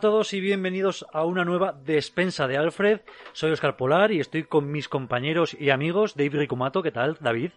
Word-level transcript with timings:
Hola 0.00 0.06
a 0.10 0.12
todos 0.12 0.32
y 0.32 0.40
bienvenidos 0.40 1.04
a 1.12 1.24
una 1.24 1.44
nueva 1.44 1.72
despensa 1.72 2.46
de 2.46 2.56
Alfred. 2.56 3.00
Soy 3.32 3.50
Oscar 3.50 3.76
Polar 3.76 4.12
y 4.12 4.20
estoy 4.20 4.44
con 4.44 4.70
mis 4.70 4.88
compañeros 4.88 5.56
y 5.58 5.70
amigos 5.70 6.14
David 6.14 6.36
Ricumato. 6.36 6.84
¿Qué 6.84 6.92
tal, 6.92 7.18
David? 7.20 7.50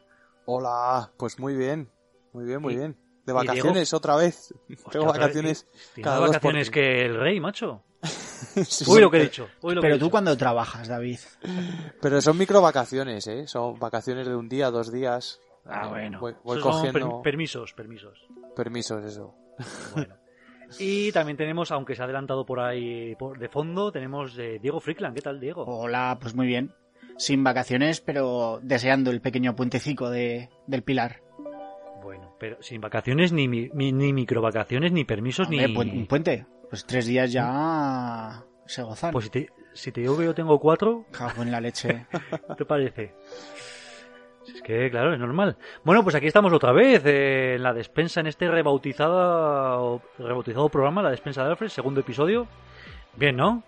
Hola, 0.45 1.11
pues 1.17 1.37
muy 1.37 1.55
bien, 1.55 1.91
muy 2.33 2.45
bien, 2.45 2.59
muy 2.59 2.73
Y- 2.73 2.77
bien. 2.77 2.97
De 3.27 3.33
vacaciones 3.33 3.91
Diego. 3.91 3.97
otra 3.97 4.15
vez. 4.15 4.55
Hostia, 4.55 4.77
Tengo 4.91 5.05
otra 5.05 5.27
vez, 5.27 5.35
vacaciones 5.35 5.67
cada 6.01 6.17
por 6.17 6.27
vacaciones 6.29 6.71
que 6.71 7.05
el 7.05 7.19
rey, 7.19 7.39
macho. 7.39 7.83
Sí, 8.65 8.85
Uy, 8.87 9.01
lo 9.01 9.11
que 9.11 9.17
he 9.17 9.19
pero- 9.19 9.29
dicho. 9.29 9.47
uy, 9.61 9.75
lo 9.75 9.81
que 9.81 9.85
Pero 9.85 9.95
he 9.95 9.99
tú 9.99 10.05
dicho. 10.05 10.11
cuando 10.11 10.35
trabajas, 10.35 10.87
David. 10.87 11.19
Pero 12.01 12.21
son 12.21 12.39
micro 12.39 12.59
vacaciones, 12.59 13.27
¿eh? 13.27 13.45
Son 13.47 13.77
vacaciones 13.77 14.25
de 14.25 14.35
un 14.35 14.49
día, 14.49 14.71
dos 14.71 14.91
días. 14.91 15.39
Ah, 15.67 15.83
Eh, 15.85 15.89
bueno. 15.89 16.19
Voy, 16.19 16.33
voy 16.43 16.57
Esos 16.57 16.63
son 16.73 16.85
cogiendo 16.87 17.17
per- 17.17 17.21
permisos, 17.21 17.73
permisos. 17.73 18.17
permisos, 18.55 19.05
eso. 19.05 19.35
Bueno. 19.93 20.15
Y 20.79 21.11
también 21.11 21.37
tenemos, 21.37 21.71
aunque 21.71 21.95
se 21.95 22.01
ha 22.01 22.05
adelantado 22.05 22.45
por 22.45 22.59
ahí 22.59 23.15
por, 23.15 23.37
de 23.39 23.49
fondo, 23.49 23.91
tenemos 23.91 24.37
eh, 24.37 24.59
Diego 24.61 24.79
Frickland. 24.79 25.15
¿Qué 25.15 25.21
tal, 25.21 25.39
Diego? 25.39 25.63
Hola, 25.65 26.17
pues 26.21 26.35
muy 26.35 26.47
bien. 26.47 26.73
Sin 27.17 27.43
vacaciones, 27.43 28.01
pero 28.01 28.59
deseando 28.63 29.11
el 29.11 29.21
pequeño 29.21 29.55
puentecico 29.55 30.09
de, 30.09 30.49
del 30.67 30.83
Pilar. 30.83 31.21
Bueno, 32.01 32.35
pero 32.39 32.61
sin 32.61 32.81
vacaciones, 32.81 33.31
ni, 33.31 33.47
ni, 33.47 33.69
ni 33.69 34.13
microvacaciones, 34.13 34.91
ni 34.91 35.03
permisos, 35.03 35.47
Hombre, 35.47 35.67
ni... 35.67 35.99
un 35.99 36.07
puente. 36.07 36.47
Pues 36.69 36.85
tres 36.85 37.05
días 37.05 37.31
ya 37.31 38.45
se 38.65 38.81
gozan. 38.81 39.11
Pues 39.11 39.25
si 39.25 39.31
te, 39.31 39.49
si 39.73 39.91
te 39.91 40.01
digo 40.01 40.17
que 40.17 40.25
yo 40.25 40.33
tengo 40.33 40.59
cuatro, 40.59 41.05
Cago 41.11 41.43
en 41.43 41.51
la 41.51 41.61
leche. 41.61 42.07
¿qué 42.47 42.55
te 42.55 42.65
parece? 42.65 43.13
Es 44.47 44.61
que, 44.61 44.89
claro, 44.89 45.13
es 45.13 45.19
normal. 45.19 45.57
Bueno, 45.83 46.03
pues 46.03 46.15
aquí 46.15 46.27
estamos 46.27 46.51
otra 46.53 46.71
vez, 46.71 47.03
eh, 47.05 47.55
en 47.55 47.63
la 47.63 47.73
despensa, 47.73 48.19
en 48.21 48.27
este 48.27 48.49
rebautizado, 48.49 50.01
rebautizado 50.17 50.69
programa, 50.69 51.01
la 51.03 51.11
despensa 51.11 51.43
de 51.43 51.51
Alfred, 51.51 51.67
segundo 51.69 51.99
episodio. 52.01 52.47
Bien, 53.15 53.35
¿no? 53.35 53.63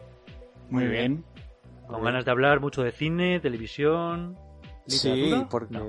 Muy 0.70 0.88
bien. 0.88 1.24
Con 1.88 2.04
ganas 2.04 2.26
de 2.26 2.32
hablar 2.32 2.60
mucho 2.60 2.82
de 2.82 2.92
cine, 2.92 3.40
televisión, 3.40 4.38
Sí, 4.88 5.10
literatura. 5.12 5.50
porque 5.50 5.74
No. 5.78 5.86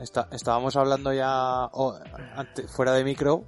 está- 0.00 0.28
estábamos 0.32 0.74
hablando 0.76 1.12
ya 1.12 1.66
oh, 1.72 1.96
ante- 2.36 2.66
fuera 2.66 2.92
de 2.92 3.04
micro 3.04 3.44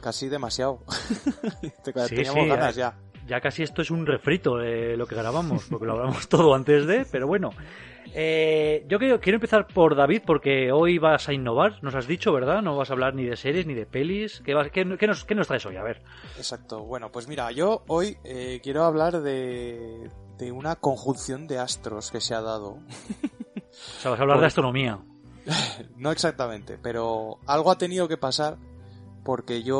casi 0.00 0.28
demasiado. 0.28 0.80
Te- 1.84 1.92
Sí, 2.06 2.14
Teníamos 2.16 2.42
sí, 2.44 2.48
ganas 2.48 2.74
ya. 2.76 2.94
Ya 3.26 3.40
casi 3.40 3.62
esto 3.62 3.82
es 3.82 3.90
un 3.90 4.04
refrito 4.06 4.56
de 4.56 4.96
lo 4.96 5.06
que 5.06 5.14
grabamos, 5.14 5.66
porque 5.70 5.86
lo 5.86 5.92
hablamos 5.92 6.28
todo 6.28 6.54
antes 6.54 6.86
de, 6.86 7.06
pero 7.10 7.26
bueno. 7.26 7.50
Eh, 8.14 8.84
yo 8.88 8.98
quiero, 8.98 9.20
quiero 9.20 9.36
empezar 9.36 9.66
por 9.66 9.96
David, 9.96 10.22
porque 10.26 10.70
hoy 10.70 10.98
vas 10.98 11.28
a 11.28 11.32
innovar, 11.32 11.82
nos 11.82 11.94
has 11.94 12.06
dicho, 12.06 12.32
¿verdad? 12.32 12.60
No 12.62 12.76
vas 12.76 12.90
a 12.90 12.92
hablar 12.92 13.14
ni 13.14 13.24
de 13.24 13.36
series 13.36 13.66
ni 13.66 13.74
de 13.74 13.86
pelis. 13.86 14.42
¿Qué, 14.44 14.52
vas- 14.54 14.70
qué- 14.70 14.96
qué 14.98 15.06
nos, 15.06 15.24
qué 15.24 15.34
nos 15.34 15.46
traes 15.48 15.64
hoy? 15.66 15.76
A 15.76 15.82
ver. 15.82 16.02
Exacto. 16.36 16.80
Bueno, 16.84 17.10
pues 17.10 17.26
mira, 17.28 17.50
yo 17.52 17.84
hoy 17.88 18.18
eh, 18.24 18.60
quiero 18.62 18.84
hablar 18.84 19.22
de, 19.22 20.10
de 20.38 20.52
una 20.52 20.76
conjunción 20.76 21.46
de 21.46 21.58
astros 21.58 22.10
que 22.10 22.20
se 22.20 22.34
ha 22.34 22.42
dado. 22.42 22.78
O 23.70 24.00
sea, 24.00 24.10
vas 24.10 24.20
a 24.20 24.22
hablar 24.22 24.40
de 24.40 24.46
astronomía. 24.46 24.98
No 25.96 26.12
exactamente, 26.12 26.78
pero 26.80 27.38
algo 27.46 27.70
ha 27.72 27.78
tenido 27.78 28.06
que 28.06 28.16
pasar 28.16 28.58
porque 29.24 29.62
yo 29.64 29.78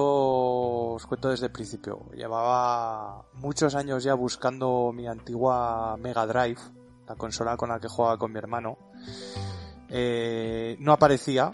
os 0.94 1.06
cuento 1.06 1.28
desde 1.30 1.46
el 1.46 1.52
principio. 1.52 2.00
Llevaba 2.16 3.26
muchos 3.34 3.74
años 3.76 4.02
ya 4.02 4.14
buscando 4.14 4.90
mi 4.92 5.06
antigua 5.06 5.96
Mega 6.00 6.26
Drive, 6.26 6.58
la 7.12 7.16
consola 7.18 7.56
con 7.56 7.68
la 7.68 7.78
que 7.78 7.88
jugaba 7.88 8.16
con 8.18 8.32
mi 8.32 8.38
hermano. 8.38 8.78
Eh, 9.90 10.76
no 10.80 10.92
aparecía, 10.92 11.50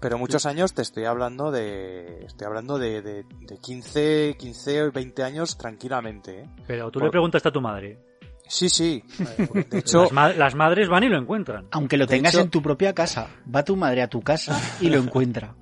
pero 0.00 0.18
muchos 0.18 0.44
años 0.46 0.74
te 0.74 0.82
estoy 0.82 1.04
hablando 1.06 1.50
de, 1.50 2.24
estoy 2.26 2.46
hablando 2.46 2.78
de, 2.78 3.00
de, 3.02 3.24
de 3.40 3.58
15, 3.58 4.36
15 4.38 4.82
o 4.84 4.92
20 4.92 5.22
años 5.22 5.56
tranquilamente. 5.56 6.40
¿eh? 6.42 6.48
Pero 6.66 6.90
tú 6.90 6.98
Por- 6.98 7.04
le 7.06 7.10
preguntaste 7.10 7.48
a 7.48 7.52
tu 7.52 7.60
madre. 7.60 7.98
Sí, 8.46 8.68
sí. 8.70 9.02
De 9.70 9.78
hecho, 9.78 10.02
Las, 10.04 10.12
ma- 10.12 10.32
las 10.32 10.54
madres 10.54 10.88
van 10.88 11.04
y 11.04 11.08
lo 11.08 11.18
encuentran. 11.18 11.66
Aunque 11.70 11.96
lo 11.98 12.06
tengas 12.06 12.32
hecho- 12.34 12.42
en 12.42 12.50
tu 12.50 12.62
propia 12.62 12.94
casa, 12.94 13.28
va 13.54 13.62
tu 13.64 13.76
madre 13.76 14.02
a 14.02 14.08
tu 14.08 14.22
casa 14.22 14.58
y 14.80 14.88
lo 14.88 14.98
encuentra. 14.98 15.54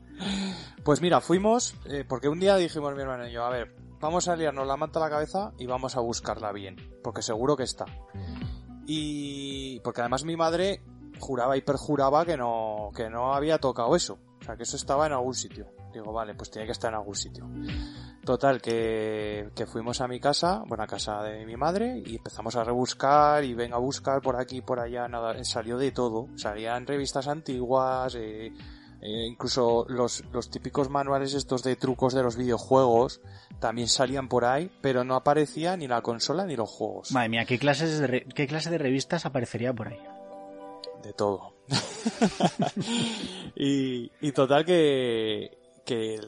Pues 0.84 1.00
mira, 1.00 1.20
fuimos, 1.20 1.74
eh, 1.86 2.04
porque 2.08 2.28
un 2.28 2.38
día 2.38 2.56
dijimos 2.56 2.94
mi 2.94 3.02
hermano 3.02 3.26
y 3.26 3.32
yo, 3.32 3.44
a 3.44 3.50
ver, 3.50 3.74
vamos 4.00 4.28
a 4.28 4.36
liarnos 4.36 4.66
la 4.68 4.76
manta 4.76 5.00
a 5.00 5.02
la 5.02 5.10
cabeza 5.10 5.52
y 5.58 5.66
vamos 5.66 5.96
a 5.96 6.00
buscarla 6.00 6.52
bien, 6.52 6.76
porque 7.02 7.22
seguro 7.22 7.56
que 7.56 7.64
está. 7.64 7.86
Y 8.86 9.80
porque 9.80 10.00
además 10.00 10.24
mi 10.24 10.36
madre 10.36 10.82
juraba 11.18 11.56
y 11.56 11.62
perjuraba 11.62 12.24
que 12.24 12.36
no, 12.36 12.90
que 12.94 13.08
no 13.08 13.34
había 13.34 13.58
tocado 13.58 13.96
eso, 13.96 14.18
o 14.40 14.44
sea, 14.44 14.56
que 14.56 14.64
eso 14.64 14.76
estaba 14.76 15.06
en 15.06 15.12
algún 15.12 15.34
sitio. 15.34 15.66
Digo, 15.92 16.12
vale, 16.12 16.34
pues 16.34 16.50
tiene 16.50 16.66
que 16.66 16.72
estar 16.72 16.90
en 16.90 16.98
algún 16.98 17.14
sitio. 17.14 17.48
Total, 18.22 18.60
que, 18.60 19.50
que 19.54 19.66
fuimos 19.66 20.00
a 20.02 20.08
mi 20.08 20.20
casa, 20.20 20.62
bueno, 20.66 20.84
a 20.84 20.86
casa 20.86 21.22
de 21.22 21.46
mi 21.46 21.56
madre, 21.56 22.02
y 22.04 22.16
empezamos 22.16 22.54
a 22.56 22.64
rebuscar 22.64 23.44
y 23.44 23.54
venga 23.54 23.76
a 23.76 23.80
buscar 23.80 24.20
por 24.20 24.38
aquí, 24.38 24.60
por 24.60 24.78
allá, 24.78 25.08
nada, 25.08 25.42
salió 25.44 25.78
de 25.78 25.92
todo. 25.92 26.28
Salían 26.36 26.86
revistas 26.86 27.28
antiguas, 27.28 28.14
eh, 28.14 28.52
eh, 29.06 29.26
incluso 29.26 29.86
los, 29.88 30.24
los 30.32 30.50
típicos 30.50 30.90
manuales 30.90 31.32
estos 31.34 31.62
de 31.62 31.76
trucos 31.76 32.12
de 32.12 32.22
los 32.24 32.36
videojuegos 32.36 33.20
también 33.60 33.86
salían 33.88 34.28
por 34.28 34.44
ahí, 34.44 34.70
pero 34.80 35.04
no 35.04 35.14
aparecía 35.14 35.76
ni 35.76 35.86
la 35.86 36.02
consola 36.02 36.44
ni 36.44 36.56
los 36.56 36.68
juegos. 36.68 37.12
Madre 37.12 37.28
mía, 37.28 37.44
¿qué, 37.44 37.58
clases 37.58 37.98
de 38.00 38.06
re- 38.06 38.26
¿qué 38.34 38.46
clase 38.46 38.70
de 38.70 38.78
revistas 38.78 39.24
aparecería 39.26 39.72
por 39.72 39.88
ahí? 39.88 39.98
De 41.04 41.12
todo. 41.12 41.54
y, 43.54 44.10
y 44.20 44.32
total 44.32 44.64
que, 44.64 45.56
que 45.84 46.20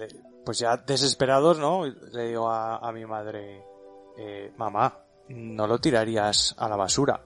pues 0.45 0.59
ya 0.59 0.77
desesperados, 0.77 1.59
¿no? 1.59 1.85
Le 1.87 2.29
digo 2.29 2.49
a, 2.51 2.77
a 2.79 2.93
mi 2.93 3.05
madre, 3.05 3.63
eh, 4.17 4.53
mamá, 4.57 5.01
no 5.29 5.67
lo 5.67 5.79
tirarías 5.81 6.55
a 6.59 6.69
la 6.69 6.77
basura. 6.77 7.25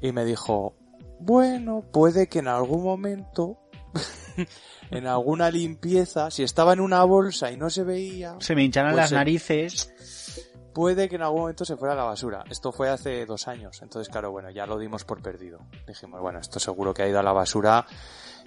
Y 0.00 0.12
me 0.12 0.24
dijo, 0.24 0.74
bueno, 1.20 1.84
puede 1.92 2.28
que 2.28 2.40
en 2.40 2.48
algún 2.48 2.82
momento, 2.82 3.58
en 4.90 5.06
alguna 5.06 5.50
limpieza, 5.50 6.30
si 6.30 6.42
estaba 6.42 6.72
en 6.72 6.80
una 6.80 7.04
bolsa 7.04 7.50
y 7.50 7.56
no 7.56 7.70
se 7.70 7.84
veía, 7.84 8.36
Se 8.40 8.54
me 8.54 8.62
hincharan 8.64 8.92
Pues 8.92 9.04
las 9.04 9.12
narices. 9.12 9.92
puede 10.72 11.08
que 11.08 11.16
en 11.16 11.22
algún 11.22 11.42
momento 11.42 11.64
se 11.64 11.76
fuera 11.76 11.94
a 11.94 11.96
la 11.96 12.04
basura. 12.04 12.44
Esto 12.50 12.72
fue 12.72 12.88
hace 12.88 13.26
dos 13.26 13.46
años, 13.48 13.80
entonces 13.82 14.10
claro, 14.10 14.30
bueno, 14.32 14.50
ya 14.50 14.66
lo 14.66 14.78
dimos 14.78 15.04
por 15.04 15.22
perdido. 15.22 15.60
Dijimos, 15.86 16.20
bueno, 16.20 16.38
esto 16.40 16.58
seguro 16.58 16.92
que 16.92 17.02
ha 17.02 17.08
ido 17.08 17.18
a 17.18 17.22
la 17.22 17.32
basura, 17.32 17.86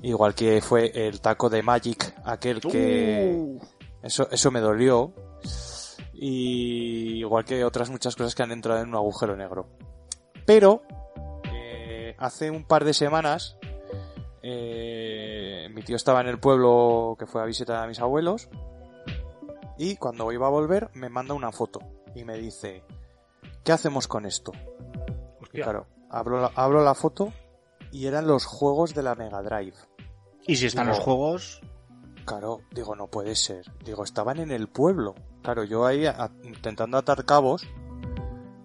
igual 0.01 0.35
que 0.35 0.61
fue 0.61 0.91
el 0.93 1.21
taco 1.21 1.49
de 1.49 1.63
Magic, 1.63 2.13
aquel 2.25 2.59
que... 2.61 3.33
Uh. 3.35 3.59
Eso, 4.03 4.27
eso 4.31 4.51
me 4.51 4.59
dolió. 4.61 5.13
Y 6.13 7.19
igual 7.19 7.45
que 7.45 7.63
otras 7.63 7.89
muchas 7.89 8.15
cosas 8.15 8.33
que 8.35 8.43
han 8.43 8.51
entrado 8.51 8.81
en 8.81 8.89
un 8.89 8.95
agujero 8.95 9.35
negro. 9.35 9.69
Pero, 10.45 10.81
eh, 11.51 12.15
hace 12.17 12.49
un 12.49 12.63
par 12.63 12.85
de 12.85 12.93
semanas, 12.93 13.57
eh, 14.49 15.67
mi 15.73 15.81
tío 15.83 15.95
estaba 15.95 16.21
en 16.21 16.27
el 16.27 16.39
pueblo 16.39 17.15
que 17.19 17.25
fue 17.25 17.41
a 17.41 17.45
visitar 17.45 17.83
a 17.83 17.87
mis 17.87 17.99
abuelos. 17.99 18.49
Y 19.77 19.97
cuando 19.97 20.31
iba 20.31 20.47
a 20.47 20.51
volver, 20.51 20.89
me 20.93 21.09
manda 21.09 21.33
una 21.33 21.51
foto. 21.51 21.79
Y 22.15 22.23
me 22.23 22.37
dice, 22.37 22.83
¿qué 23.63 23.71
hacemos 23.73 24.07
con 24.07 24.25
esto? 24.25 24.51
Y 25.53 25.61
claro, 25.61 25.85
abro 26.09 26.41
la, 26.41 26.51
abro 26.55 26.83
la 26.83 26.95
foto 26.95 27.31
y 27.91 28.07
eran 28.07 28.25
los 28.25 28.45
juegos 28.45 28.95
de 28.95 29.03
la 29.03 29.15
Mega 29.15 29.41
Drive. 29.41 29.75
Y 30.47 30.55
si 30.55 30.67
están 30.67 30.85
Digo, 30.85 30.95
los 30.95 31.03
juegos, 31.03 31.61
Claro, 32.25 32.59
digo, 32.71 32.95
no 32.95 33.07
puede 33.07 33.35
ser. 33.35 33.65
Digo, 33.85 34.03
estaban 34.03 34.39
en 34.39 34.51
el 34.51 34.67
pueblo. 34.67 35.15
Claro, 35.43 35.63
yo 35.63 35.85
ahí 35.85 36.05
a- 36.05 36.29
intentando 36.43 36.97
atar 36.97 37.23
cabos. 37.23 37.65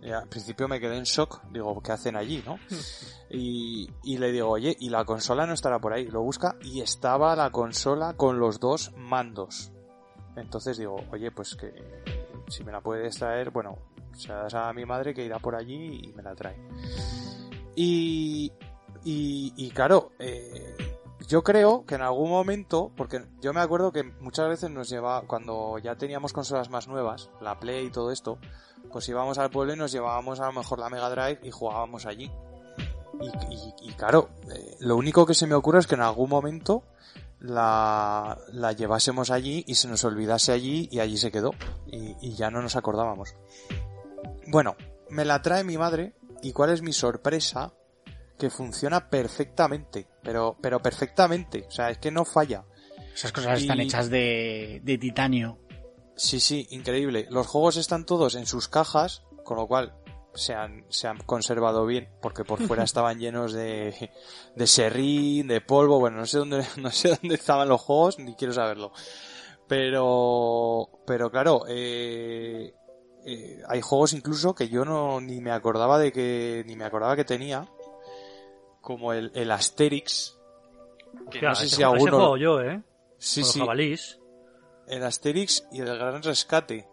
Y 0.02 0.10
al 0.10 0.28
principio 0.28 0.66
me 0.68 0.80
quedé 0.80 0.96
en 0.96 1.04
shock. 1.04 1.42
Digo, 1.50 1.80
¿qué 1.80 1.92
hacen 1.92 2.16
allí, 2.16 2.42
no? 2.44 2.58
Y, 3.30 3.88
y 4.02 4.18
le 4.18 4.32
digo, 4.32 4.48
oye, 4.50 4.76
y 4.80 4.90
la 4.90 5.04
consola 5.04 5.46
no 5.46 5.54
estará 5.54 5.78
por 5.78 5.92
ahí. 5.92 6.06
Lo 6.06 6.22
busca 6.22 6.56
y 6.60 6.80
estaba 6.80 7.36
la 7.36 7.50
consola 7.50 8.14
con 8.14 8.38
los 8.38 8.58
dos 8.58 8.92
mandos. 8.96 9.72
Entonces 10.36 10.76
digo, 10.76 10.96
oye, 11.12 11.30
pues 11.30 11.54
que 11.54 11.72
si 12.48 12.64
me 12.64 12.72
la 12.72 12.80
puedes 12.80 13.16
traer, 13.16 13.50
bueno, 13.50 13.78
se 14.12 14.28
la 14.28 14.42
das 14.42 14.54
a 14.54 14.72
mi 14.72 14.84
madre 14.84 15.14
que 15.14 15.24
irá 15.24 15.38
por 15.38 15.54
allí 15.54 16.00
y 16.04 16.12
me 16.14 16.22
la 16.22 16.34
trae. 16.34 16.56
Y, 17.76 18.52
y, 19.04 19.52
y 19.56 19.70
claro, 19.70 20.12
eh, 20.18 20.76
yo 21.32 21.42
creo 21.42 21.86
que 21.86 21.94
en 21.94 22.02
algún 22.02 22.28
momento, 22.28 22.92
porque 22.94 23.24
yo 23.40 23.54
me 23.54 23.62
acuerdo 23.62 23.90
que 23.90 24.02
muchas 24.02 24.50
veces 24.50 24.68
nos 24.68 24.90
llevaba, 24.90 25.26
cuando 25.26 25.78
ya 25.78 25.96
teníamos 25.96 26.34
consolas 26.34 26.68
más 26.68 26.88
nuevas, 26.88 27.30
la 27.40 27.58
Play 27.58 27.86
y 27.86 27.90
todo 27.90 28.10
esto, 28.10 28.36
pues 28.92 29.08
íbamos 29.08 29.38
al 29.38 29.48
pueblo 29.48 29.72
y 29.72 29.78
nos 29.78 29.92
llevábamos 29.92 30.40
a 30.40 30.46
lo 30.48 30.52
mejor 30.52 30.78
la 30.78 30.90
Mega 30.90 31.08
Drive 31.08 31.40
y 31.42 31.50
jugábamos 31.50 32.04
allí. 32.04 32.30
Y, 33.80 33.92
claro, 33.94 34.28
eh, 34.54 34.76
lo 34.80 34.94
único 34.94 35.24
que 35.24 35.32
se 35.32 35.46
me 35.46 35.54
ocurre 35.54 35.78
es 35.78 35.86
que 35.86 35.94
en 35.94 36.02
algún 36.02 36.28
momento 36.28 36.82
la, 37.38 38.36
llevásemos 38.76 39.30
allí 39.30 39.64
y 39.66 39.76
se 39.76 39.88
nos 39.88 40.04
olvidase 40.04 40.52
allí 40.52 40.90
y 40.92 41.00
allí 41.00 41.16
se 41.16 41.32
quedó. 41.32 41.52
Y 41.86 42.34
ya 42.34 42.50
no 42.50 42.60
nos 42.60 42.76
acordábamos. 42.76 43.36
Bueno, 44.48 44.76
me 45.08 45.24
la 45.24 45.40
trae 45.40 45.64
mi 45.64 45.78
madre 45.78 46.14
y 46.42 46.52
cuál 46.52 46.72
es 46.72 46.82
mi 46.82 46.92
sorpresa 46.92 47.72
que 48.42 48.50
funciona 48.50 49.08
perfectamente, 49.08 50.08
pero, 50.20 50.56
pero 50.60 50.82
perfectamente, 50.82 51.64
o 51.68 51.70
sea, 51.70 51.90
es 51.90 51.98
que 51.98 52.10
no 52.10 52.24
falla. 52.24 52.64
esas 53.14 53.30
cosas 53.30 53.60
están 53.60 53.78
hechas 53.78 54.10
de, 54.10 54.80
de 54.82 54.98
titanio. 54.98 55.60
Sí, 56.16 56.40
sí, 56.40 56.66
increíble. 56.70 57.28
Los 57.30 57.46
juegos 57.46 57.76
están 57.76 58.04
todos 58.04 58.34
en 58.34 58.46
sus 58.46 58.66
cajas, 58.66 59.22
con 59.44 59.58
lo 59.58 59.68
cual 59.68 59.94
se 60.34 60.54
han, 60.54 60.84
se 60.88 61.06
han 61.06 61.18
conservado 61.18 61.86
bien, 61.86 62.08
porque 62.20 62.42
por 62.42 62.60
fuera 62.66 62.82
estaban 62.82 63.20
llenos 63.20 63.52
de, 63.52 64.10
de 64.56 64.66
serrín, 64.66 65.46
de 65.46 65.60
polvo, 65.60 66.00
bueno, 66.00 66.16
no 66.16 66.26
sé 66.26 66.38
dónde, 66.38 66.66
no 66.78 66.90
sé 66.90 67.10
dónde 67.10 67.36
estaban 67.36 67.68
los 67.68 67.80
juegos, 67.80 68.18
ni 68.18 68.34
quiero 68.34 68.52
saberlo. 68.52 68.90
Pero, 69.68 70.88
pero 71.06 71.30
claro, 71.30 71.62
eh, 71.68 72.74
eh, 73.24 73.62
hay 73.68 73.80
juegos 73.82 74.14
incluso 74.14 74.52
que 74.52 74.68
yo 74.68 74.84
no, 74.84 75.20
ni 75.20 75.40
me 75.40 75.52
acordaba 75.52 75.96
de 76.00 76.10
que, 76.10 76.64
ni 76.66 76.74
me 76.74 76.84
acordaba 76.84 77.14
que 77.14 77.24
tenía, 77.24 77.68
como 78.82 79.12
el, 79.14 79.30
el 79.34 79.50
Asterix, 79.50 80.38
que 81.30 81.38
Hostia, 81.38 81.48
no 81.48 81.54
sé 81.54 81.64
ese 81.66 81.76
si 81.76 81.82
juego- 81.82 81.94
ese 81.96 82.04
alguno, 82.06 82.16
juego 82.18 82.36
yo, 82.36 82.60
¿eh? 82.60 82.82
sí, 83.18 83.40
Con 83.40 83.46
los 83.46 83.52
sí, 83.52 83.58
jabalís. 83.60 84.18
el 84.88 85.02
Asterix 85.04 85.66
y 85.72 85.80
el 85.80 85.86
Gran 85.98 86.22
Rescate. 86.22 86.86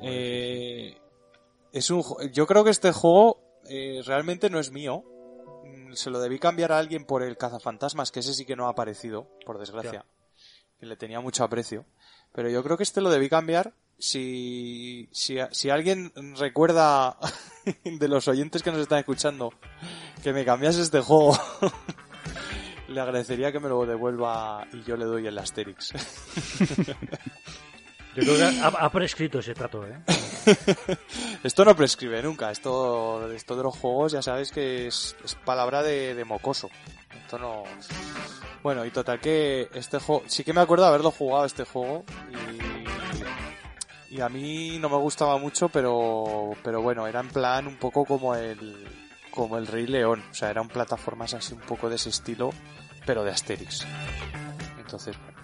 Eh, 0.00 0.96
es 1.72 1.90
un, 1.90 2.02
yo 2.32 2.46
creo 2.46 2.64
que 2.64 2.70
este 2.70 2.92
juego 2.92 3.40
eh, 3.68 4.02
realmente 4.04 4.50
no 4.50 4.58
es 4.58 4.70
mío. 4.70 5.02
Mm, 5.64 5.92
Se 5.94 6.10
lo 6.10 6.20
debí 6.20 6.38
cambiar 6.38 6.72
a 6.72 6.78
alguien 6.78 7.04
por 7.04 7.22
el 7.22 7.36
cazafantasmas, 7.36 8.10
que 8.10 8.20
ese 8.20 8.34
sí 8.34 8.44
que 8.44 8.56
no 8.56 8.66
ha 8.66 8.70
aparecido, 8.70 9.28
por 9.46 9.58
desgracia. 9.58 10.04
Que 10.78 10.86
le 10.86 10.96
tenía 10.96 11.20
mucho 11.20 11.44
aprecio. 11.44 11.86
Pero 12.32 12.48
yo 12.50 12.62
creo 12.62 12.76
que 12.76 12.82
este 12.82 13.00
lo 13.00 13.10
debí 13.10 13.28
cambiar. 13.28 13.74
Si, 13.98 15.08
si, 15.12 15.38
si 15.50 15.70
alguien 15.70 16.12
recuerda 16.36 17.16
de 17.84 18.08
los 18.08 18.28
oyentes 18.28 18.62
que 18.62 18.70
nos 18.70 18.80
están 18.80 18.98
escuchando 18.98 19.52
que 20.22 20.32
me 20.32 20.44
cambiase 20.44 20.82
este 20.82 21.00
juego, 21.00 21.38
le 22.88 23.00
agradecería 23.00 23.52
que 23.52 23.60
me 23.60 23.68
lo 23.68 23.86
devuelva 23.86 24.66
y 24.72 24.82
yo 24.82 24.96
le 24.96 25.04
doy 25.04 25.26
el 25.26 25.38
Asterix. 25.38 25.92
Yo 28.16 28.22
creo 28.22 28.36
que 28.36 28.60
ha, 28.60 28.66
ha 28.68 28.92
prescrito 28.92 29.40
ese 29.40 29.54
trato, 29.54 29.84
¿eh? 29.84 29.98
Esto 31.42 31.64
no 31.64 31.74
prescribe 31.74 32.22
nunca. 32.22 32.50
Esto, 32.50 33.30
esto 33.32 33.56
de 33.56 33.62
los 33.64 33.76
juegos 33.76 34.12
ya 34.12 34.22
sabes 34.22 34.52
que 34.52 34.86
es, 34.86 35.16
es 35.24 35.34
palabra 35.34 35.82
de, 35.82 36.14
de 36.14 36.24
mocoso. 36.24 36.70
Esto 37.24 37.38
no. 37.38 37.64
Bueno, 38.62 38.84
y 38.84 38.90
total 38.90 39.20
que 39.20 39.68
este 39.74 39.98
juego. 39.98 40.22
Sí 40.28 40.44
que 40.44 40.52
me 40.52 40.60
acuerdo 40.60 40.86
haberlo 40.86 41.10
jugado 41.10 41.44
este 41.44 41.64
juego. 41.64 42.04
Y, 44.16 44.20
a 44.20 44.28
mí 44.28 44.78
no 44.78 44.88
me 44.88 44.96
gustaba 44.96 45.38
mucho, 45.38 45.68
pero, 45.68 46.52
pero 46.62 46.80
bueno, 46.82 47.06
era 47.06 47.20
en 47.20 47.28
plan 47.28 47.66
un 47.66 47.76
poco 47.76 48.04
como 48.04 48.34
el, 48.34 48.86
como 49.30 49.58
el 49.58 49.66
Rey 49.66 49.86
León. 49.86 50.22
O 50.30 50.34
sea, 50.34 50.50
eran 50.50 50.68
plataformas 50.68 51.34
así 51.34 51.54
un 51.54 51.60
poco 51.60 51.88
de 51.88 51.96
ese 51.96 52.10
estilo, 52.10 52.50
pero 53.06 53.24
de 53.24 53.30
Asterix. 53.32 53.84
Entonces, 54.78 55.16
bueno. 55.18 55.34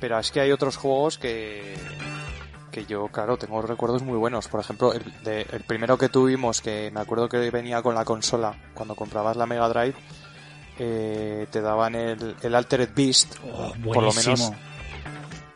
Pero 0.00 0.18
es 0.18 0.30
que 0.30 0.40
hay 0.40 0.52
otros 0.52 0.76
juegos 0.76 1.18
que, 1.18 1.74
que 2.70 2.84
yo, 2.86 3.08
claro, 3.08 3.36
tengo 3.38 3.60
recuerdos 3.62 4.02
muy 4.02 4.16
buenos. 4.18 4.48
Por 4.48 4.60
ejemplo, 4.60 4.92
el, 4.92 5.04
de- 5.22 5.46
el 5.52 5.64
primero 5.64 5.96
que 5.98 6.08
tuvimos, 6.08 6.60
que 6.60 6.90
me 6.92 7.00
acuerdo 7.00 7.28
que 7.28 7.50
venía 7.50 7.80
con 7.82 7.94
la 7.94 8.04
consola, 8.04 8.54
cuando 8.74 8.94
comprabas 8.94 9.36
la 9.36 9.46
Mega 9.46 9.68
Drive, 9.68 9.94
eh, 10.78 11.46
te 11.50 11.60
daban 11.62 11.94
el, 11.94 12.36
el 12.42 12.54
Altered 12.54 12.90
Beast, 12.94 13.36
Oh, 13.52 13.72
por 13.82 14.02
lo 14.02 14.12
menos 14.12 14.52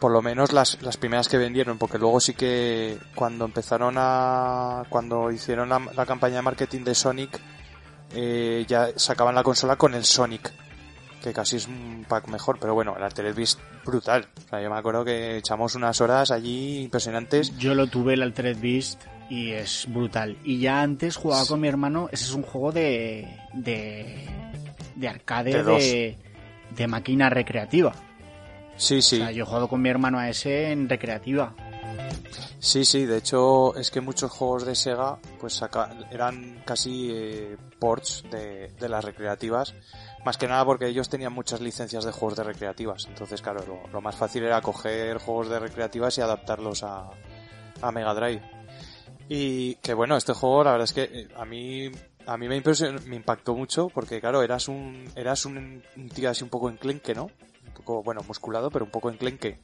por 0.01 0.11
lo 0.11 0.23
menos 0.23 0.53
las, 0.53 0.83
las 0.83 0.97
primeras 0.97 1.29
que 1.29 1.37
vendieron, 1.37 1.79
porque 1.79 1.99
luego 1.99 2.19
sí 2.21 2.33
que 2.35 2.99
cuando 3.15 3.45
empezaron 3.45 3.95
a. 3.99 4.85
cuando 4.89 5.31
hicieron 5.31 5.69
la, 5.69 5.81
la 5.95 6.07
campaña 6.07 6.37
de 6.37 6.43
marketing 6.43 6.85
de 6.85 6.95
Sonic, 6.95 7.39
eh, 8.15 8.65
ya 8.67 8.89
sacaban 8.97 9.35
la 9.35 9.43
consola 9.43 9.77
con 9.77 9.95
el 9.95 10.05
Sonic, 10.05 10.53
que 11.23 11.33
casi 11.33 11.57
es 11.57 11.69
un 11.69 12.07
pack 12.09 12.29
mejor, 12.29 12.59
pero 12.59 12.75
bueno, 12.75 12.97
el 12.97 13.03
Altered 13.03 13.35
Beast 13.35 13.61
brutal. 13.85 14.27
O 14.47 14.49
sea, 14.49 14.63
yo 14.63 14.71
me 14.71 14.79
acuerdo 14.79 15.05
que 15.05 15.37
echamos 15.37 15.75
unas 15.75 16.01
horas 16.01 16.31
allí 16.31 16.81
impresionantes. 16.81 17.57
Yo 17.59 17.75
lo 17.75 17.87
tuve 17.87 18.15
el 18.15 18.23
Altered 18.23 18.59
Beast 18.59 19.03
y 19.29 19.51
es 19.51 19.87
brutal. 19.89 20.39
Y 20.45 20.61
ya 20.61 20.81
antes 20.81 21.17
jugaba 21.17 21.45
con 21.47 21.61
mi 21.61 21.69
hermano, 21.69 22.09
ese 22.11 22.25
es 22.25 22.33
un 22.33 22.43
juego 22.43 22.73
de 22.73 23.29
de, 23.53 24.27
de 24.97 25.09
arcade 25.09 25.63
De 25.63 25.63
de, 25.63 26.19
de 26.75 26.87
máquina 26.89 27.29
recreativa. 27.29 27.93
Sí, 28.81 29.03
sí. 29.03 29.17
O 29.17 29.19
sea, 29.25 29.31
yo 29.31 29.43
he 29.45 29.47
jugado 29.47 29.69
con 29.69 29.83
mi 29.83 29.91
hermano 29.91 30.19
a 30.19 30.29
ese 30.31 30.73
en 30.73 30.89
recreativa. 30.89 31.55
Sí, 32.59 32.85
sí, 32.85 33.05
de 33.07 33.19
hecho 33.19 33.75
es 33.77 33.91
que 33.91 34.01
muchos 34.01 34.31
juegos 34.31 34.65
de 34.67 34.75
Sega 34.75 35.19
pues 35.39 35.61
eran 36.11 36.63
casi 36.65 37.11
eh, 37.13 37.57
ports 37.79 38.25
de, 38.31 38.69
de 38.79 38.89
las 38.89 39.05
recreativas, 39.05 39.75
más 40.25 40.37
que 40.37 40.47
nada 40.47 40.65
porque 40.65 40.87
ellos 40.87 41.09
tenían 41.09 41.33
muchas 41.33 41.61
licencias 41.61 42.05
de 42.05 42.13
juegos 42.13 42.37
de 42.37 42.45
recreativas, 42.45 43.07
entonces 43.07 43.41
claro, 43.43 43.65
lo, 43.67 43.89
lo 43.91 44.01
más 44.03 44.15
fácil 44.17 44.45
era 44.45 44.61
coger 44.61 45.19
juegos 45.19 45.49
de 45.49 45.59
recreativas 45.59 46.17
y 46.19 46.21
adaptarlos 46.21 46.83
a, 46.83 47.11
a 47.81 47.93
Mega 47.93 48.15
Drive. 48.15 48.43
Y 49.29 49.77
que 49.77 49.95
bueno, 49.95 50.17
este 50.17 50.33
juego 50.35 50.65
la 50.65 50.73
verdad 50.73 50.85
es 50.85 50.93
que 50.93 51.03
eh, 51.05 51.29
a 51.37 51.45
mí 51.45 51.91
a 52.27 52.37
mí 52.37 52.49
me, 52.49 52.57
impresionó- 52.63 53.01
me 53.07 53.17
impactó 53.17 53.55
mucho 53.55 53.89
porque 53.89 54.21
claro, 54.21 54.43
eras 54.43 54.69
un 54.69 55.05
eras 55.17 55.45
un, 55.47 55.83
un 55.97 56.09
tío 56.11 56.29
así 56.31 56.45
un 56.45 56.51
poco 56.51 56.69
enclenque, 56.69 57.15
¿no? 57.15 57.31
Poco, 57.81 58.03
bueno, 58.03 58.23
musculado, 58.27 58.71
pero 58.71 58.85
un 58.85 58.91
poco 58.91 59.11
enclenque 59.11 59.61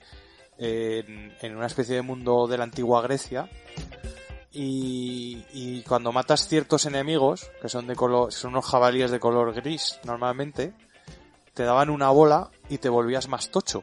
en, 0.59 1.57
una 1.57 1.67
especie 1.67 1.97
de 1.97 2.03
mundo 2.03 2.47
de 2.47 2.59
la 2.59 2.65
antigua 2.65 3.03
Grecia. 3.03 3.49
Y, 4.53 5.45
y 5.53 5.83
cuando 5.83 6.13
matas 6.13 6.49
ciertos 6.49 6.87
enemigos, 6.87 7.51
que 7.61 7.69
son 7.69 7.87
de 7.87 7.95
color, 7.95 8.33
son 8.33 8.53
unos 8.53 8.65
jabalíes 8.65 9.11
de 9.11 9.21
color 9.21 9.53
gris 9.53 10.01
normalmente, 10.05 10.73
te 11.53 11.65
daban 11.65 11.91
una 11.91 12.09
bola 12.09 12.51
y 12.71 12.79
te 12.79 12.89
volvías 12.89 13.29
más 13.29 13.51
tocho. 13.51 13.83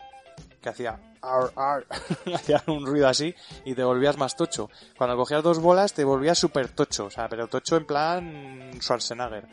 Que 0.62 0.70
hacía 0.70 1.00
un 2.68 2.86
ruido 2.86 3.08
así 3.08 3.36
y 3.66 3.76
te 3.76 3.84
volvías 3.84 4.18
más 4.18 4.36
tocho. 4.36 4.70
Cuando 4.98 5.16
cogías 5.16 5.44
dos 5.44 5.60
bolas 5.60 5.94
te 5.94 6.04
volvías 6.04 6.38
súper 6.38 6.70
tocho, 6.70 7.06
o 7.06 7.10
sea, 7.10 7.30
pero 7.30 7.48
tocho 7.48 7.78
en 7.78 7.86
plan 7.86 8.72
Schwarzenegger. 8.80 9.48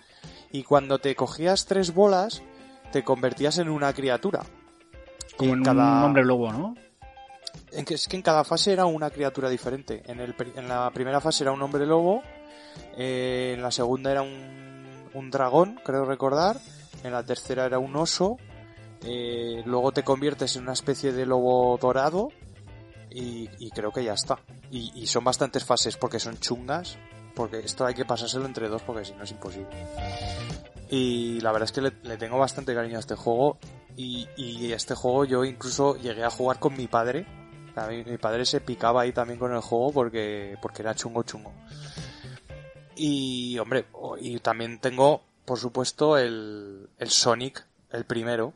Y 0.53 0.63
cuando 0.65 0.99
te 0.99 1.15
cogías 1.15 1.67
tres 1.67 1.95
bolas, 1.95 2.43
te 2.93 3.05
convertías 3.05 3.59
en 3.59 3.69
una 3.69 3.93
criatura. 3.93 4.43
Como 5.41 5.55
en 5.55 5.63
cada- 5.65 5.99
un 5.99 6.05
hombre 6.05 6.25
lobo, 6.25 6.53
¿no? 6.53 6.75
es 7.73 8.09
que 8.09 8.17
en 8.17 8.23
cada 8.23 8.43
fase 8.45 8.73
era 8.73 8.85
una 8.87 9.11
criatura 9.11 9.49
diferente. 9.49 10.03
En, 10.07 10.21
el, 10.21 10.35
en 10.57 10.69
la 10.69 10.91
primera 10.91 11.21
fase 11.21 11.45
era 11.45 11.53
un 11.53 11.63
hombre 11.63 11.87
lobo, 11.87 12.23
eh, 12.97 13.53
en 13.57 13.63
la 13.63 13.71
segunda 13.71 14.11
era 14.11 14.23
un, 14.23 15.09
un 15.15 15.31
dragón, 15.31 15.79
creo 15.85 16.05
recordar, 16.05 16.57
en 17.05 17.13
la 17.13 17.23
tercera 17.25 17.67
era 17.67 17.79
un 17.79 17.95
oso, 17.97 18.39
eh, 19.05 19.63
luego 19.67 19.93
te 19.93 20.03
conviertes 20.03 20.57
en 20.57 20.63
una 20.65 20.73
especie 20.73 21.13
de 21.13 21.27
lobo 21.27 21.79
dorado 21.81 22.29
y, 23.11 23.49
y 23.59 23.71
creo 23.71 23.93
que 23.93 24.05
ya 24.05 24.15
está. 24.15 24.39
Y, 24.71 24.91
y 25.01 25.07
son 25.07 25.25
bastantes 25.25 25.65
fases 25.65 25.97
porque 25.97 26.19
son 26.21 26.39
chungas, 26.39 26.99
porque 27.35 27.59
esto 27.59 27.87
hay 27.87 27.95
que 27.95 28.05
pasárselo 28.05 28.47
entre 28.47 28.69
dos 28.69 28.83
porque 28.83 29.05
si 29.05 29.13
no 29.15 29.25
es 29.25 29.31
imposible. 29.31 29.87
Y 30.91 31.41
la 31.41 31.53
verdad 31.53 31.69
es 31.69 31.73
que 31.73 31.83
le, 31.83 32.17
tengo 32.17 32.39
bastante 32.39 32.75
cariño 32.75 32.97
a 32.97 33.01
este 33.01 33.15
juego 33.15 33.59
y, 33.97 34.29
y 34.37 34.73
este 34.73 34.95
juego 34.95 35.25
yo 35.25 35.45
incluso 35.45 35.97
llegué 35.97 36.25
a 36.25 36.31
jugar 36.31 36.59
con 36.59 36.77
mi 36.77 36.89
padre. 36.89 37.27
Mi, 37.89 38.19
padre 38.19 38.45
se 38.45 38.61
picaba 38.61 39.03
ahí 39.03 39.13
también 39.13 39.39
con 39.39 39.53
el 39.55 39.61
juego 39.61 39.93
porque, 39.93 40.59
porque 40.61 40.83
era 40.83 40.95
chungo 40.95 41.23
chungo. 41.23 41.53
Y 42.97 43.59
hombre, 43.59 43.87
y 44.21 44.39
también 44.41 44.81
tengo, 44.81 45.23
por 45.45 45.59
supuesto, 45.59 46.19
el, 46.19 46.91
el 46.99 47.11
Sonic, 47.11 47.65
el 47.91 48.05
primero, 48.05 48.53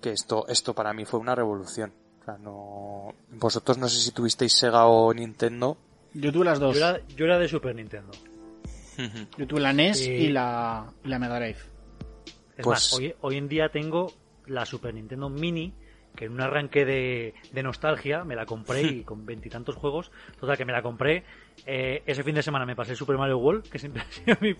que 0.00 0.10
esto, 0.10 0.46
esto 0.48 0.74
para 0.74 0.92
mí 0.92 1.04
fue 1.04 1.20
una 1.20 1.34
revolución. 1.34 1.92
O 2.20 2.24
sea, 2.24 2.38
no, 2.38 3.14
vosotros 3.30 3.78
no 3.78 3.88
sé 3.88 4.00
si 4.00 4.10
tuvisteis 4.10 4.54
Sega 4.54 4.86
o 4.86 5.12
Nintendo. 5.12 5.76
Yo 6.14 6.32
tuve 6.32 6.44
las 6.44 6.58
dos. 6.60 6.76
Yo 6.78 6.86
era, 6.88 7.00
yo 7.16 7.24
era 7.26 7.38
de 7.38 7.48
Super 7.48 7.74
Nintendo. 7.74 8.12
Yo 9.36 9.46
tuve 9.46 9.60
la 9.60 9.72
NES 9.72 9.98
Sí. 9.98 10.10
y 10.12 10.28
la, 10.28 10.86
y 11.04 11.08
la 11.08 11.18
Mega 11.18 11.36
Drive. 11.38 11.58
Es 12.56 12.62
Pues- 12.64 12.66
más, 12.66 12.92
hoy, 12.94 13.14
hoy 13.20 13.36
en 13.36 13.48
día 13.48 13.68
tengo 13.70 14.12
la 14.46 14.64
Super 14.64 14.94
Nintendo 14.94 15.28
Mini, 15.28 15.74
que 16.14 16.26
en 16.26 16.32
un 16.32 16.40
arranque 16.40 16.84
de, 16.84 17.34
de 17.52 17.62
nostalgia 17.64 18.22
me 18.22 18.36
la 18.36 18.46
compré 18.46 18.82
y 18.82 19.02
con 19.04 19.26
veintitantos 19.26 19.74
juegos. 19.74 20.12
Total, 20.38 20.56
que 20.56 20.64
me 20.64 20.72
la 20.72 20.82
compré. 20.82 21.24
eh, 21.66 22.02
ese 22.06 22.22
fin 22.22 22.36
de 22.36 22.42
semana 22.42 22.64
me 22.64 22.76
pasé 22.76 22.92
el 22.92 22.96
Super 22.96 23.18
Mario 23.18 23.38
World, 23.38 23.68
que 23.68 23.80
siempre 23.80 24.02
ha 24.08 24.10
sido 24.12 24.36
mi- 24.40 24.54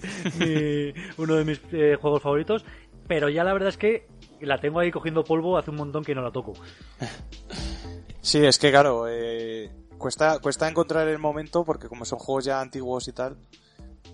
mi- 0.45 0.93
uno 1.19 1.35
de 1.37 1.45
mis 1.45 1.61
eh, 1.73 1.97
juegos 2.01 2.21
favoritos. 2.23 2.65
Pero 3.07 3.29
ya 3.29 3.45
la 3.45 3.53
verdad 3.53 3.69
es 3.69 3.77
que 3.77 4.09
la 4.41 4.59
tengo 4.59 4.81
ahí 4.81 4.91
cogiendo 4.91 5.23
polvo 5.23 5.57
hace 5.59 5.71
un 5.71 5.77
montón 5.77 6.03
que 6.03 6.15
no 6.15 6.23
la 6.23 6.33
toco. 6.33 6.55
Sí, 8.21 8.45
es 8.45 8.59
que 8.59 8.71
claro, 8.71 9.07
eh, 9.09 9.71
cuesta, 9.99 10.39
cuesta 10.39 10.69
encontrar 10.69 11.09
el 11.09 11.19
momento 11.19 11.65
porque 11.65 11.89
como 11.89 12.05
son 12.05 12.19
juegos 12.19 12.45
ya 12.45 12.61
antiguos 12.61 13.09
y 13.09 13.13
tal, 13.13 13.37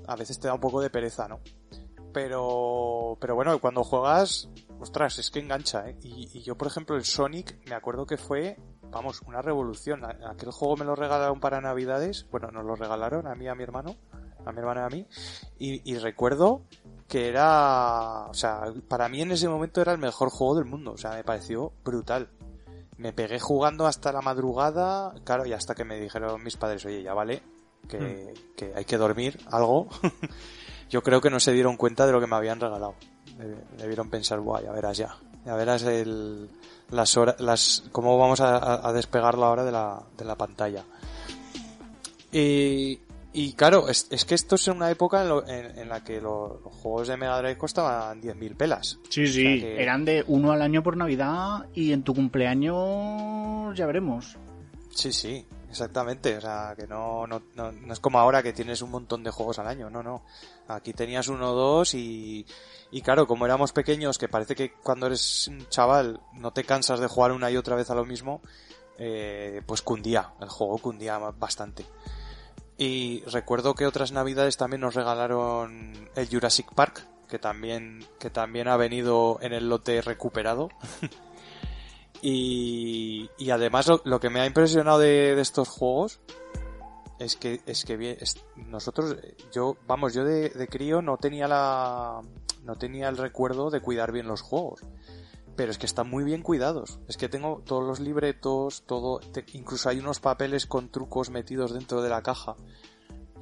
a 0.07 0.17
veces 0.17 0.39
te 0.39 0.49
da 0.49 0.55
un 0.55 0.61
poco 0.61 0.81
de 0.81 0.91
pereza, 0.91 1.29
¿no? 1.29 1.41
Pero, 2.13 3.17
pero 3.21 3.35
bueno, 3.35 3.59
cuando 3.61 3.85
juegas, 3.85 4.49
ostras, 4.81 5.19
es 5.19 5.31
que 5.31 5.39
engancha, 5.39 5.89
¿eh? 5.89 5.97
Y, 6.03 6.29
y 6.33 6.43
yo, 6.43 6.57
por 6.57 6.67
ejemplo, 6.67 6.97
el 6.97 7.05
Sonic, 7.05 7.59
me 7.69 7.75
acuerdo 7.75 8.07
que 8.07 8.17
fue, 8.17 8.57
vamos, 8.91 9.23
una 9.27 9.43
revolución. 9.43 10.05
Aquel 10.05 10.51
juego 10.51 10.77
me 10.77 10.85
lo 10.85 10.97
regalaron 10.97 11.39
para 11.39 11.61
Navidades, 11.61 12.27
bueno, 12.31 12.51
nos 12.51 12.65
lo 12.65 12.75
regalaron 12.75 13.29
a 13.29 13.35
mí 13.35 13.47
a 13.47 13.55
mi 13.55 13.63
hermano, 13.63 13.97
a 14.45 14.53
mi 14.53 14.59
hermano 14.59 14.81
y 14.81 14.85
a 14.85 14.89
mí, 14.89 15.07
y, 15.59 15.93
y 15.93 15.99
recuerdo 15.99 16.63
que 17.07 17.29
era, 17.29 18.27
o 18.27 18.35
sea, 18.35 18.73
para 18.89 19.09
mí 19.09 19.23
en 19.23 19.33
ese 19.33 19.49
momento 19.49 19.81
era 19.81 19.93
el 19.93 19.99
mejor 19.99 20.31
juego 20.31 20.57
del 20.57 20.65
mundo, 20.65 20.93
o 20.93 20.97
sea, 20.97 21.13
me 21.13 21.25
pareció 21.25 21.73
brutal. 21.85 22.29
Me 23.01 23.13
pegué 23.13 23.41
jugando 23.41 23.87
hasta 23.87 24.13
la 24.13 24.21
madrugada, 24.21 25.15
claro, 25.25 25.47
y 25.47 25.53
hasta 25.53 25.75
que 25.75 25.85
me 25.85 25.99
dijeron 25.99 26.43
mis 26.45 26.57
padres, 26.57 26.85
oye, 26.85 27.03
ya 27.03 27.15
vale, 27.15 27.43
que, 27.89 27.99
Hmm. 27.99 28.55
que 28.57 28.73
hay 28.77 28.85
que 28.85 28.97
dormir 28.99 29.39
algo. 29.51 29.89
Yo 30.91 31.03
creo 31.03 31.21
que 31.21 31.31
no 31.31 31.41
se 31.41 31.53
dieron 31.53 31.77
cuenta 31.77 32.07
de 32.07 32.13
lo 32.13 32.21
que 32.21 32.27
me 32.27 32.37
habían 32.37 32.61
regalado. 32.61 32.95
Deb- 33.39 33.77
Debieron 33.79 34.11
pensar, 34.11 34.41
guay, 34.41 34.65
ya 34.65 34.73
verás 34.73 34.97
ya. 34.99 35.17
Ya 35.47 35.55
verás 35.55 35.83
el, 35.85 36.51
las 36.91 37.17
horas, 37.17 37.41
las, 37.41 37.85
cómo 37.93 38.19
vamos 38.19 38.41
a, 38.41 38.57
a- 38.59 38.89
a 38.89 38.93
despegar 38.93 39.39
la 39.39 39.49
hora 39.51 39.65
de 39.65 39.73
la, 39.73 40.03
de 40.19 40.25
la 40.25 40.35
pantalla. 40.37 40.85
Y, 42.33 42.99
y 43.33 43.53
claro, 43.55 43.89
es, 43.89 44.07
es 44.11 44.25
que 44.25 44.35
esto 44.35 44.57
es 44.57 44.67
una 44.69 44.91
época 44.91 45.23
en, 45.23 45.29
lo- 45.29 45.47
en- 45.47 45.79
en 45.79 45.89
la 45.89 46.03
que 46.03 46.21
lo- 46.21 46.61
los 46.65 46.75
juegos 46.75 47.09
de 47.09 47.17
Mega 47.17 47.39
Drive 47.39 47.59
costaban 47.59 48.21
10.000 48.21 48.57
pelas. 48.57 48.99
Sí, 49.09 49.25
O 49.25 49.27
sí, 49.27 49.33
sea 49.33 49.43
que- 49.61 49.83
eran 49.83 50.05
de 50.05 50.25
uno 50.27 50.53
al 50.53 50.63
año 50.63 50.83
por 50.83 50.97
Navidad 50.97 51.67
y 51.75 51.93
en 51.93 52.03
tu 52.03 52.15
cumpleaños 52.15 53.77
ya 53.77 53.87
veremos. 53.87 54.37
Sí, 54.95 55.13
sí, 55.13 55.47
exactamente. 55.69 56.37
O 56.37 56.41
sea, 56.41 56.75
que 56.77 56.87
no, 56.87 57.27
no, 57.27 57.43
no, 57.55 57.73
no 57.73 57.93
es 57.93 58.01
como 58.01 58.19
ahora 58.19 58.43
que 58.43 58.53
tienes 58.53 58.83
un 58.83 58.91
montón 58.91 59.23
de 59.23 59.31
juegos 59.31 59.59
al 59.59 59.69
año. 59.69 59.89
No, 59.91 60.03
no. 60.03 60.23
Aquí 60.69 60.93
tenías 60.93 61.29
uno 61.29 61.53
o 61.53 61.55
dos 61.55 61.95
y, 61.95 62.45
y 62.91 63.03
claro, 63.03 63.27
como 63.27 63.45
éramos 63.47 63.73
pequeños, 63.73 64.19
que 64.19 64.29
parece 64.29 64.55
que 64.55 64.73
cuando 64.73 65.07
eres 65.07 65.49
un 65.49 65.69
chaval 65.69 66.21
no 66.35 66.53
te 66.53 66.65
cansas 66.65 67.01
de 67.01 67.07
jugar 67.07 67.33
una 67.33 67.51
y 67.51 67.57
otra 67.57 67.77
vez 67.77 67.91
a 67.91 67.95
lo 67.95 68.05
mismo, 68.05 68.41
eh, 68.99 69.63
pues 69.67 69.83
cundía, 69.83 70.33
el 70.41 70.49
juego 70.49 70.79
cundía 70.79 71.19
bastante. 71.19 71.87
Y 72.83 73.21
recuerdo 73.27 73.75
que 73.75 73.87
otras 73.87 74.11
navidades 74.11 74.57
también 74.57 74.81
nos 74.81 74.95
regalaron 74.95 75.93
el 76.17 76.29
Jurassic 76.31 76.73
Park, 76.75 77.07
que 77.29 77.39
también, 77.39 78.07
que 78.19 78.31
también 78.31 78.69
ha 78.69 78.79
venido 78.79 79.39
en 79.43 79.53
el 79.53 79.69
lote 79.69 80.01
recuperado. 80.01 80.71
Y, 82.23 83.31
y 83.39 83.51
además 83.51 83.87
lo, 83.87 84.03
lo 84.05 84.21
que 84.21 84.29
me 84.29 84.41
ha 84.43 84.47
impresionado 84.47 84.99
de, 84.99 85.35
de 85.35 85.41
estos 85.41 85.69
juegos 85.71 86.21
es 87.19 87.37
que 87.37 87.63
es 87.65 87.87
que 87.87 87.97
bien, 87.97 88.19
es- 88.21 88.45
nosotros 88.57 89.17
yo 89.55 89.79
vamos 89.87 90.13
yo 90.13 90.25
de, 90.25 90.51
de 90.51 90.69
crío 90.69 91.01
no 91.01 91.17
tenía 91.17 91.49
la 91.49 92.21
no 92.63 92.77
tenía 92.77 93.09
el 93.09 93.17
recuerdo 93.17 93.71
de 93.71 93.81
cuidar 93.81 94.13
bien 94.13 94.27
los 94.29 94.43
juegos 94.43 94.83
pero 95.61 95.73
es 95.73 95.77
que 95.77 95.85
están 95.85 96.09
muy 96.09 96.25
bien 96.25 96.41
cuidados 96.41 96.99
es 97.07 97.19
que 97.19 97.29
tengo 97.29 97.61
todos 97.67 97.87
los 97.87 98.01
libretos 98.01 98.83
todo 98.87 99.19
te- 99.21 99.45
incluso 99.53 99.91
hay 99.91 99.99
unos 99.99 100.19
papeles 100.19 100.65
con 100.65 100.89
trucos 100.89 101.29
metidos 101.29 101.75
dentro 101.75 102.01
de 102.01 102.09
la 102.09 102.23
caja 102.23 102.57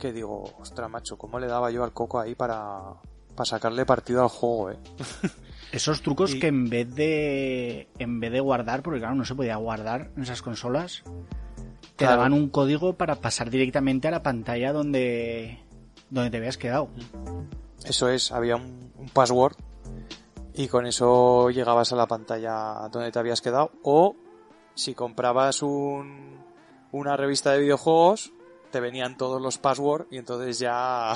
que 0.01 0.13
digo 0.13 0.43
ostras 0.59 0.91
macho 0.91 1.17
cómo 1.17 1.39
le 1.39 1.47
daba 1.47 1.71
yo 1.71 1.85
al 1.85 1.93
coco 1.93 2.19
ahí 2.19 2.35
para 2.35 2.95
para 3.37 3.45
sacarle 3.45 3.87
partido 3.87 4.21
al 4.23 4.29
juego 4.31 4.71
eh 4.73 4.79
Esos 5.71 6.03
trucos 6.03 6.35
Y- 6.35 6.41
que 6.41 6.49
en 6.49 6.69
vez 6.69 6.93
de 6.93 7.89
en 8.01 8.19
vez 8.19 8.33
de 8.33 8.41
guardar, 8.41 8.83
porque 8.83 8.99
claro, 8.99 9.15
no 9.15 9.25
se 9.25 9.37
podía 9.37 9.55
guardar 9.57 10.11
en 10.17 10.23
esas 10.25 10.43
consolas, 10.43 11.03
te 11.95 12.05
Claro. 12.05 12.17
daban 12.17 12.33
un 12.33 12.49
código 12.49 12.95
para 12.97 13.17
pasar 13.17 13.49
directamente 13.51 14.09
a 14.09 14.11
la 14.11 14.23
pantalla 14.25 14.73
donde 14.73 15.61
donde 16.11 16.31
te 16.31 16.39
habías 16.39 16.57
quedado. 16.59 16.89
Eso 17.85 18.09
es, 18.09 18.33
había 18.33 18.57
un, 18.57 18.93
un 18.97 19.09
password 19.11 19.55
y 20.59 20.67
con 20.67 20.87
eso 20.87 21.51
llegabas 21.51 21.93
a 21.93 21.97
la 21.97 22.09
pantalla 22.09 22.89
donde 22.91 23.13
te 23.13 23.19
habías 23.21 23.41
quedado. 23.41 23.71
O 23.85 24.17
si 24.75 24.93
comprabas 24.93 25.63
un, 25.63 26.37
una 26.91 27.17
revista 27.17 27.53
de 27.53 27.61
videojuegos, 27.61 28.33
te 28.73 28.81
venían 28.81 29.17
todos 29.17 29.41
los 29.41 29.57
passwords 29.59 30.09
y 30.11 30.17
entonces 30.17 30.59
ya, 30.59 31.15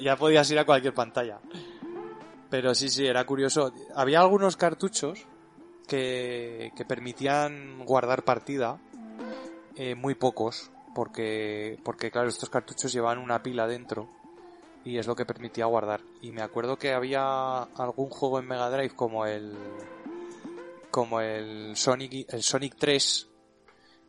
ya, 0.00 0.16
podías 0.16 0.50
ir 0.50 0.58
a 0.58 0.66
cualquier 0.66 0.92
pantalla. 0.92 1.38
Pero 2.50 2.74
sí, 2.74 2.88
sí, 2.88 3.06
era 3.06 3.24
curioso. 3.24 3.72
Había 3.94 4.18
algunos 4.22 4.56
cartuchos 4.56 5.24
que, 5.86 6.72
que 6.74 6.84
permitían 6.84 7.84
guardar 7.84 8.24
partida, 8.24 8.76
eh, 9.76 9.94
muy 9.94 10.16
pocos, 10.16 10.72
porque, 10.96 11.78
porque 11.84 12.10
claro, 12.10 12.28
estos 12.28 12.50
cartuchos 12.50 12.92
llevaban 12.92 13.18
una 13.18 13.40
pila 13.40 13.68
dentro 13.68 14.08
y 14.84 14.98
es 14.98 15.06
lo 15.06 15.16
que 15.16 15.26
permitía 15.26 15.66
guardar. 15.66 16.00
Y 16.20 16.32
me 16.32 16.42
acuerdo 16.42 16.78
que 16.78 16.92
había 16.92 17.62
algún 17.62 18.10
juego 18.10 18.38
en 18.38 18.46
Mega 18.46 18.70
Drive 18.70 18.94
como 18.94 19.26
el 19.26 19.54
como 20.90 21.20
el 21.20 21.76
Sonic 21.76 22.32
el 22.32 22.42
Sonic 22.42 22.76
3 22.78 23.28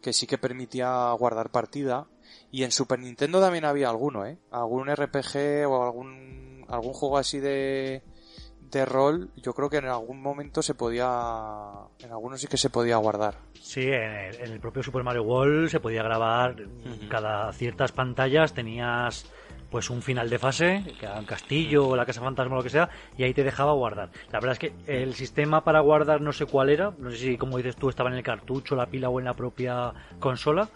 que 0.01 0.13
sí 0.13 0.27
que 0.27 0.37
permitía 0.37 1.11
guardar 1.13 1.49
partida 1.49 2.07
y 2.51 2.63
en 2.63 2.71
Super 2.71 2.99
Nintendo 2.99 3.41
también 3.41 3.65
había 3.65 3.89
alguno, 3.89 4.25
¿eh? 4.25 4.37
Algún 4.51 4.93
RPG 4.93 5.67
o 5.67 5.83
algún 5.83 6.65
algún 6.67 6.93
juego 6.93 7.17
así 7.17 7.39
de 7.39 8.03
de 8.71 8.85
rol, 8.85 9.29
yo 9.37 9.53
creo 9.53 9.69
que 9.69 9.77
en 9.77 9.85
algún 9.85 10.21
momento 10.21 10.61
se 10.61 10.73
podía 10.73 11.07
en 11.99 12.11
algunos 12.11 12.41
sí 12.41 12.47
que 12.47 12.57
se 12.57 12.69
podía 12.69 12.97
guardar. 12.97 13.35
Sí, 13.61 13.83
en 13.83 14.11
el, 14.11 14.35
en 14.35 14.51
el 14.51 14.59
propio 14.59 14.83
Super 14.83 15.03
Mario 15.03 15.23
World 15.23 15.69
se 15.69 15.79
podía 15.79 16.03
grabar 16.03 16.55
cada 17.09 17.53
ciertas 17.53 17.91
pantallas 17.91 18.53
tenías 18.53 19.25
pues 19.69 19.89
un 19.89 20.01
final 20.01 20.29
de 20.29 20.39
fase, 20.39 20.83
que 20.99 21.05
era 21.05 21.19
un 21.19 21.25
castillo 21.25 21.87
o 21.87 21.95
la 21.95 22.05
casa 22.05 22.21
fantasma 22.21 22.53
o 22.55 22.57
lo 22.57 22.63
que 22.63 22.69
sea, 22.69 22.89
y 23.17 23.23
ahí 23.23 23.33
te 23.33 23.43
dejaba 23.43 23.73
guardar. 23.73 24.09
La 24.31 24.39
verdad 24.39 24.53
es 24.53 24.59
que 24.59 24.73
el 24.87 25.13
sistema 25.15 25.63
para 25.63 25.79
guardar 25.81 26.21
no 26.21 26.31
sé 26.33 26.45
cuál 26.45 26.69
era, 26.69 26.93
no 26.97 27.11
sé 27.11 27.17
si 27.17 27.37
como 27.37 27.57
dices 27.57 27.75
tú 27.75 27.89
estaba 27.89 28.09
en 28.09 28.15
el 28.15 28.23
cartucho, 28.23 28.75
la 28.75 28.85
pila 28.85 29.09
o 29.09 29.19
en 29.19 29.25
la 29.25 29.33
propia 29.33 29.93
consola, 30.19 30.69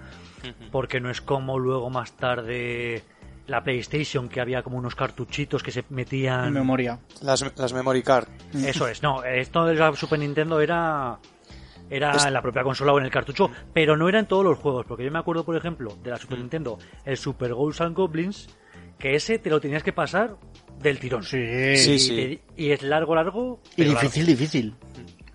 porque 0.71 0.99
no 0.99 1.09
es 1.09 1.21
como 1.21 1.59
luego 1.59 1.89
más 1.89 2.13
tarde 2.13 3.03
la 3.47 3.63
PlayStation 3.63 4.29
que 4.29 4.41
había 4.41 4.61
como 4.61 4.77
unos 4.77 4.93
cartuchitos 4.95 5.63
que 5.63 5.71
se 5.71 5.79
En 5.79 5.85
metían 5.89 6.53
memoria. 6.53 6.99
Las, 7.21 7.43
las 7.57 7.73
memory 7.73 8.03
card. 8.03 8.27
eso 8.63 8.87
es, 8.87 9.01
no, 9.01 9.23
esto 9.23 9.65
de 9.65 9.75
la 9.75 9.93
Super 9.95 10.19
Nintendo 10.19 10.61
era 10.61 11.17
era 11.89 12.15
en 12.27 12.33
la 12.33 12.41
propia 12.41 12.63
consola 12.63 12.93
o 12.93 12.99
en 12.99 13.05
el 13.05 13.11
cartucho, 13.11 13.49
pero 13.73 13.97
no 13.97 14.07
era 14.07 14.19
en 14.19 14.27
todos 14.27 14.43
los 14.43 14.59
juegos, 14.59 14.85
porque 14.85 15.03
yo 15.03 15.11
me 15.11 15.17
acuerdo, 15.19 15.43
por 15.43 15.55
ejemplo, 15.55 15.97
de 16.03 16.11
la 16.11 16.17
Super 16.17 16.37
Nintendo, 16.37 16.77
el 17.03 17.17
Super 17.17 17.53
Ghosts 17.53 17.81
and 17.81 17.95
Goblins, 17.95 18.47
que 18.99 19.15
ese 19.15 19.39
te 19.39 19.49
lo 19.49 19.59
tenías 19.59 19.81
que 19.83 19.93
pasar 19.93 20.35
del 20.81 20.99
tirón. 20.99 21.23
Sí. 21.23 21.75
Sí, 21.77 21.91
y, 21.93 21.99
sí. 21.99 22.15
te- 22.15 22.61
y 22.63 22.71
es 22.71 22.81
largo, 22.83 23.15
largo. 23.15 23.61
Y 23.75 23.85
difícil, 23.85 24.25
difícil. 24.25 24.75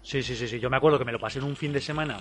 Sí, 0.03 0.23
sí, 0.23 0.37
sí, 0.37 0.47
sí. 0.47 0.61
Yo 0.61 0.69
me 0.71 0.77
acuerdo 0.77 0.99
que 0.99 1.05
me 1.05 1.13
lo 1.13 1.19
pasé 1.19 1.39
en 1.39 1.45
un 1.47 1.57
fin 1.57 1.73
de 1.73 1.81
semana, 1.81 2.19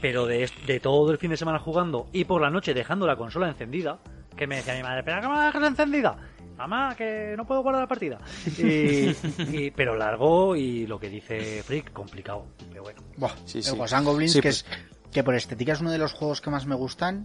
pero 0.00 0.26
de, 0.26 0.48
de 0.66 0.80
todo 0.80 1.10
el 1.10 1.18
fin 1.18 1.30
de 1.30 1.36
semana 1.36 1.58
jugando 1.58 2.06
y 2.12 2.24
por 2.24 2.40
la 2.40 2.50
noche 2.50 2.72
dejando 2.72 3.06
la 3.06 3.16
consola 3.16 3.48
encendida, 3.48 3.98
que 4.36 4.46
me 4.46 4.56
decía 4.56 4.74
mi 4.74 4.82
madre, 4.82 5.02
¿pero 5.02 5.20
cómo 5.22 5.34
la 5.34 5.46
dejas 5.46 5.62
encendida? 5.68 6.16
Mamá, 6.56 6.94
que 6.96 7.34
no 7.36 7.44
puedo 7.46 7.62
guardar 7.62 7.82
la 7.82 7.88
partida. 7.88 8.18
Y, 8.58 9.10
y- 9.52 9.70
pero 9.72 9.94
largo 9.96 10.56
y 10.56 10.86
lo 10.86 10.98
que 10.98 11.08
dice 11.10 11.62
Frick, 11.62 11.92
complicado. 11.92 12.46
Pero 12.70 12.82
bueno. 12.82 13.02
Buah, 13.16 13.32
Sí, 13.44 13.58
el 13.58 14.04
Goblins, 14.04 14.32
Sí, 14.32 14.38
que, 14.40 14.48
pues- 14.48 14.64
es, 14.64 15.12
que 15.12 15.22
por 15.24 15.34
estética 15.34 15.72
es 15.72 15.80
uno 15.80 15.90
de 15.90 15.98
los 15.98 16.12
juegos 16.12 16.40
que 16.40 16.50
más 16.50 16.64
me 16.66 16.74
gustan, 16.76 17.24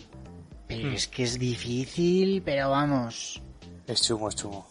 pero 0.68 0.90
Hmm. 0.90 0.94
es 0.94 1.08
que 1.08 1.24
es 1.24 1.38
difícil, 1.40 2.42
pero 2.44 2.70
vamos. 2.72 3.42
Es 3.88 4.02
chungo, 4.02 4.30
es 4.30 4.36
chungo. 4.36 4.68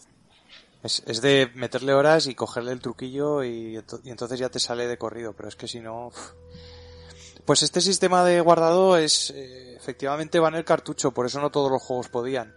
Es, 0.83 1.03
es 1.05 1.21
de 1.21 1.51
meterle 1.53 1.93
horas 1.93 2.25
y 2.27 2.33
cogerle 2.35 2.71
el 2.71 2.79
truquillo 2.81 3.43
y, 3.43 3.75
ento- 3.77 4.01
y 4.03 4.09
entonces 4.09 4.39
ya 4.39 4.49
te 4.49 4.59
sale 4.59 4.87
de 4.87 4.97
corrido, 4.97 5.33
pero 5.33 5.49
es 5.49 5.55
que 5.55 5.67
si 5.67 5.79
no... 5.79 6.11
Pues 7.45 7.61
este 7.63 7.81
sistema 7.81 8.23
de 8.23 8.39
guardado 8.41 8.97
es... 8.97 9.31
eh, 9.31 9.75
efectivamente 9.75 10.39
va 10.39 10.47
en 10.49 10.55
el 10.55 10.65
cartucho, 10.65 11.11
por 11.11 11.25
eso 11.25 11.39
no 11.39 11.51
todos 11.51 11.71
los 11.71 11.81
juegos 11.83 12.09
podían. 12.09 12.55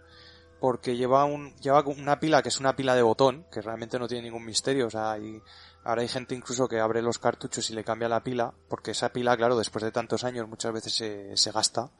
Porque 0.59 0.95
lleva 0.95 1.25
un 1.25 1.53
lleva 1.57 1.83
una 1.85 2.19
pila 2.19 2.41
que 2.41 2.49
es 2.49 2.59
una 2.59 2.75
pila 2.75 2.95
de 2.95 3.01
botón, 3.03 3.45
que 3.51 3.61
realmente 3.61 3.99
no 3.99 4.07
tiene 4.07 4.23
ningún 4.23 4.45
misterio, 4.45 4.87
o 4.87 4.89
sea, 4.89 5.11
hay, 5.11 5.39
ahora 5.83 6.01
hay 6.01 6.07
gente 6.07 6.33
incluso 6.33 6.67
que 6.67 6.79
abre 6.79 7.01
los 7.01 7.19
cartuchos 7.19 7.69
y 7.69 7.73
le 7.73 7.83
cambia 7.83 8.07
la 8.09 8.23
pila, 8.23 8.53
porque 8.69 8.91
esa 8.91 9.09
pila, 9.11 9.35
claro, 9.37 9.57
después 9.57 9.83
de 9.83 9.91
tantos 9.91 10.23
años 10.23 10.47
muchas 10.47 10.71
veces 10.73 10.93
se, 10.93 11.35
se 11.37 11.51
gasta. 11.51 11.91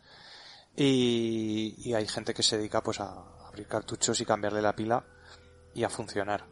Y, 0.75 1.75
y 1.77 1.93
hay 1.93 2.07
gente 2.07 2.33
que 2.33 2.43
se 2.43 2.57
dedica 2.57 2.81
pues 2.81 2.99
a 2.99 3.23
abrir 3.55 3.67
cartuchos 3.67 4.19
y 4.19 4.25
cambiarle 4.25 4.61
la 4.61 4.75
pila 4.75 5.05
y 5.73 5.83
a 5.83 5.89
funcionar. 5.89 6.45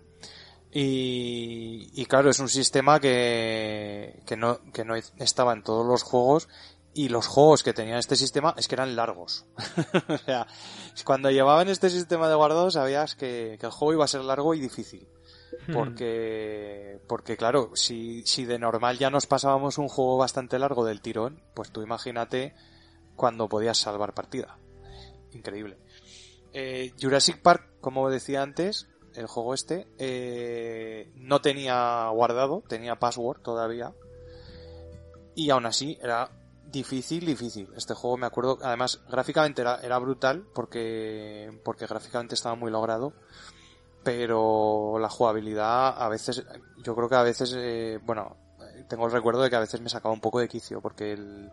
Y, 0.71 1.91
y 1.93 2.05
claro, 2.05 2.29
es 2.29 2.39
un 2.39 2.49
sistema 2.49 2.99
que, 2.99 4.23
que, 4.25 4.37
no, 4.37 4.59
que 4.71 4.85
no 4.85 4.95
estaba 4.95 5.53
en 5.53 5.63
todos 5.63 5.85
los 5.85 6.01
juegos 6.01 6.47
y 6.95 7.09
los 7.09 7.27
juegos 7.27 7.61
que 7.61 7.73
tenían 7.73 7.99
este 7.99 8.15
sistema 8.15 8.55
es 8.57 8.67
que 8.67 8.75
eran 8.75 8.95
largos. 8.95 9.45
o 10.07 10.17
sea, 10.17 10.47
cuando 11.03 11.29
llevaban 11.29 11.67
este 11.67 11.89
sistema 11.89 12.29
de 12.29 12.35
guardado 12.35 12.71
sabías 12.71 13.15
que, 13.15 13.57
que 13.59 13.65
el 13.65 13.71
juego 13.71 13.93
iba 13.93 14.05
a 14.05 14.07
ser 14.07 14.21
largo 14.21 14.53
y 14.53 14.59
difícil. 14.59 15.07
Porque, 15.71 16.99
porque 17.07 17.37
claro, 17.37 17.71
si, 17.75 18.23
si 18.25 18.43
de 18.45 18.57
normal 18.57 18.97
ya 18.97 19.09
nos 19.09 19.27
pasábamos 19.27 19.77
un 19.77 19.87
juego 19.87 20.17
bastante 20.17 20.57
largo 20.57 20.83
del 20.83 21.01
tirón, 21.01 21.43
pues 21.53 21.71
tú 21.71 21.83
imagínate 21.83 22.55
cuando 23.15 23.47
podías 23.47 23.77
salvar 23.77 24.13
partida. 24.13 24.57
Increíble. 25.31 25.77
Eh, 26.53 26.93
Jurassic 27.01 27.41
Park, 27.41 27.67
como 27.81 28.09
decía 28.09 28.41
antes, 28.43 28.87
el 29.15 29.27
juego 29.27 29.53
este, 29.53 29.87
eh, 29.97 31.11
no 31.15 31.41
tenía 31.41 32.07
guardado, 32.09 32.63
tenía 32.67 32.99
password 32.99 33.41
todavía. 33.41 33.93
Y 35.35 35.49
aún 35.49 35.65
así 35.65 35.97
era 36.01 36.29
difícil, 36.71 37.25
difícil. 37.25 37.69
Este 37.75 37.93
juego 37.93 38.17
me 38.17 38.27
acuerdo, 38.27 38.59
además 38.61 39.01
gráficamente 39.09 39.61
era, 39.61 39.79
era 39.81 39.97
brutal 39.97 40.45
porque, 40.53 41.59
porque 41.63 41.87
gráficamente 41.87 42.35
estaba 42.35 42.55
muy 42.55 42.71
logrado. 42.71 43.13
Pero 44.03 44.99
la 44.99 45.09
jugabilidad 45.09 45.95
a 45.97 46.09
veces, 46.09 46.43
yo 46.83 46.95
creo 46.95 47.07
que 47.07 47.15
a 47.15 47.23
veces, 47.23 47.53
eh, 47.55 47.99
bueno, 48.03 48.35
tengo 48.89 49.05
el 49.05 49.11
recuerdo 49.11 49.41
de 49.41 49.49
que 49.49 49.55
a 49.55 49.61
veces 49.61 49.79
me 49.79 49.89
sacaba 49.89 50.13
un 50.13 50.19
poco 50.19 50.39
de 50.39 50.49
quicio 50.49 50.81
porque 50.81 51.13
el, 51.13 51.49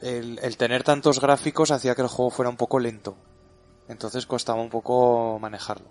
el, 0.00 0.38
el 0.42 0.56
tener 0.56 0.82
tantos 0.82 1.20
gráficos 1.20 1.70
hacía 1.70 1.94
que 1.94 2.02
el 2.02 2.08
juego 2.08 2.30
fuera 2.30 2.48
un 2.48 2.56
poco 2.56 2.78
lento. 2.78 3.16
Entonces 3.92 4.26
costaba 4.26 4.60
un 4.60 4.70
poco 4.70 5.38
manejarlo. 5.38 5.86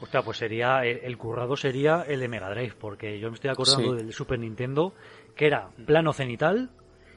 Hostia, 0.00 0.22
pues 0.22 0.36
sería, 0.38 0.84
el, 0.84 0.98
el 1.02 1.16
currado 1.18 1.56
sería 1.56 2.04
el 2.06 2.20
de 2.20 2.28
Mega 2.28 2.50
Drive, 2.50 2.74
porque 2.78 3.18
yo 3.18 3.30
me 3.30 3.34
estoy 3.34 3.50
acordando 3.50 3.92
Sí. 3.92 3.96
del 4.04 4.12
Super 4.12 4.38
Nintendo, 4.38 4.92
que 5.34 5.46
era 5.46 5.70
plano 5.86 6.12
cenital, 6.12 6.70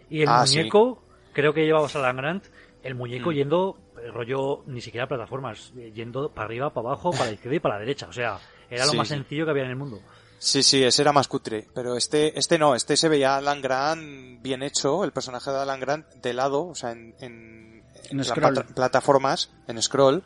y 0.10 0.22
el 0.22 0.30
Ah, 0.30 0.48
sí. 0.48 0.58
muñeco, 0.58 1.04
creo 1.34 1.54
que 1.54 1.66
llevabas 1.66 1.96
a 1.96 2.00
la 2.00 2.14
Grant, 2.14 2.46
el 2.82 2.96
muñeco 2.96 3.32
Mm. 3.32 3.34
yendo, 3.34 3.78
eh, 4.02 4.10
rollo, 4.12 4.64
ni 4.66 4.80
siquiera 4.80 5.08
plataformas, 5.08 5.74
eh, 5.78 5.92
yendo 5.94 6.30
para 6.32 6.46
arriba, 6.46 6.70
para 6.74 6.88
abajo, 6.88 7.12
para 7.12 7.26
la 7.26 7.32
izquierda 7.34 7.58
y 7.58 7.60
para 7.60 7.76
la 7.76 7.82
derecha. 7.82 8.08
O 8.08 8.14
sea, 8.14 8.40
era 8.70 8.86
lo 8.86 8.92
Sí, 8.92 8.98
más 8.98 9.10
sencillo 9.10 9.44
que 9.44 9.52
había 9.52 9.64
en 9.66 9.72
el 9.72 9.76
mundo. 9.76 10.00
Sí, 10.38 10.64
sí, 10.64 10.82
ese 10.82 11.02
era 11.02 11.12
más 11.12 11.28
cutre, 11.28 11.68
pero 11.76 11.98
este, 11.98 12.40
este 12.40 12.58
no, 12.58 12.74
este 12.74 12.96
se 12.96 13.10
veía 13.10 13.34
a 13.34 13.38
Alan 13.40 13.62
Grant 13.62 14.42
bien 14.42 14.64
hecho, 14.64 15.04
el 15.04 15.12
personaje 15.12 15.52
de 15.52 15.58
Alan 15.58 15.82
Grant 15.82 16.08
de 16.14 16.34
lado, 16.34 16.66
o 16.66 16.76
sea, 16.76 16.92
en, 16.94 17.14
en, 17.20 17.69
En 18.10 18.18
las 18.18 18.32
plataformas, 18.74 19.50
en 19.68 19.82
scroll, 19.82 20.24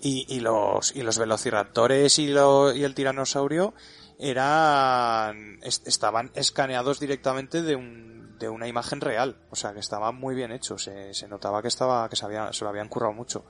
y, 0.00 0.26
y 0.34 0.40
los, 0.40 0.94
y 0.96 1.02
los 1.02 1.18
velociraptores 1.18 2.18
y, 2.18 2.28
lo, 2.28 2.72
y 2.72 2.84
el 2.84 2.94
tiranosaurio 2.94 3.74
eran, 4.18 5.58
es- 5.62 5.82
estaban 5.84 6.30
escaneados 6.34 7.00
directamente 7.00 7.62
de 7.62 7.76
un, 7.76 8.36
de 8.38 8.48
una 8.48 8.66
imagen 8.68 9.00
real, 9.00 9.36
o 9.50 9.56
sea, 9.56 9.72
que 9.72 9.80
estaba 9.80 10.12
muy 10.12 10.34
bien 10.34 10.52
hecho, 10.52 10.78
se, 10.78 11.14
se 11.14 11.28
notaba 11.28 11.62
que 11.62 11.68
estaba, 11.68 12.08
que 12.08 12.16
se, 12.16 12.24
había, 12.24 12.52
se 12.52 12.64
lo 12.64 12.70
habían 12.70 12.88
currado 12.88 13.12
mucho. 13.12 13.44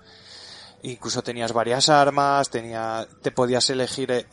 Incluso 0.84 1.22
tenías 1.22 1.52
varias 1.52 1.88
armas, 1.88 2.50
tenía, 2.50 3.06
te 3.22 3.30
podías 3.30 3.70
elegir, 3.70 4.10
eh, 4.10 4.26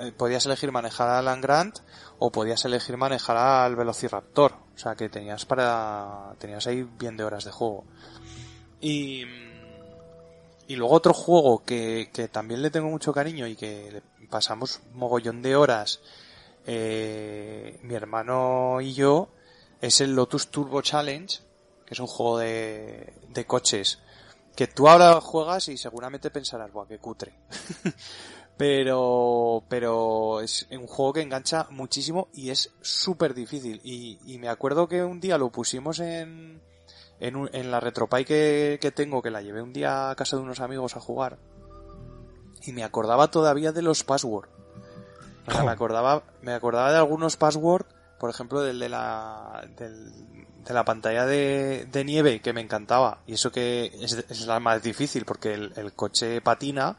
eh, 0.00 0.12
podías 0.16 0.44
elegir 0.44 0.70
manejar 0.72 1.08
a 1.08 1.18
Alan 1.18 1.40
Grant 1.40 1.78
o 2.18 2.30
podías 2.30 2.62
elegir 2.66 2.98
manejar 2.98 3.38
al 3.38 3.76
Velociraptor. 3.76 4.52
O 4.74 4.78
sea 4.78 4.94
que 4.94 5.08
tenías 5.08 5.46
para, 5.46 6.34
tenías 6.38 6.66
ahí 6.66 6.82
bien 6.98 7.16
de 7.16 7.24
horas 7.24 7.44
de 7.44 7.50
juego. 7.50 7.84
Y, 8.80 9.24
y 10.68 10.76
luego 10.76 10.94
otro 10.94 11.12
juego 11.12 11.64
que, 11.64 12.10
que 12.12 12.28
también 12.28 12.62
le 12.62 12.70
tengo 12.70 12.88
mucho 12.88 13.12
cariño 13.12 13.46
y 13.46 13.56
que 13.56 13.90
le 13.92 14.26
pasamos 14.28 14.80
mogollón 14.92 15.42
de 15.42 15.56
horas, 15.56 16.00
eh, 16.66 17.78
mi 17.82 17.94
hermano 17.94 18.80
y 18.80 18.94
yo, 18.94 19.28
es 19.80 20.00
el 20.00 20.14
Lotus 20.14 20.48
Turbo 20.48 20.82
Challenge, 20.82 21.40
que 21.84 21.94
es 21.94 22.00
un 22.00 22.06
juego 22.06 22.38
de, 22.38 23.12
de 23.28 23.46
coches 23.46 23.98
que 24.54 24.66
tú 24.66 24.88
ahora 24.88 25.20
juegas 25.20 25.68
y 25.68 25.76
seguramente 25.76 26.30
pensarás, 26.30 26.72
buah, 26.72 26.86
qué 26.86 26.98
cutre. 26.98 27.32
pero, 28.56 29.64
pero 29.68 30.40
es 30.40 30.66
un 30.70 30.86
juego 30.86 31.14
que 31.14 31.22
engancha 31.22 31.66
muchísimo 31.70 32.28
y 32.34 32.50
es 32.50 32.70
súper 32.80 33.32
difícil. 33.32 33.80
Y, 33.84 34.18
y 34.26 34.38
me 34.38 34.48
acuerdo 34.48 34.86
que 34.86 35.02
un 35.02 35.18
día 35.18 35.38
lo 35.38 35.50
pusimos 35.50 35.98
en, 36.00 36.60
en, 37.20 37.36
un- 37.36 37.50
en 37.52 37.70
la 37.70 37.80
retropie 37.80 38.24
que, 38.24 38.78
que 38.80 38.90
tengo, 38.90 39.22
que 39.22 39.30
la 39.30 39.42
llevé 39.42 39.62
un 39.62 39.72
día 39.72 40.10
a 40.10 40.16
casa 40.16 40.36
de 40.36 40.42
unos 40.42 40.60
amigos 40.60 40.96
a 40.96 41.00
jugar. 41.00 41.38
Y 42.66 42.72
me 42.72 42.84
acordaba 42.84 43.30
todavía 43.30 43.72
de 43.72 43.82
los 43.82 44.04
passwords. 44.04 44.50
O 45.46 45.50
sea, 45.52 45.62
me 45.64 45.70
acordaba, 45.70 46.22
me 46.42 46.52
acordaba 46.52 46.92
de 46.92 46.98
algunos 46.98 47.36
passwords, 47.36 47.86
por 48.18 48.28
ejemplo, 48.30 48.60
del 48.60 48.78
de 48.78 48.88
la, 48.90 49.66
del, 49.78 50.12
de 50.64 50.74
la 50.74 50.84
pantalla 50.84 51.24
de, 51.24 51.86
de 51.90 52.04
nieve, 52.04 52.40
que 52.40 52.52
me 52.52 52.60
encantaba. 52.60 53.20
Y 53.26 53.34
eso 53.34 53.50
que 53.50 53.90
es, 54.00 54.12
es 54.28 54.46
la 54.46 54.60
más 54.60 54.82
difícil, 54.82 55.24
porque 55.24 55.54
el, 55.54 55.72
el 55.76 55.92
coche 55.94 56.40
patina, 56.42 56.98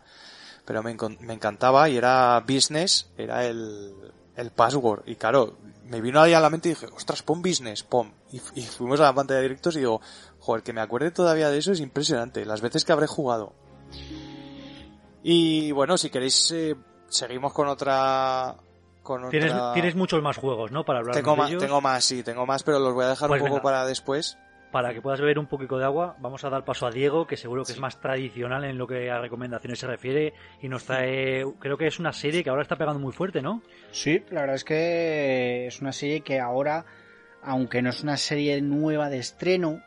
pero 0.65 0.81
me, 0.81 0.97
me 1.19 1.33
encantaba 1.33 1.87
y 1.89 1.97
era 1.97 2.39
business, 2.47 3.11
era 3.17 3.45
el, 3.45 3.93
el 4.41 4.51
password. 4.51 5.03
Y 5.05 5.15
claro, 5.15 5.57
me 5.85 6.01
vino 6.01 6.19
ahí 6.21 6.33
a 6.33 6.39
la 6.39 6.49
mente 6.49 6.69
y 6.69 6.73
dije, 6.73 6.87
ostras, 6.95 7.23
pon 7.23 7.41
business, 7.41 7.83
pon. 7.83 8.13
Y, 8.31 8.39
fu- 8.39 8.53
y 8.55 8.61
fuimos 8.63 8.99
a 8.99 9.03
la 9.03 9.13
pantalla 9.13 9.37
de 9.39 9.43
directos 9.43 9.75
y 9.75 9.79
digo, 9.79 10.01
joder, 10.39 10.63
que 10.63 10.73
me 10.73 10.81
acuerde 10.81 11.11
todavía 11.11 11.49
de 11.49 11.57
eso 11.59 11.71
es 11.71 11.79
impresionante, 11.79 12.43
las 12.45 12.61
veces 12.61 12.83
que 12.85 12.91
habré 12.91 13.07
jugado. 13.07 13.53
Y 15.23 15.71
bueno, 15.71 15.97
si 15.97 16.09
queréis, 16.09 16.51
eh, 16.51 16.75
seguimos 17.07 17.53
con 17.53 17.67
otra... 17.67 18.55
Con 19.03 19.29
Tienes, 19.29 19.95
muchos 19.95 20.21
más 20.21 20.37
juegos, 20.37 20.71
¿no? 20.71 20.85
Para 20.85 20.99
hablar 20.99 21.15
Tengo 21.15 21.31
de 21.31 21.37
más, 21.37 21.49
ellos. 21.49 21.63
tengo 21.63 21.81
más, 21.81 22.03
sí, 22.05 22.21
tengo 22.21 22.45
más, 22.45 22.61
pero 22.61 22.77
los 22.77 22.93
voy 22.93 23.05
a 23.05 23.09
dejar 23.09 23.27
Pues 23.29 23.41
un 23.41 23.47
poco 23.47 23.55
venga. 23.55 23.63
para 23.63 23.85
después. 23.87 24.37
Para 24.71 24.93
que 24.93 25.01
puedas 25.01 25.19
beber 25.19 25.37
un 25.37 25.47
poquito 25.47 25.77
de 25.77 25.83
agua, 25.83 26.15
vamos 26.19 26.45
a 26.45 26.49
dar 26.49 26.63
paso 26.63 26.87
a 26.87 26.91
Diego, 26.91 27.27
que 27.27 27.35
seguro 27.35 27.65
que 27.65 27.73
es 27.73 27.79
más 27.79 27.99
tradicional 27.99 28.63
en 28.63 28.77
lo 28.77 28.87
que 28.87 29.11
a 29.11 29.19
recomendaciones 29.19 29.79
se 29.79 29.87
refiere 29.87 30.33
y 30.61 30.69
nos 30.69 30.85
trae, 30.85 31.43
creo 31.59 31.77
que 31.77 31.87
es 31.87 31.99
una 31.99 32.13
serie 32.13 32.41
que 32.41 32.49
ahora 32.49 32.61
está 32.61 32.77
pegando 32.77 32.99
muy 32.99 33.11
fuerte, 33.11 33.41
¿no? 33.41 33.61
Sí, 33.91 34.23
la 34.29 34.41
verdad 34.41 34.55
es 34.55 34.63
que 34.63 35.67
es 35.67 35.81
una 35.81 35.91
serie 35.91 36.21
que 36.21 36.39
ahora, 36.39 36.85
aunque 37.43 37.81
no 37.81 37.89
es 37.89 38.01
una 38.01 38.15
serie 38.15 38.61
nueva 38.61 39.09
de 39.09 39.17
estreno, 39.17 39.81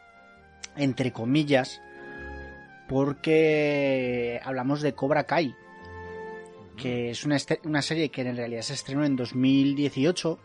entre 0.76 1.12
comillas, 1.12 1.80
porque 2.86 4.40
hablamos 4.44 4.82
de 4.82 4.92
Cobra 4.92 5.24
Kai, 5.24 5.54
que 6.76 7.08
es 7.08 7.24
una, 7.24 7.38
una 7.64 7.80
serie 7.80 8.10
que 8.10 8.20
en 8.20 8.36
realidad 8.36 8.60
se 8.60 8.74
estrenó 8.74 9.06
en 9.06 9.16
2018 9.16 10.38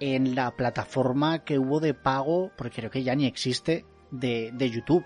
en 0.00 0.34
la 0.34 0.50
plataforma 0.56 1.44
que 1.44 1.58
hubo 1.58 1.78
de 1.80 1.94
pago, 1.94 2.50
porque 2.56 2.76
creo 2.80 2.90
que 2.90 3.02
ya 3.04 3.14
ni 3.14 3.26
existe, 3.26 3.84
de, 4.10 4.50
de 4.54 4.70
YouTube. 4.70 5.04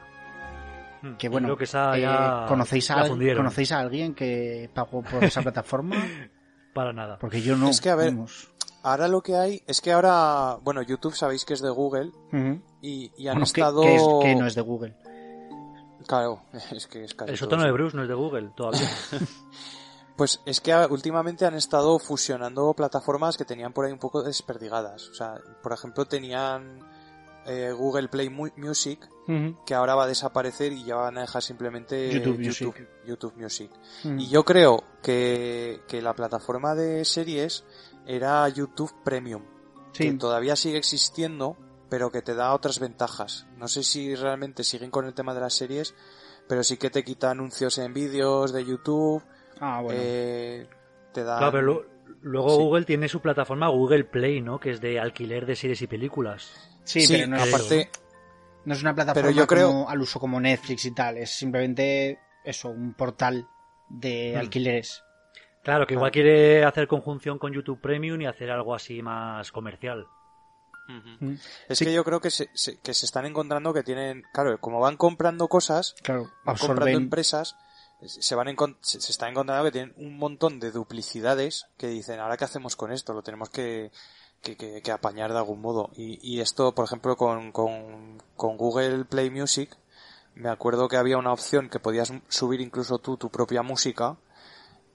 Que 1.19 1.29
bueno, 1.29 1.49
creo 1.49 1.57
que 1.59 1.65
esa 1.65 1.99
eh, 1.99 2.47
¿conocéis, 2.49 2.91
a, 2.91 3.05
fundieron. 3.05 3.43
¿conocéis 3.45 3.73
a 3.73 3.81
alguien 3.81 4.15
que 4.15 4.71
pagó 4.73 5.03
por 5.03 5.23
esa 5.23 5.43
plataforma? 5.43 5.97
Para 6.73 6.93
nada. 6.95 7.19
Porque 7.19 7.43
yo 7.43 7.57
no. 7.57 7.69
Es 7.69 7.81
que, 7.83 7.91
a 7.91 7.95
ver, 7.95 8.13
vamos. 8.13 8.49
Ahora 8.83 9.07
lo 9.09 9.21
que 9.23 9.37
hay 9.37 9.63
es 9.67 9.81
que 9.83 9.93
ahora, 9.93 10.57
bueno, 10.63 10.81
YouTube 10.83 11.15
sabéis 11.15 11.45
que 11.45 11.55
es 11.55 11.61
de 11.61 11.71
Google 11.71 12.11
y, 12.81 13.11
y 13.19 13.29
han 13.29 13.35
Bueno, 13.35 13.41
que- 13.41 13.43
estado... 13.45 13.81
que, 13.83 13.95
es, 13.97 14.03
que 14.23 14.35
no 14.37 14.47
es 14.47 14.55
de 14.55 14.61
Google. 14.63 14.95
Claro, 16.07 16.43
es 16.73 16.87
que 16.87 17.05
es 17.05 17.15
casi 17.15 17.33
El 17.33 17.37
sótano 17.39 17.65
de. 17.65 17.73
Bruce 17.73 17.97
no 17.97 18.03
es 18.03 18.09
de 18.09 18.15
Google 18.15 18.51
todavía. 18.57 18.81
Pues 20.17 20.41
es 20.47 20.61
que 20.61 20.73
últimamente 20.91 21.45
han 21.45 21.55
estado 21.55 21.99
fusionando 21.99 22.73
plataformas 22.75 23.37
que 23.37 23.45
tenían 23.45 23.73
por 23.73 23.85
ahí 23.85 23.93
un 23.93 23.99
poco 23.99 24.23
desperdigadas. 24.23 25.09
O 25.09 25.15
sea, 25.15 25.41
por 25.63 25.73
ejemplo, 25.73 26.05
tenían 26.05 26.79
eh, 27.47 27.73
Google 27.77 28.09
Play 28.09 28.31
Mu- 28.31 28.53
Music, 28.57 29.09
que 29.67 29.75
ahora 29.75 29.95
va 29.97 30.05
a 30.05 30.07
desaparecer 30.07 30.73
y 30.73 30.85
ya 30.85 30.97
van 30.97 31.19
a 31.19 31.23
dejar 31.23 31.43
simplemente 31.43 32.13
YouTube 32.13 32.39
YouTube, 32.41 32.75
Music. 32.77 32.89
YouTube 33.07 33.35
Music. 33.37 33.71
Ujú. 34.05 34.15
Y 34.19 34.29
yo 34.29 34.45
creo 34.45 34.85
que, 35.03 35.81
que 35.89 36.01
la 36.01 36.15
plataforma 36.15 36.75
de 36.75 37.05
series 37.05 37.65
era 38.07 38.49
YouTube 38.49 38.93
Premium, 39.03 39.43
que 39.93 40.13
todavía 40.19 40.55
sigue 40.57 40.79
existiendo, 40.79 41.57
pero 41.89 42.13
que 42.13 42.23
te 42.23 42.35
da 42.35 42.55
otras 42.55 42.79
ventajas. 42.79 43.47
No 43.57 43.67
sé 43.67 43.83
si 43.83 44.15
realmente 44.15 44.63
siguen 44.63 44.91
con 44.91 45.07
el 45.07 45.15
tema 45.15 45.35
de 45.35 45.41
las 45.41 45.55
series, 45.55 45.95
pero 46.47 46.63
sí 46.63 46.77
que 46.77 46.91
te 46.91 47.03
quita 47.03 47.31
anuncios 47.31 47.79
en 47.79 47.93
vídeos 47.95 48.53
de 48.53 48.65
YouTube, 48.65 49.23
ah, 49.61 49.81
bueno. 49.83 50.01
eh, 50.03 50.67
te 51.13 51.23
da... 51.25 51.39
Claro, 51.39 51.53
pero 51.53 51.63
lo- 51.63 51.85
luego 52.23 52.51
Sí. 52.51 52.57
Google 52.57 52.85
tiene 52.85 53.09
su 53.09 53.21
plataforma 53.21 53.69
Google 53.69 54.05
Play, 54.05 54.41
¿no? 54.41 54.59
Que 54.61 54.71
es 54.71 54.81
de 54.81 54.99
alquiler 55.01 55.47
de 55.47 55.57
series 55.57 55.81
y 55.83 55.87
películas. 55.87 56.71
sí, 56.85 57.01
sí, 57.03 57.15
pero 57.15 57.29
no 57.29 57.37
es, 57.37 57.49
aparte, 57.49 57.91
no 58.65 58.75
es 58.75 58.83
una 58.83 58.95
plataforma 58.95 59.29
pero 59.29 59.37
yo 59.41 59.47
creo- 59.47 59.69
como- 59.69 59.89
al 59.91 60.01
uso 60.01 60.19
como 60.21 60.41
Netflix 60.41 60.85
y 60.85 60.95
tal. 60.95 61.17
Es 61.19 61.31
simplemente 61.31 62.19
eso, 62.45 62.69
un 62.71 62.95
portal 62.95 63.47
de 63.89 64.33
Hmm. 64.35 64.39
alquileres. 64.41 65.03
Claro, 65.63 65.87
que 65.87 65.95
igual 65.95 66.11
Claro. 66.13 66.27
quiere 66.27 66.65
hacer 66.65 66.87
conjunción 66.87 67.39
con 67.39 67.53
YouTube 67.53 67.81
Premium 67.81 68.21
y 68.21 68.27
hacer 68.27 68.51
algo 68.51 68.75
así 68.75 69.01
más 69.03 69.51
comercial. 69.53 70.07
Ujú. 70.87 71.25
Mm. 71.25 71.39
es 71.71 71.79
Sí. 71.79 71.87
que 71.87 71.95
yo 71.95 72.05
creo 72.05 72.21
que 72.21 72.31
se, 72.31 72.51
se- 72.53 72.79
que 72.81 72.93
se 72.93 73.07
están 73.07 73.25
encontrando 73.25 73.73
que 73.73 73.83
tienen, 73.83 74.23
claro, 74.35 74.61
como 74.61 74.81
van 74.81 74.99
comprando 74.99 75.49
cosas, 75.49 75.95
Claro, 76.03 76.31
van 76.45 76.57
comprando 76.59 76.99
empresas, 76.99 77.57
se 78.09 78.35
van 78.35 78.55
se, 78.81 79.01
se 79.01 79.13
están 79.13 79.31
encontrando 79.31 79.65
que 79.65 79.73
tienen 79.73 79.95
un 79.97 80.17
montón 80.17 80.61
de 80.61 80.71
duplicidades 80.71 81.67
que 81.77 81.89
dicen, 81.89 82.21
ahora 82.21 82.37
qué 82.37 82.45
hacemos 82.45 82.77
con 82.77 82.93
esto, 82.93 83.13
lo 83.15 83.23
tenemos 83.23 83.51
que, 83.51 83.91
que, 84.43 84.57
que- 84.57 84.83
que 84.83 84.93
apañar 84.93 85.33
de 85.33 85.39
algún 85.39 85.61
modo. 85.61 85.91
Y, 85.97 86.19
y 86.23 86.41
esto, 86.41 86.73
por 86.75 86.85
ejemplo, 86.85 87.17
con, 87.17 87.53
con, 87.53 88.23
con 88.37 88.57
Google 88.57 89.05
Play 89.05 89.31
Music, 89.31 89.77
me 90.35 90.49
acuerdo 90.49 90.89
que 90.89 90.97
había 90.97 91.17
una 91.19 91.33
opción 91.33 91.69
que 91.71 91.79
podías 91.81 92.13
subir 92.29 92.61
incluso 92.61 92.99
tú 92.99 93.17
tu 93.17 93.31
propia 93.31 93.63
música 93.63 94.17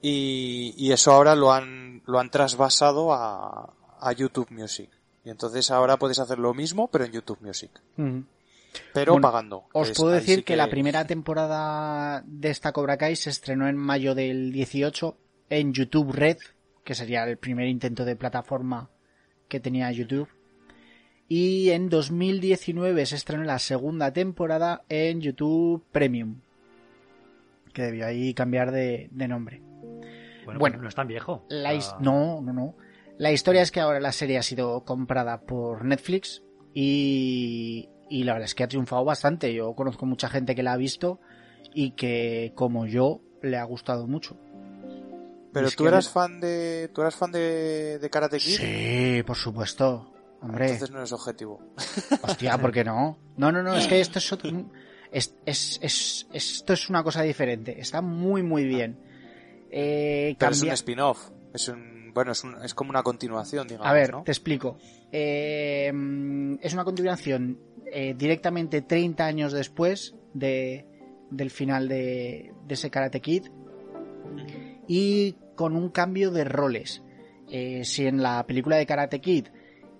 y, 0.02 0.74
y 0.76 0.92
eso 0.92 1.12
ahora 1.12 1.34
lo 1.34 1.52
han, 1.52 2.02
lo 2.06 2.18
han 2.18 2.30
trasvasado 2.30 3.12
a, 3.12 3.72
a 4.00 4.12
YouTube 4.12 4.50
Music. 4.50 4.90
Y 5.24 5.30
entonces 5.30 5.70
ahora 5.70 5.98
puedes 5.98 6.18
hacer 6.18 6.38
lo 6.38 6.54
mismo, 6.54 6.88
pero 6.88 7.04
en 7.04 7.12
YouTube 7.12 7.38
Music. 7.42 7.70
Pero 8.94 9.12
Bueno, 9.12 9.28
pagando. 9.28 9.64
Os 9.72 9.90
Es- 9.90 9.96
puedo 9.98 10.12
decir 10.12 10.38
sí 10.38 10.42
que... 10.42 10.56
la 10.56 10.68
primera 10.68 11.06
temporada 11.06 12.22
de 12.26 12.50
esta 12.50 12.72
Cobra 12.72 12.96
Kai 12.96 13.16
se 13.16 13.30
estrenó 13.30 13.68
en 13.68 13.76
mayo 13.76 14.14
del 14.14 14.52
18 14.52 15.16
en 15.50 15.72
YouTube 15.72 16.12
Red, 16.12 16.38
que 16.84 16.94
sería 16.94 17.24
el 17.24 17.36
primer 17.38 17.66
intento 17.68 18.04
de 18.04 18.16
plataforma 18.16 18.90
que 19.48 19.60
tenía 19.60 19.90
YouTube. 19.90 20.28
Y 21.28 21.70
en 21.70 21.88
2019 21.88 23.06
se 23.06 23.16
estrenó 23.16 23.44
la 23.44 23.58
segunda 23.60 24.12
temporada 24.12 24.82
en 24.88 25.20
YouTube 25.20 25.84
Premium, 25.92 26.40
que 27.72 27.82
debió 27.82 28.06
ahí 28.06 28.34
cambiar 28.34 28.72
de, 28.72 29.08
de 29.12 29.28
nombre. 29.28 29.60
Bueno, 30.44 30.58
Bueno. 30.58 30.74
pues 30.74 30.82
no 30.82 30.88
es 30.88 30.94
tan 30.94 31.06
viejo. 31.08 31.44
La 31.48 31.70
Ah, 31.70 31.98
no, 32.00 32.40
no, 32.42 32.52
no. 32.52 32.74
La 33.18 33.30
historia 33.30 33.62
es 33.62 33.70
que 33.70 33.78
ahora 33.80 34.00
la 34.00 34.12
serie 34.12 34.38
ha 34.38 34.42
sido 34.42 34.84
comprada 34.84 35.40
por 35.42 35.84
Netflix 35.84 36.42
y, 36.74 37.88
y 38.10 38.24
la 38.24 38.32
verdad 38.34 38.44
es 38.46 38.54
que 38.54 38.64
ha 38.64 38.68
triunfado 38.68 39.04
bastante. 39.04 39.54
Yo 39.54 39.72
conozco 39.74 40.04
mucha 40.04 40.28
gente 40.28 40.54
que 40.54 40.62
la 40.62 40.72
ha 40.74 40.76
visto 40.76 41.20
y 41.72 41.92
que, 41.92 42.52
como 42.54 42.84
yo, 42.86 43.22
le 43.42 43.56
ha 43.56 43.64
gustado 43.64 44.06
mucho. 44.06 44.36
Pero 45.52 45.68
Es 45.68 45.76
tú 45.76 45.86
eras 45.88 46.06
me- 46.06 46.12
fan 46.12 46.40
de, 46.40 46.90
tú 46.94 47.00
eras 47.00 47.14
fan 47.16 47.32
de, 47.32 47.98
de 47.98 48.10
Karate 48.10 48.38
Kid. 48.38 48.56
Sí, 48.56 49.22
por 49.26 49.36
supuesto. 49.36 50.12
Hombre, 50.42 50.66
Entonces 50.66 50.90
no 50.90 50.98
eres 50.98 51.12
objetivo. 51.12 51.60
hostia, 52.22 52.56
¿por 52.58 52.72
qué 52.72 52.84
no? 52.84 53.18
No, 53.36 53.50
no, 53.52 53.62
no, 53.62 53.74
es 53.76 53.86
que 53.86 54.00
esto 54.00 54.18
es, 54.18 54.32
otro- 54.32 54.50
es, 55.10 55.34
es, 55.46 55.78
es- 55.82 56.26
esto 56.32 56.72
es 56.72 56.88
una 56.88 57.02
cosa 57.02 57.22
diferente. 57.22 57.80
Está 57.80 58.00
muy, 58.00 58.42
muy 58.42 58.64
bien. 58.64 58.98
Eh, 59.70 60.34
Pero 60.38 60.52
es 60.52 60.62
un 60.62 60.70
spin-off. 60.70 61.30
Es 61.52 61.68
un, 61.68 62.12
bueno, 62.14 62.32
es, 62.32 62.42
un, 62.44 62.56
es 62.64 62.74
como 62.74 62.90
una 62.90 63.02
continuación, 63.02 63.66
digamos, 63.68 63.86
A 63.88 63.92
ver, 63.92 64.12
¿no? 64.12 64.22
te 64.22 64.30
explico. 64.32 64.78
Eh, 65.12 65.92
es 66.60 66.72
una 66.72 66.84
continuación 66.84 67.58
eh, 67.92 68.14
directamente 68.16 68.82
30 68.82 69.24
años 69.24 69.52
después 69.52 70.14
de, 70.34 70.86
del 71.30 71.50
final 71.50 71.88
de, 71.88 72.52
de 72.66 72.74
ese 72.74 72.90
Karate 72.90 73.20
Kid 73.20 73.46
y 74.86 75.36
con 75.54 75.76
un 75.76 75.90
cambio 75.90 76.30
de 76.30 76.44
roles. 76.44 77.02
Eh, 77.50 77.84
si 77.84 78.06
en 78.06 78.22
la 78.22 78.46
película 78.46 78.76
de 78.76 78.86
Karate 78.86 79.20
Kid 79.20 79.48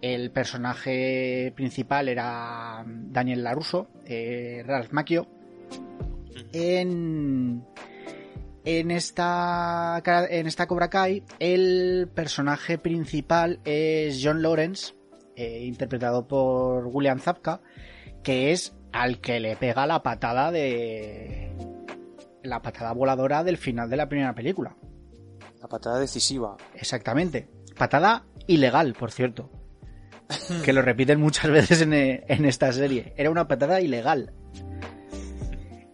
el 0.00 0.30
personaje 0.30 1.52
principal 1.54 2.08
era 2.08 2.84
Daniel 2.86 3.44
LaRusso, 3.44 3.88
eh, 4.06 4.62
Ralph 4.64 4.92
Macchio, 4.92 5.26
en, 6.52 7.62
en 8.64 8.90
esta 8.90 10.02
en 10.30 10.46
esta 10.46 10.66
Cobra 10.66 10.88
Kai 10.88 11.22
el 11.38 12.08
personaje 12.14 12.78
principal 12.78 13.60
es 13.64 14.20
John 14.22 14.42
Lawrence 14.42 14.94
eh, 15.40 15.64
interpretado 15.64 16.26
por 16.26 16.86
William 16.86 17.18
Zabka 17.18 17.60
que 18.22 18.52
es 18.52 18.74
al 18.92 19.20
que 19.20 19.40
le 19.40 19.56
pega 19.56 19.86
la 19.86 20.02
patada 20.02 20.50
de 20.50 21.52
la 22.42 22.62
patada 22.62 22.92
voladora 22.92 23.44
del 23.44 23.56
final 23.56 23.88
de 23.88 23.96
la 23.96 24.08
primera 24.08 24.34
película. 24.34 24.76
La 25.60 25.68
patada 25.68 25.98
decisiva. 25.98 26.56
exactamente. 26.74 27.48
Patada 27.76 28.24
ilegal 28.46 28.94
por 28.94 29.10
cierto. 29.12 29.50
Que 30.64 30.72
lo 30.72 30.82
repiten 30.82 31.20
muchas 31.20 31.50
veces 31.50 31.82
en, 31.82 31.92
eh, 31.92 32.24
en 32.28 32.44
esta 32.44 32.72
serie. 32.72 33.14
Era 33.16 33.30
una 33.30 33.48
patada 33.48 33.80
ilegal. 33.80 34.32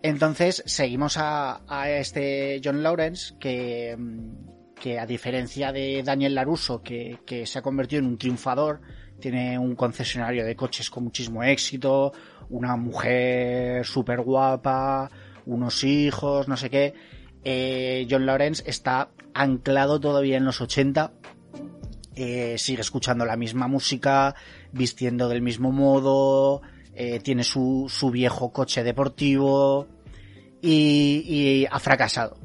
Entonces 0.03 0.63
seguimos 0.67 1.17
a, 1.17 1.63
a 1.67 1.91
este 1.91 2.61
John 2.63 2.83
Lawrence 2.83 3.35
que, 3.41 3.97
mm, 3.99 4.75
que 4.75 4.99
a 4.99 5.07
diferencia 5.07 5.73
de 5.73 6.03
Daniel 6.05 6.35
Laruso 6.35 6.83
que, 6.83 7.19
que 7.27 7.47
se 7.47 7.59
ha 7.59 7.63
convertido 7.63 8.01
en 8.01 8.07
un 8.07 8.19
triunfador, 8.19 8.83
tiene 9.21 9.59
un 9.59 9.75
concesionario 9.75 10.45
de 10.45 10.57
coches 10.57 10.91
con 10.91 11.05
muchísimo 11.05 11.43
éxito, 11.43 12.13
una 12.49 12.77
mujer 12.77 13.85
súper 13.85 14.21
guapa, 14.21 15.11
unos 15.47 15.85
hijos, 15.85 16.49
no 16.49 16.57
sé 16.57 16.71
qué. 16.71 16.95
Eh, 17.45 18.07
John 18.11 18.27
Lawrence 18.27 18.63
está 18.67 19.11
anclado 19.35 20.01
todavía 20.01 20.37
en 20.37 20.45
los 20.45 20.61
80 20.61 21.13
eh, 22.19 22.57
sigue 22.57 22.81
escuchando 22.81 23.27
la 23.27 23.37
misma 23.37 23.69
música, 23.69 24.35
vistiendo 24.73 25.29
del 25.29 25.43
mismo 25.43 25.71
modo, 25.71 26.63
eh, 26.95 27.21
tiene 27.21 27.45
su, 27.45 27.87
su 27.91 28.11
viejo 28.11 28.53
coche 28.53 28.83
deportivo 28.83 29.87
y, 30.63 31.23
y 31.27 31.67
ha 31.71 31.79
fracasado. 31.79 32.39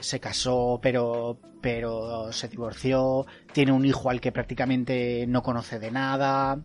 Se 0.00 0.18
casó, 0.18 0.80
pero, 0.82 1.38
pero 1.64 2.30
se 2.30 2.48
divorció, 2.48 3.24
tiene 3.54 3.72
un 3.72 3.86
hijo 3.86 4.10
al 4.10 4.20
que 4.20 4.32
prácticamente 4.32 5.24
no 5.26 5.42
conoce 5.42 5.78
de 5.78 5.90
nada. 5.90 6.60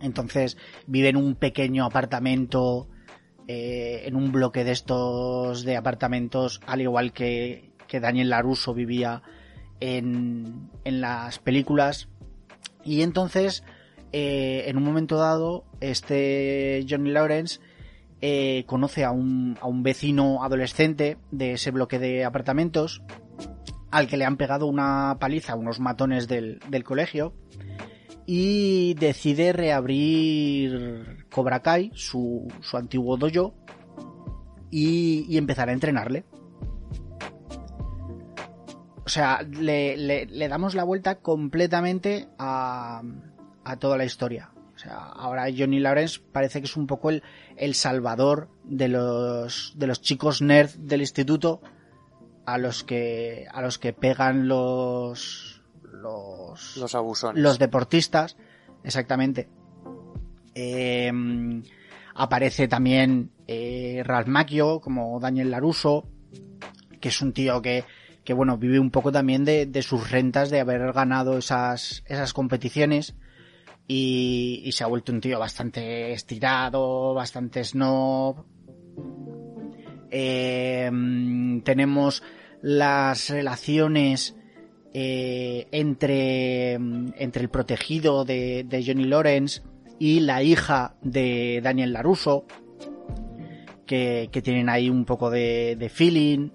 Entonces 0.00 0.56
vive 0.88 1.10
en 1.10 1.16
un 1.16 1.36
pequeño 1.36 1.84
apartamento, 1.84 2.88
eh, 3.46 4.02
en 4.06 4.16
un 4.16 4.32
bloque 4.32 4.64
de 4.64 4.72
estos 4.72 5.62
de 5.64 5.76
apartamentos, 5.76 6.60
al 6.66 6.80
igual 6.80 7.12
que, 7.12 7.70
que 7.86 8.00
Daniel 8.00 8.30
Laruso 8.30 8.74
vivía 8.74 9.22
en, 9.78 10.68
en 10.82 11.00
las 11.00 11.38
películas. 11.38 12.08
Y 12.82 13.02
entonces, 13.02 13.62
eh, 14.10 14.64
en 14.66 14.78
un 14.78 14.82
momento 14.82 15.16
dado, 15.18 15.64
este 15.78 16.84
Johnny 16.90 17.12
Lawrence 17.12 17.60
eh, 18.20 18.64
conoce 18.66 19.04
a 19.04 19.12
un, 19.12 19.56
a 19.60 19.68
un 19.68 19.84
vecino 19.84 20.42
adolescente 20.42 21.18
de 21.30 21.52
ese 21.52 21.70
bloque 21.70 22.00
de 22.00 22.24
apartamentos 22.24 23.00
al 23.90 24.06
que 24.06 24.16
le 24.16 24.24
han 24.24 24.36
pegado 24.36 24.66
una 24.66 25.16
paliza 25.18 25.54
unos 25.56 25.80
matones 25.80 26.28
del, 26.28 26.60
del 26.68 26.84
colegio 26.84 27.32
y 28.26 28.94
decide 28.94 29.52
reabrir 29.52 31.26
Cobra 31.30 31.60
Kai, 31.60 31.90
su, 31.94 32.46
su 32.60 32.76
antiguo 32.76 33.16
dojo, 33.16 33.54
y, 34.70 35.24
y 35.28 35.38
empezar 35.38 35.70
a 35.70 35.72
entrenarle. 35.72 36.24
O 39.04 39.08
sea, 39.08 39.40
le, 39.42 39.96
le- 39.96 40.26
le 40.26 40.48
damos 40.48 40.74
la 40.74 40.84
vuelta 40.84 41.16
completamente 41.20 42.28
a, 42.38 43.02
a 43.64 43.76
toda 43.78 43.96
la 43.96 44.04
historia. 44.04 44.50
O 44.74 44.78
sea, 44.78 44.96
ahora 44.98 45.46
Johnny 45.56 45.80
Lawrence 45.80 46.20
parece 46.30 46.60
que 46.60 46.66
es 46.66 46.76
un 46.76 46.86
poco 46.86 47.08
el, 47.10 47.22
el 47.56 47.74
salvador 47.74 48.48
de 48.64 48.88
los, 48.88 49.72
de 49.76 49.86
los 49.86 50.02
chicos 50.02 50.42
nerd 50.42 50.70
del 50.76 51.00
instituto 51.00 51.62
a 52.52 52.56
los 52.56 52.82
que, 52.82 53.46
a 53.52 53.60
los 53.60 53.78
que 53.78 53.92
pegan 53.92 54.48
los, 54.48 55.62
los, 55.82 56.76
Los 56.78 56.94
abusones. 56.94 57.42
los 57.42 57.58
deportistas, 57.58 58.38
exactamente. 58.82 59.48
Eh, 60.54 61.12
aparece 62.14 62.66
también 62.66 63.32
eh, 63.46 64.02
Ralph 64.02 64.28
Macchio 64.28 64.80
como 64.80 65.20
Daniel 65.20 65.50
Laruso, 65.50 66.08
que 67.00 67.10
es 67.10 67.20
un 67.20 67.34
tío 67.34 67.60
que, 67.60 67.84
que 68.24 68.32
bueno, 68.32 68.56
vive 68.56 68.80
un 68.80 68.90
poco 68.90 69.12
también 69.12 69.44
de, 69.44 69.66
de 69.66 69.82
sus 69.82 70.10
rentas 70.10 70.48
de 70.48 70.60
haber 70.60 70.92
ganado 70.94 71.36
esas, 71.36 72.02
esas 72.06 72.32
competiciones 72.32 73.14
y, 73.86 74.62
y 74.64 74.72
se 74.72 74.84
ha 74.84 74.86
vuelto 74.86 75.12
un 75.12 75.20
tío 75.20 75.38
bastante 75.38 76.12
estirado, 76.12 77.12
bastante 77.12 77.62
snob. 77.62 78.42
Eh, 80.10 80.90
tenemos 81.62 82.22
las 82.62 83.30
relaciones 83.30 84.36
eh, 84.92 85.68
entre, 85.70 86.72
entre 86.72 87.42
el 87.42 87.50
protegido 87.50 88.24
de, 88.24 88.84
Johnny 88.84 89.04
Lawrence 89.04 89.62
y 89.98 90.20
la 90.20 90.42
hija 90.42 90.96
de 91.02 91.60
Daniel 91.62 91.92
Laruso, 91.92 92.46
que, 93.86 94.28
que 94.32 94.42
tienen 94.42 94.68
ahí 94.68 94.88
un 94.88 95.04
poco 95.04 95.30
de, 95.30 95.76
de 95.76 95.88
feeling. 95.88 96.50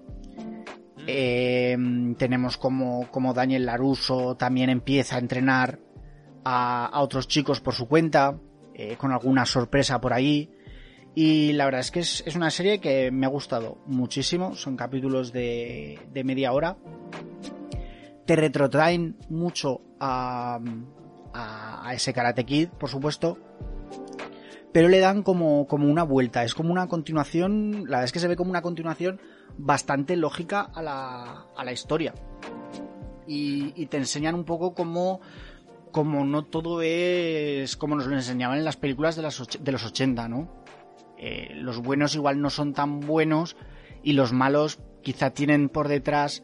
Eh, 1.06 1.76
tenemos 2.16 2.56
como, 2.56 3.10
como 3.10 3.34
Daniel 3.34 3.66
Laruso 3.66 4.36
también 4.36 4.70
empieza 4.70 5.16
a 5.16 5.18
entrenar 5.18 5.78
a, 6.44 6.86
a 6.86 7.00
otros 7.00 7.28
chicos 7.28 7.60
por 7.60 7.74
su 7.74 7.86
cuenta, 7.86 8.38
eh, 8.74 8.96
con 8.96 9.12
alguna 9.12 9.46
sorpresa 9.46 10.00
por 10.00 10.12
ahí. 10.12 10.50
Y 11.14 11.52
la 11.52 11.66
verdad 11.66 11.80
es 11.80 11.90
que 11.90 12.00
es, 12.00 12.24
es 12.26 12.34
una 12.34 12.50
serie 12.50 12.80
que 12.80 13.10
me 13.12 13.26
ha 13.26 13.28
gustado 13.28 13.78
muchísimo. 13.86 14.56
Son 14.56 14.76
capítulos 14.76 15.32
de, 15.32 16.00
de 16.12 16.24
media 16.24 16.52
hora. 16.52 16.76
Te 18.26 18.34
retrotraen 18.34 19.16
mucho 19.28 19.82
a, 20.00 20.58
a, 21.32 21.94
ese 21.94 22.12
Karate 22.12 22.44
Kid, 22.44 22.68
por 22.70 22.88
supuesto. 22.88 23.38
Pero 24.72 24.88
le 24.88 24.98
dan 24.98 25.22
como, 25.22 25.68
como 25.68 25.88
una 25.88 26.02
vuelta. 26.02 26.42
Es 26.42 26.52
como 26.52 26.72
una 26.72 26.88
continuación. 26.88 27.84
La 27.84 27.98
verdad 27.98 28.04
es 28.04 28.12
que 28.12 28.18
se 28.18 28.26
ve 28.26 28.34
como 28.34 28.50
una 28.50 28.62
continuación 28.62 29.20
bastante 29.56 30.16
lógica 30.16 30.62
a 30.62 30.82
la, 30.82 31.46
a 31.56 31.64
la 31.64 31.72
historia. 31.72 32.12
Y, 33.28 33.72
y 33.80 33.86
te 33.86 33.98
enseñan 33.98 34.34
un 34.34 34.44
poco 34.44 34.74
cómo, 34.74 35.20
como 35.92 36.24
no 36.24 36.44
todo 36.44 36.82
es 36.82 37.76
como 37.76 37.94
nos 37.94 38.06
lo 38.06 38.16
enseñaban 38.16 38.58
en 38.58 38.64
las 38.64 38.76
películas 38.76 39.14
de, 39.14 39.22
las 39.22 39.40
de 39.60 39.72
los 39.72 39.84
80, 39.84 40.28
¿no? 40.28 40.63
Eh, 41.18 41.52
los 41.54 41.78
buenos 41.78 42.14
igual 42.14 42.40
no 42.40 42.50
son 42.50 42.72
tan 42.74 43.00
buenos 43.00 43.56
y 44.02 44.12
los 44.14 44.32
malos 44.32 44.80
quizá 45.02 45.30
tienen 45.30 45.68
por 45.68 45.88
detrás 45.88 46.42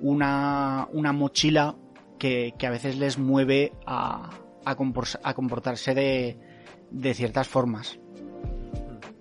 una, 0.00 0.88
una 0.92 1.12
mochila 1.12 1.76
que, 2.18 2.54
que 2.58 2.66
a 2.66 2.70
veces 2.70 2.98
les 2.98 3.18
mueve 3.18 3.72
a, 3.86 4.30
a, 4.64 4.76
compor- 4.76 5.18
a 5.22 5.34
comportarse 5.34 5.94
de, 5.94 6.38
de 6.90 7.14
ciertas 7.14 7.48
formas. 7.48 7.98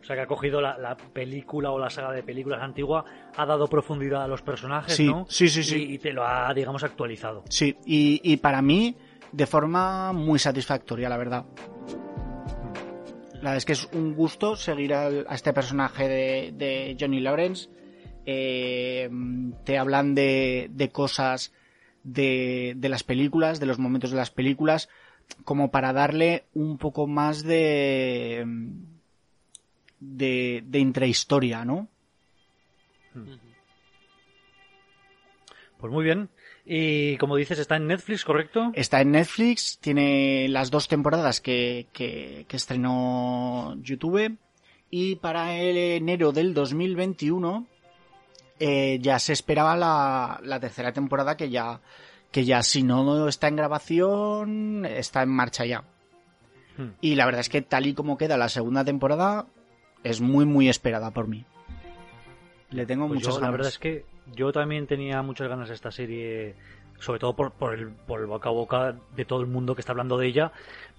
O 0.01 0.03
sea, 0.03 0.15
que 0.15 0.21
ha 0.23 0.27
cogido 0.27 0.59
la, 0.59 0.77
la 0.77 0.97
película 0.97 1.71
o 1.71 1.77
la 1.79 1.89
saga 1.89 2.12
de 2.12 2.23
películas 2.23 2.62
antigua, 2.63 3.05
ha 3.38 3.45
dado 3.45 3.67
profundidad 3.67 4.23
a 4.23 4.27
los 4.27 4.41
personajes, 4.41 4.95
Sí, 4.95 5.05
¿no? 5.05 5.25
sí, 5.29 5.47
sí, 5.49 5.63
sí. 5.63 5.83
Y, 5.83 5.93
y 5.95 5.97
te 5.99 6.12
lo 6.13 6.25
ha, 6.25 6.51
digamos, 6.53 6.83
actualizado. 6.83 7.43
Sí, 7.49 7.77
y, 7.85 8.19
y 8.23 8.38
para 8.38 8.62
mí 8.63 8.95
de 9.31 9.45
forma 9.45 10.12
muy 10.13 10.39
satisfactoria, 10.39 11.09
la 11.09 11.17
verdad. 11.17 11.45
La 13.41 13.52
verdad 13.52 13.58
es 13.58 13.65
que 13.65 13.73
es 13.73 13.89
un 13.93 14.15
gusto 14.15 14.58
seguir 14.58 14.93
a 14.93 15.10
este 15.34 15.54
personaje 15.54 16.10
de, 16.10 16.54
de 16.54 16.97
Johnny 16.99 17.21
Lawrence. 17.21 17.69
Eh, 18.25 19.10
te 19.63 19.78
hablan 19.78 20.13
de, 20.13 20.69
de 20.73 20.89
cosas 20.89 21.54
de, 22.04 22.73
de 22.75 22.89
las 22.89 23.04
películas, 23.04 23.62
de 23.62 23.65
los 23.65 23.80
momentos 23.80 24.12
de 24.12 24.17
las 24.17 24.30
películas, 24.30 24.89
como 25.45 25.71
para 25.71 25.93
darle 25.93 26.43
un 26.54 26.78
poco 26.78 27.08
más 27.08 27.43
de 27.43 28.45
de, 29.99 30.63
de 30.65 30.80
intrahistoria, 30.80 31.63
¿no? 31.63 31.88
Pues 35.78 35.93
muy 35.93 36.04
bien. 36.04 36.30
Y 36.71 37.17
como 37.17 37.36
dices, 37.36 37.58
está 37.58 37.77
en 37.77 37.88
Netflix, 37.88 38.23
¿correcto? 38.23 38.71
Está 38.75 39.01
en 39.01 39.10
Netflix, 39.10 39.79
tiene 39.79 40.47
las 40.49 40.69
dos 40.69 40.88
temporadas 40.88 41.41
que, 41.41 41.88
que, 41.91 42.45
que 42.47 42.58
estrenó 42.58 43.75
YouTube 43.82 44.38
y 44.91 45.15
para 45.15 45.55
el 45.58 45.75
enero 45.77 46.32
del 46.32 46.53
2021 46.53 47.65
eh, 48.60 48.99
ya 49.01 49.17
se 49.17 49.34
esperaba 49.34 49.75
la, 49.75 50.39
la 50.43 50.60
tercera 50.60 50.93
temporada 50.93 51.36
que 51.36 51.49
ya, 51.49 51.82
que 52.32 52.45
ya 52.45 52.62
si 52.62 52.84
no 52.84 53.27
está 53.27 53.47
en 53.47 53.55
grabación 53.55 54.86
está 54.86 55.23
en 55.23 55.29
marcha 55.29 55.65
ya. 55.65 55.84
Hmm. 56.77 56.89
Y 57.01 57.15
la 57.15 57.25
verdad 57.25 57.41
es 57.41 57.49
que 57.49 57.63
tal 57.63 57.88
y 57.88 57.95
como 57.95 58.15
queda 58.15 58.38
la 58.38 58.47
segunda 58.47 58.86
temporada 58.86 59.47
es 60.03 60.21
muy 60.21 60.45
muy 60.45 60.69
esperada 60.69 61.10
por 61.10 61.27
mí. 61.27 61.45
Le 62.69 62.86
tengo 62.86 63.08
Pues 63.08 63.21
muchas 63.21 63.34
yo, 63.34 63.39
ganas. 63.39 63.47
La 63.47 63.51
verdad 63.51 63.67
es 63.69 63.79
que 63.79 64.05
yo 64.35 64.51
también 64.51 64.87
tenía 64.87 65.21
muchas 65.21 65.47
ganas 65.47 65.69
de 65.69 65.75
esta 65.75 65.91
serie, 65.91 66.55
sobre 66.99 67.19
todo 67.19 67.35
por, 67.35 67.51
por, 67.51 67.73
el, 67.73 67.89
por 67.89 68.19
el 68.19 68.25
boca 68.25 68.49
a 68.49 68.51
boca 68.51 68.95
de 69.15 69.25
todo 69.25 69.41
el 69.41 69.47
mundo 69.47 69.75
que 69.75 69.81
está 69.81 69.91
hablando 69.91 70.17
de 70.17 70.27
ella, 70.27 70.51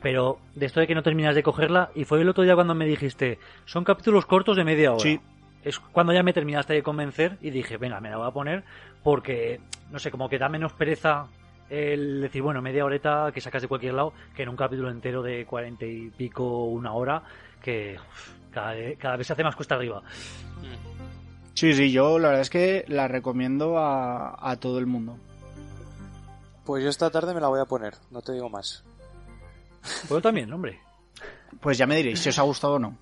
pero 0.03 0.39
de 0.55 0.67
esto 0.67 0.81
de 0.81 0.87
que 0.87 0.95
no 0.95 1.03
terminas 1.03 1.35
de 1.35 1.43
cogerla, 1.43 1.91
y 1.95 2.05
fue 2.05 2.21
el 2.21 2.29
otro 2.29 2.45
día 2.45 2.55
cuando 2.55 2.75
me 2.75 2.87
dijiste, 2.87 3.39
son 3.65 3.85
capítulos 3.85 4.27
cortos 4.27 4.57
de 4.57 4.65
media 4.65 4.93
hora. 4.93 5.01
Sí. 5.01 5.21
Es 5.63 5.79
cuando 5.79 6.15
ya 6.15 6.23
me 6.23 6.33
terminaste 6.33 6.73
de 6.73 6.83
convencer 6.83 7.37
y 7.43 7.51
dije, 7.51 7.77
venga, 7.77 8.01
me 8.01 8.09
la 8.09 8.17
voy 8.17 8.29
a 8.29 8.31
poner, 8.31 8.65
porque, 9.03 9.61
no 9.91 9.99
sé, 9.99 10.11
como 10.11 10.29
que 10.29 10.39
da 10.39 10.49
menos 10.49 10.73
pereza 10.73 11.27
el 11.69 12.23
decir, 12.23 12.43
bueno, 12.43 12.61
media 12.63 12.85
horeta 12.85 13.31
que 13.33 13.41
sacas 13.41 13.63
de 13.63 13.69
cualquier 13.69 13.95
lado, 13.95 14.13
que 14.35 14.43
en 14.43 14.49
un 14.49 14.57
capítulo 14.57 14.91
entero 14.91 15.23
de 15.23 15.45
cuarenta 15.45 15.85
y 15.85 16.11
pico, 16.11 16.65
una 16.65 16.95
hora, 16.95 17.23
que 17.63 17.97
uf, 17.97 18.31
cada, 18.51 18.75
cada 18.99 19.17
vez 19.17 19.27
se 19.27 19.35
hace 19.35 19.45
más 19.45 19.55
cuesta 19.55 19.77
arriba. 19.77 20.03
Sí, 21.61 21.75
sí, 21.75 21.93
yo 21.93 22.19
la 22.19 22.29
verdad 22.29 22.41
es 22.41 22.49
que 22.49 22.87
la 22.89 23.07
recomiendo 23.07 23.77
a, 23.77 24.51
a 24.51 24.57
todo 24.57 24.79
el 24.79 24.87
mundo. 24.87 25.19
Pues 26.65 26.83
yo 26.83 26.89
esta 26.89 27.11
tarde 27.11 27.35
me 27.35 27.41
la 27.43 27.49
voy 27.49 27.61
a 27.61 27.67
poner, 27.67 27.97
no 28.11 28.23
te 28.23 28.33
digo 28.33 28.49
más. 28.49 28.83
Pues 29.83 30.09
yo 30.09 30.23
también, 30.23 30.51
hombre. 30.55 30.81
Pues 31.61 31.77
ya 31.77 31.87
me 31.87 31.97
diréis 31.97 32.19
si 32.19 32.31
os 32.31 32.39
ha 32.39 32.45
gustado 32.45 32.77
o 32.77 32.79
no. 32.79 32.97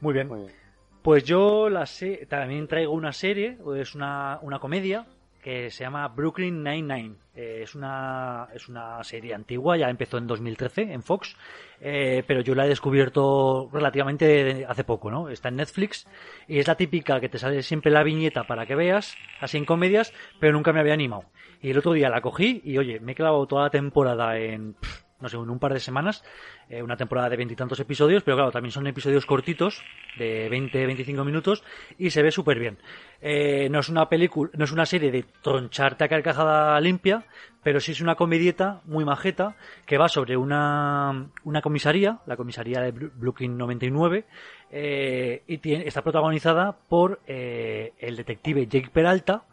Muy 0.00 0.14
bien. 0.14 0.26
Muy 0.26 0.40
bien. 0.40 0.52
Pues 1.00 1.22
yo 1.22 1.68
la 1.68 1.86
sé, 1.86 2.26
también 2.28 2.66
traigo 2.66 2.92
una 2.92 3.12
serie, 3.12 3.56
es 3.76 3.94
una, 3.94 4.40
una 4.42 4.58
comedia 4.58 5.06
que 5.42 5.70
se 5.70 5.84
llama 5.84 6.08
Brooklyn 6.08 6.62
Nine-Nine. 6.62 7.14
Eh, 7.34 7.60
es, 7.62 7.74
una, 7.74 8.48
es 8.52 8.68
una 8.68 9.02
serie 9.04 9.34
antigua, 9.34 9.76
ya 9.76 9.88
empezó 9.88 10.18
en 10.18 10.26
2013 10.26 10.92
en 10.92 11.02
Fox, 11.02 11.36
eh, 11.80 12.24
pero 12.26 12.40
yo 12.40 12.54
la 12.54 12.66
he 12.66 12.68
descubierto 12.68 13.68
relativamente 13.72 14.66
hace 14.68 14.84
poco, 14.84 15.10
¿no? 15.10 15.28
Está 15.28 15.48
en 15.48 15.56
Netflix 15.56 16.06
y 16.48 16.58
es 16.58 16.66
la 16.66 16.76
típica 16.76 17.20
que 17.20 17.28
te 17.28 17.38
sale 17.38 17.62
siempre 17.62 17.92
la 17.92 18.02
viñeta 18.02 18.44
para 18.44 18.66
que 18.66 18.74
veas, 18.74 19.16
así 19.40 19.56
en 19.56 19.64
comedias, 19.64 20.12
pero 20.40 20.52
nunca 20.52 20.72
me 20.72 20.80
había 20.80 20.94
animado. 20.94 21.24
Y 21.60 21.70
el 21.70 21.78
otro 21.78 21.92
día 21.92 22.08
la 22.08 22.20
cogí 22.20 22.60
y 22.64 22.78
oye, 22.78 23.00
me 23.00 23.12
he 23.12 23.14
clavado 23.14 23.46
toda 23.46 23.64
la 23.64 23.70
temporada 23.70 24.38
en, 24.38 24.76
no 25.20 25.28
sé, 25.28 25.36
en 25.36 25.50
un 25.50 25.58
par 25.58 25.72
de 25.72 25.80
semanas, 25.80 26.24
eh, 26.68 26.82
una 26.82 26.96
temporada 26.96 27.28
de 27.28 27.36
veintitantos 27.36 27.80
episodios, 27.80 28.22
pero 28.22 28.36
claro, 28.36 28.52
también 28.52 28.72
son 28.72 28.86
episodios 28.86 29.26
cortitos, 29.26 29.82
de 30.16 30.50
20-25 30.50 31.24
minutos, 31.24 31.62
y 31.98 32.10
se 32.10 32.22
ve 32.22 32.30
súper 32.30 32.58
bien. 32.58 32.78
Eh, 33.20 33.68
no 33.70 33.80
es 33.80 33.88
una 33.88 34.08
película, 34.08 34.50
no 34.54 34.64
es 34.64 34.72
una 34.72 34.86
serie 34.86 35.10
de 35.10 35.24
troncharte 35.42 36.04
a 36.04 36.08
carcajada 36.08 36.80
limpia, 36.80 37.24
pero 37.62 37.80
sí 37.80 37.92
es 37.92 38.00
una 38.00 38.14
comedieta 38.14 38.80
muy 38.84 39.04
majeta, 39.04 39.56
que 39.86 39.98
va 39.98 40.08
sobre 40.08 40.36
una, 40.36 41.28
una 41.44 41.60
comisaría, 41.60 42.20
la 42.26 42.36
comisaría 42.36 42.80
de 42.80 42.92
Brooklyn 42.92 43.58
99, 43.58 44.24
eh, 44.70 45.42
y 45.46 45.58
tiene, 45.58 45.86
está 45.86 46.02
protagonizada 46.02 46.76
por 46.88 47.20
eh, 47.26 47.92
el 47.98 48.16
detective 48.16 48.66
Jake 48.66 48.90
Peralta, 48.92 49.44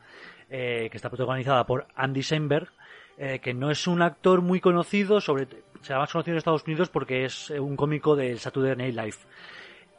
eh, 0.49 0.89
que 0.91 0.97
está 0.97 1.09
protagonizada 1.09 1.65
por 1.65 1.87
Andy 1.95 2.21
Samberg, 2.21 2.69
eh, 3.17 3.39
que 3.39 3.53
no 3.53 3.71
es 3.71 3.87
un 3.87 4.01
actor 4.01 4.41
muy 4.41 4.59
conocido, 4.59 5.21
sobre, 5.21 5.47
se 5.81 5.89
llama 5.89 6.01
más 6.01 6.11
conocido 6.11 6.33
en 6.33 6.37
Estados 6.39 6.63
Unidos 6.65 6.89
porque 6.89 7.25
es 7.25 7.49
eh, 7.51 7.59
un 7.59 7.75
cómico 7.75 8.15
del 8.15 8.39
Saturday 8.39 8.75
Night 8.75 8.95
Live. 8.95 9.17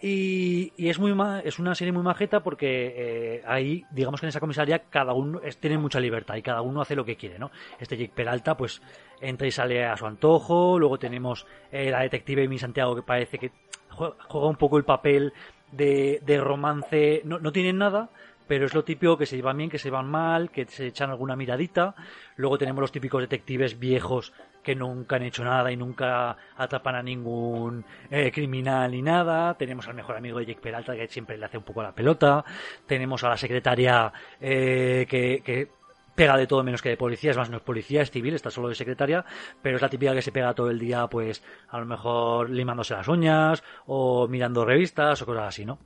Y, 0.02 0.74
y 0.76 0.90
es 0.90 0.98
muy 0.98 1.14
ma- 1.14 1.40
es 1.40 1.58
una 1.58 1.74
serie 1.74 1.90
muy 1.90 2.02
majeta 2.02 2.40
porque 2.42 2.92
eh, 3.38 3.42
ahí, 3.46 3.82
digamos 3.90 4.20
que 4.20 4.26
en 4.26 4.28
esa 4.28 4.40
comisaría 4.40 4.80
cada 4.90 5.14
uno 5.14 5.40
es- 5.42 5.56
tiene 5.56 5.78
mucha 5.78 5.98
libertad 6.00 6.36
y 6.36 6.42
cada 6.42 6.60
uno 6.60 6.82
hace 6.82 6.94
lo 6.94 7.04
que 7.04 7.16
quiere, 7.16 7.38
¿no? 7.38 7.50
Este 7.80 7.96
Jake 7.96 8.12
Peralta, 8.14 8.56
pues 8.58 8.82
entra 9.22 9.46
y 9.46 9.50
sale 9.50 9.86
a 9.86 9.96
su 9.96 10.06
antojo. 10.06 10.78
Luego 10.78 10.98
tenemos 10.98 11.46
la 11.72 12.00
detective 12.00 12.44
Amy 12.44 12.58
Santiago 12.58 12.94
que 12.94 13.02
parece 13.02 13.38
que 13.38 13.50
jue- 13.90 14.14
juega 14.28 14.46
un 14.48 14.56
poco 14.56 14.76
el 14.76 14.84
papel 14.84 15.32
de, 15.72 16.20
de 16.26 16.40
romance. 16.40 17.22
No, 17.24 17.38
no 17.38 17.50
tienen 17.50 17.78
nada, 17.78 18.10
pero 18.46 18.66
es 18.66 18.74
lo 18.74 18.84
típico 18.84 19.16
que 19.16 19.26
se 19.26 19.36
llevan 19.36 19.56
bien, 19.56 19.70
que 19.70 19.78
se 19.78 19.88
llevan 19.88 20.08
mal, 20.10 20.50
que 20.50 20.66
se 20.66 20.86
echan 20.86 21.10
alguna 21.10 21.36
miradita. 21.36 21.94
Luego 22.36 22.58
tenemos 22.58 22.80
los 22.80 22.92
típicos 22.92 23.22
detectives 23.22 23.78
viejos 23.78 24.32
que 24.62 24.74
nunca 24.74 25.16
han 25.16 25.22
hecho 25.22 25.44
nada 25.44 25.70
y 25.70 25.76
nunca 25.76 26.36
atrapan 26.56 26.96
a 26.96 27.02
ningún 27.02 27.84
eh, 28.10 28.32
criminal 28.32 28.90
ni 28.90 29.02
nada. 29.02 29.54
Tenemos 29.54 29.86
al 29.86 29.94
mejor 29.94 30.16
amigo 30.16 30.38
de 30.38 30.46
Jake 30.46 30.60
Peralta 30.60 30.96
que 30.96 31.06
siempre 31.06 31.38
le 31.38 31.44
hace 31.44 31.58
un 31.58 31.64
poco 31.64 31.82
la 31.82 31.94
pelota. 31.94 32.44
Tenemos 32.84 33.22
a 33.22 33.28
la 33.28 33.36
secretaria 33.36 34.12
eh, 34.40 35.06
que, 35.08 35.40
que 35.44 35.68
pega 36.16 36.36
de 36.36 36.48
todo 36.48 36.64
menos 36.64 36.82
que 36.82 36.88
de 36.88 36.96
policía, 36.96 37.30
es 37.30 37.36
más, 37.36 37.50
no 37.50 37.58
es 37.58 37.62
policía, 37.62 38.02
es 38.02 38.10
civil, 38.10 38.34
está 38.34 38.50
solo 38.50 38.68
de 38.68 38.74
secretaria, 38.74 39.24
pero 39.62 39.76
es 39.76 39.82
la 39.82 39.90
típica 39.90 40.14
que 40.14 40.22
se 40.22 40.32
pega 40.32 40.54
todo 40.54 40.70
el 40.70 40.78
día, 40.78 41.06
pues, 41.06 41.44
a 41.68 41.78
lo 41.78 41.84
mejor 41.84 42.50
limándose 42.50 42.94
las 42.94 43.06
uñas, 43.06 43.62
o 43.86 44.26
mirando 44.26 44.64
revistas, 44.64 45.20
o 45.22 45.26
cosas 45.26 45.48
así, 45.48 45.64
¿no? 45.66 45.78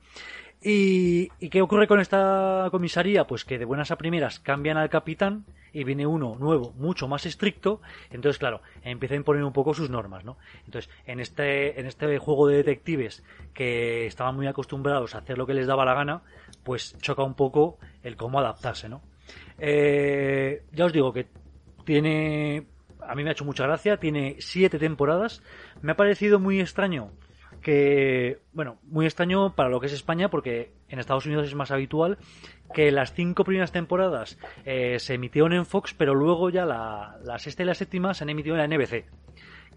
¿Y, 0.61 1.29
¿Y 1.39 1.49
qué 1.49 1.61
ocurre 1.61 1.87
con 1.87 1.99
esta 1.99 2.67
comisaría? 2.69 3.25
Pues 3.25 3.45
que 3.45 3.57
de 3.57 3.65
buenas 3.65 3.89
a 3.89 3.97
primeras 3.97 4.39
cambian 4.39 4.77
al 4.77 4.89
capitán 4.89 5.45
y 5.73 5.83
viene 5.83 6.05
uno 6.05 6.35
nuevo, 6.39 6.73
mucho 6.77 7.07
más 7.07 7.25
estricto. 7.25 7.81
Entonces, 8.11 8.37
claro, 8.37 8.61
empieza 8.83 9.15
a 9.15 9.17
imponer 9.17 9.43
un 9.43 9.53
poco 9.53 9.73
sus 9.73 9.89
normas, 9.89 10.23
¿no? 10.23 10.37
Entonces, 10.65 10.91
en 11.05 11.19
este, 11.19 11.79
en 11.79 11.87
este 11.87 12.17
juego 12.19 12.47
de 12.47 12.57
detectives 12.57 13.23
que 13.53 14.05
estaban 14.05 14.35
muy 14.35 14.47
acostumbrados 14.47 15.15
a 15.15 15.19
hacer 15.19 15.37
lo 15.37 15.47
que 15.47 15.53
les 15.53 15.67
daba 15.67 15.85
la 15.85 15.95
gana, 15.95 16.21
pues 16.63 16.95
choca 16.99 17.23
un 17.23 17.33
poco 17.33 17.79
el 18.03 18.15
cómo 18.15 18.39
adaptarse, 18.39 18.87
¿no? 18.87 19.01
Eh, 19.57 20.63
ya 20.73 20.85
os 20.85 20.93
digo 20.93 21.13
que 21.13 21.27
tiene, 21.85 22.67
a 22.99 23.15
mí 23.15 23.23
me 23.23 23.29
ha 23.29 23.33
hecho 23.33 23.45
mucha 23.45 23.65
gracia, 23.65 23.97
tiene 23.97 24.35
siete 24.39 24.77
temporadas. 24.77 25.41
Me 25.81 25.93
ha 25.93 25.95
parecido 25.95 26.39
muy 26.39 26.59
extraño 26.59 27.11
que, 27.61 28.39
bueno, 28.53 28.77
muy 28.83 29.05
extraño 29.05 29.55
para 29.55 29.69
lo 29.69 29.79
que 29.79 29.87
es 29.87 29.93
España, 29.93 30.29
porque 30.29 30.71
en 30.89 30.99
Estados 30.99 31.25
Unidos 31.25 31.45
es 31.47 31.55
más 31.55 31.71
habitual 31.71 32.17
que 32.73 32.91
las 32.91 33.13
cinco 33.13 33.43
primeras 33.43 33.71
temporadas 33.71 34.37
eh, 34.65 34.97
se 34.99 35.13
emitieron 35.15 35.53
en 35.53 35.65
Fox, 35.65 35.93
pero 35.93 36.15
luego 36.15 36.49
ya 36.49 36.65
la, 36.65 37.17
la 37.23 37.37
sexta 37.39 37.63
y 37.63 37.65
la 37.65 37.73
séptima 37.75 38.13
se 38.13 38.23
han 38.23 38.29
emitido 38.29 38.55
en 38.57 38.69
la 38.69 38.75
NBC. 38.77 39.05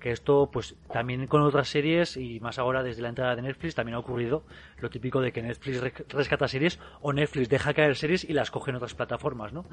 Que 0.00 0.10
esto, 0.10 0.50
pues 0.52 0.76
también 0.92 1.26
con 1.28 1.40
otras 1.40 1.68
series 1.68 2.18
y 2.18 2.38
más 2.40 2.58
ahora 2.58 2.82
desde 2.82 3.00
la 3.00 3.08
entrada 3.08 3.36
de 3.36 3.40
Netflix 3.42 3.74
también 3.74 3.94
ha 3.94 4.00
ocurrido 4.00 4.44
lo 4.78 4.90
típico 4.90 5.20
de 5.22 5.32
que 5.32 5.40
Netflix 5.40 5.80
re- 5.80 5.94
rescata 6.10 6.46
series 6.46 6.78
o 7.00 7.12
Netflix 7.14 7.48
deja 7.48 7.72
caer 7.72 7.96
series 7.96 8.22
y 8.24 8.34
las 8.34 8.50
coge 8.50 8.70
en 8.70 8.76
otras 8.76 8.94
plataformas, 8.94 9.54
¿no? 9.54 9.64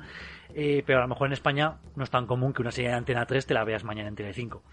Eh, 0.56 0.84
pero 0.86 1.00
a 1.00 1.02
lo 1.02 1.10
mejor 1.10 1.28
en 1.28 1.34
España 1.34 1.80
no 1.97 2.04
es 2.06 2.10
tan 2.12 2.28
común 2.28 2.54
que 2.54 2.62
una 2.62 2.71
serie 2.71 2.91
de 2.91 2.95
Antena 2.95 3.26
3 3.26 3.45
te 3.45 3.54
la 3.54 3.65
veas 3.65 3.84
mañana 3.84 4.08
en 4.08 4.15
Telecinco. 4.15 4.63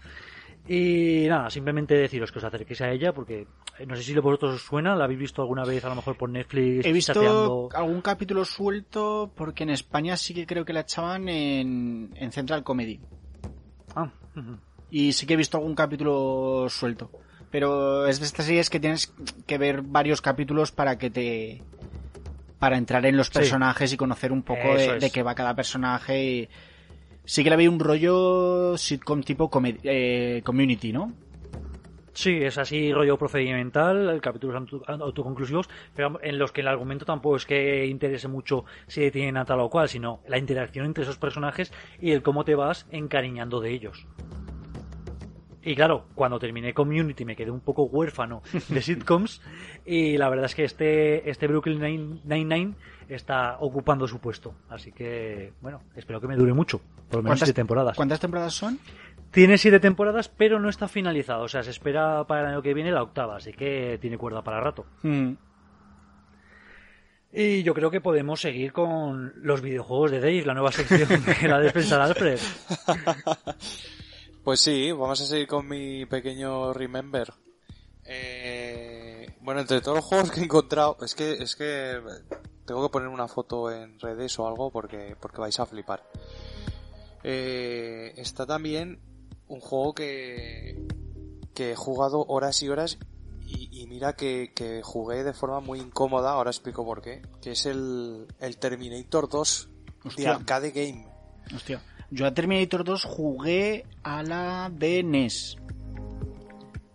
Y 0.67 1.25
nada, 1.27 1.49
simplemente 1.49 1.95
deciros 1.95 2.31
que 2.31 2.37
os 2.39 2.43
acerquéis 2.45 2.81
a 2.81 2.91
ella 2.91 3.11
porque 3.11 3.47
eh, 3.79 3.85
no 3.87 3.95
sé 3.95 4.03
si 4.03 4.15
a 4.15 4.21
vosotros 4.21 4.55
os 4.55 4.61
suena, 4.61 4.95
la 4.95 5.05
habéis 5.05 5.19
visto 5.19 5.41
alguna 5.41 5.63
vez 5.65 5.83
a 5.83 5.89
lo 5.89 5.95
mejor 5.95 6.15
por 6.15 6.29
Netflix. 6.29 6.85
He 6.85 6.91
visto 6.91 7.13
chateando. 7.13 7.69
algún 7.73 8.01
capítulo 8.01 8.45
suelto 8.45 9.31
porque 9.35 9.63
en 9.63 9.71
España 9.71 10.15
sí 10.15 10.33
que 10.33 10.45
creo 10.45 10.65
que 10.65 10.73
la 10.73 10.81
echaban 10.81 11.27
en, 11.27 12.11
en 12.15 12.31
Central 12.31 12.63
Comedy. 12.63 12.99
Ah. 13.95 14.11
Y 14.91 15.13
sí 15.13 15.25
que 15.25 15.33
he 15.33 15.37
visto 15.37 15.57
algún 15.57 15.73
capítulo 15.75 16.67
suelto. 16.69 17.09
Pero 17.49 18.05
es 18.05 18.19
de 18.19 18.27
estas 18.27 18.45
series 18.45 18.69
que 18.69 18.79
tienes 18.79 19.11
que 19.47 19.57
ver 19.57 19.81
varios 19.81 20.21
capítulos 20.21 20.71
para 20.71 20.99
que 20.99 21.09
te... 21.09 21.63
para 22.59 22.77
entrar 22.77 23.03
en 23.07 23.17
los 23.17 23.27
Sí. 23.27 23.33
personajes 23.33 23.91
y 23.91 23.97
conocer 23.97 24.31
un 24.31 24.43
poco 24.43 24.75
de, 24.75 24.99
de 24.99 25.09
qué 25.09 25.23
va 25.23 25.33
cada 25.33 25.55
personaje. 25.55 26.23
y- 26.23 26.49
Sí 27.25 27.43
que 27.43 27.49
le 27.49 27.55
veo 27.57 27.71
un 27.71 27.79
rollo 27.79 28.77
sitcom 28.77 29.21
tipo 29.21 29.49
eh, 29.83 30.41
community, 30.43 30.91
¿no? 30.91 31.13
Sí, 32.13 32.31
es 32.41 32.57
así 32.57 32.91
rollo 32.91 33.17
procedimental, 33.17 34.19
capítulos 34.19 34.55
auto- 34.55 34.83
autoconclusivos, 34.87 35.69
pero 35.95 36.19
en 36.21 36.37
los 36.37 36.51
que 36.51 36.61
el 36.61 36.67
argumento 36.67 37.05
tampoco 37.05 37.37
es 37.37 37.45
que 37.45 37.85
interese 37.85 38.27
mucho 38.27 38.65
si 38.87 39.01
detienen 39.01 39.37
a 39.37 39.45
tal 39.45 39.59
o 39.61 39.69
cual, 39.69 39.87
sino 39.87 40.19
la 40.27 40.37
interacción 40.37 40.85
entre 40.85 41.03
esos 41.03 41.17
personajes 41.17 41.71
y 42.01 42.11
el 42.11 42.21
cómo 42.21 42.43
te 42.43 42.55
vas 42.55 42.87
encariñando 42.91 43.61
de 43.61 43.71
ellos. 43.71 44.05
Y 45.69 45.75
claro, 45.75 46.05
cuando 46.15 46.39
terminé 46.39 46.73
Community 46.73 47.25
me 47.25 47.35
quedé 47.35 47.51
un 47.51 47.59
poco 47.59 47.83
huérfano 47.83 48.41
de 48.69 48.81
sitcoms 48.81 49.39
y 49.85 50.17
la 50.17 50.27
verdad 50.27 50.45
es 50.45 50.55
que 50.55 50.63
este, 50.63 51.29
este 51.29 51.45
Brooklyn 51.45 52.19
Nine-Nine 52.23 52.73
está 53.07 53.57
ocupando 53.59 54.07
su 54.07 54.17
puesto. 54.17 54.55
Así 54.67 54.91
que, 54.91 55.53
bueno, 55.61 55.83
espero 55.95 56.19
que 56.19 56.25
me 56.25 56.35
dure 56.35 56.53
mucho, 56.53 56.81
por 57.07 57.17
lo 57.17 57.21
menos 57.21 57.37
siete 57.37 57.53
temporadas. 57.53 57.95
¿Cuántas 57.95 58.19
temporadas 58.19 58.55
son? 58.55 58.79
Tiene 59.29 59.59
siete 59.59 59.79
temporadas, 59.79 60.27
pero 60.27 60.59
no 60.59 60.69
está 60.69 60.87
finalizado. 60.87 61.43
O 61.43 61.47
sea, 61.47 61.61
se 61.61 61.69
espera 61.69 62.23
para 62.23 62.41
el 62.41 62.47
año 62.47 62.63
que 62.63 62.73
viene 62.73 62.89
la 62.89 63.03
octava, 63.03 63.35
así 63.35 63.53
que 63.53 63.99
tiene 64.01 64.17
cuerda 64.17 64.41
para 64.41 64.61
rato. 64.61 64.87
Mm. 65.03 65.33
Y 67.31 67.61
yo 67.61 67.75
creo 67.75 67.91
que 67.91 68.01
podemos 68.01 68.41
seguir 68.41 68.73
con 68.73 69.33
los 69.35 69.61
videojuegos 69.61 70.09
de 70.09 70.19
Dave, 70.19 70.45
la 70.45 70.55
nueva 70.55 70.71
sección 70.71 71.07
de 71.41 71.47
la 71.47 71.59
despensa 71.59 71.97
de 71.97 72.03
Alfred. 72.05 72.39
Pues 74.43 74.61
sí, 74.61 74.91
vamos 74.91 75.21
a 75.21 75.25
seguir 75.25 75.47
con 75.47 75.67
mi 75.67 76.05
pequeño 76.05 76.73
Remember. 76.73 77.33
Eh, 78.05 79.35
bueno, 79.41 79.61
entre 79.61 79.81
todos 79.81 79.97
los 79.97 80.05
juegos 80.05 80.31
que 80.31 80.39
he 80.39 80.43
encontrado, 80.43 80.97
es 81.01 81.13
que, 81.13 81.33
es 81.33 81.55
que 81.55 82.01
tengo 82.65 82.83
que 82.83 82.91
poner 82.91 83.09
una 83.09 83.27
foto 83.27 83.71
en 83.71 83.99
redes 83.99 84.37
o 84.39 84.47
algo 84.47 84.71
porque, 84.71 85.15
porque 85.19 85.41
vais 85.41 85.59
a 85.59 85.65
flipar. 85.65 86.03
Eh, 87.23 88.13
está 88.17 88.45
también 88.45 88.99
un 89.47 89.59
juego 89.59 89.93
que, 89.93 90.87
que 91.53 91.71
he 91.71 91.75
jugado 91.75 92.25
horas 92.27 92.61
y 92.63 92.69
horas 92.69 92.97
y, 93.45 93.87
mira 93.87 94.13
que, 94.13 94.51
que, 94.53 94.81
jugué 94.83 95.23
de 95.23 95.33
forma 95.33 95.59
muy 95.59 95.79
incómoda, 95.79 96.33
ahora 96.33 96.51
explico 96.51 96.85
por 96.85 97.01
qué, 97.01 97.23
que 97.41 97.53
es 97.53 97.65
el, 97.65 98.27
el 98.39 98.57
Terminator 98.57 99.27
2 99.27 99.69
de 100.15 100.27
Arcade 100.27 100.71
Game. 100.71 101.07
Hostia. 101.55 101.81
Yo 102.11 102.25
a 102.25 102.33
Terminator 102.33 102.83
2 102.83 103.03
jugué 103.03 103.85
a 104.03 104.23
la 104.23 104.71
de 104.73 105.03
NES. 105.03 105.57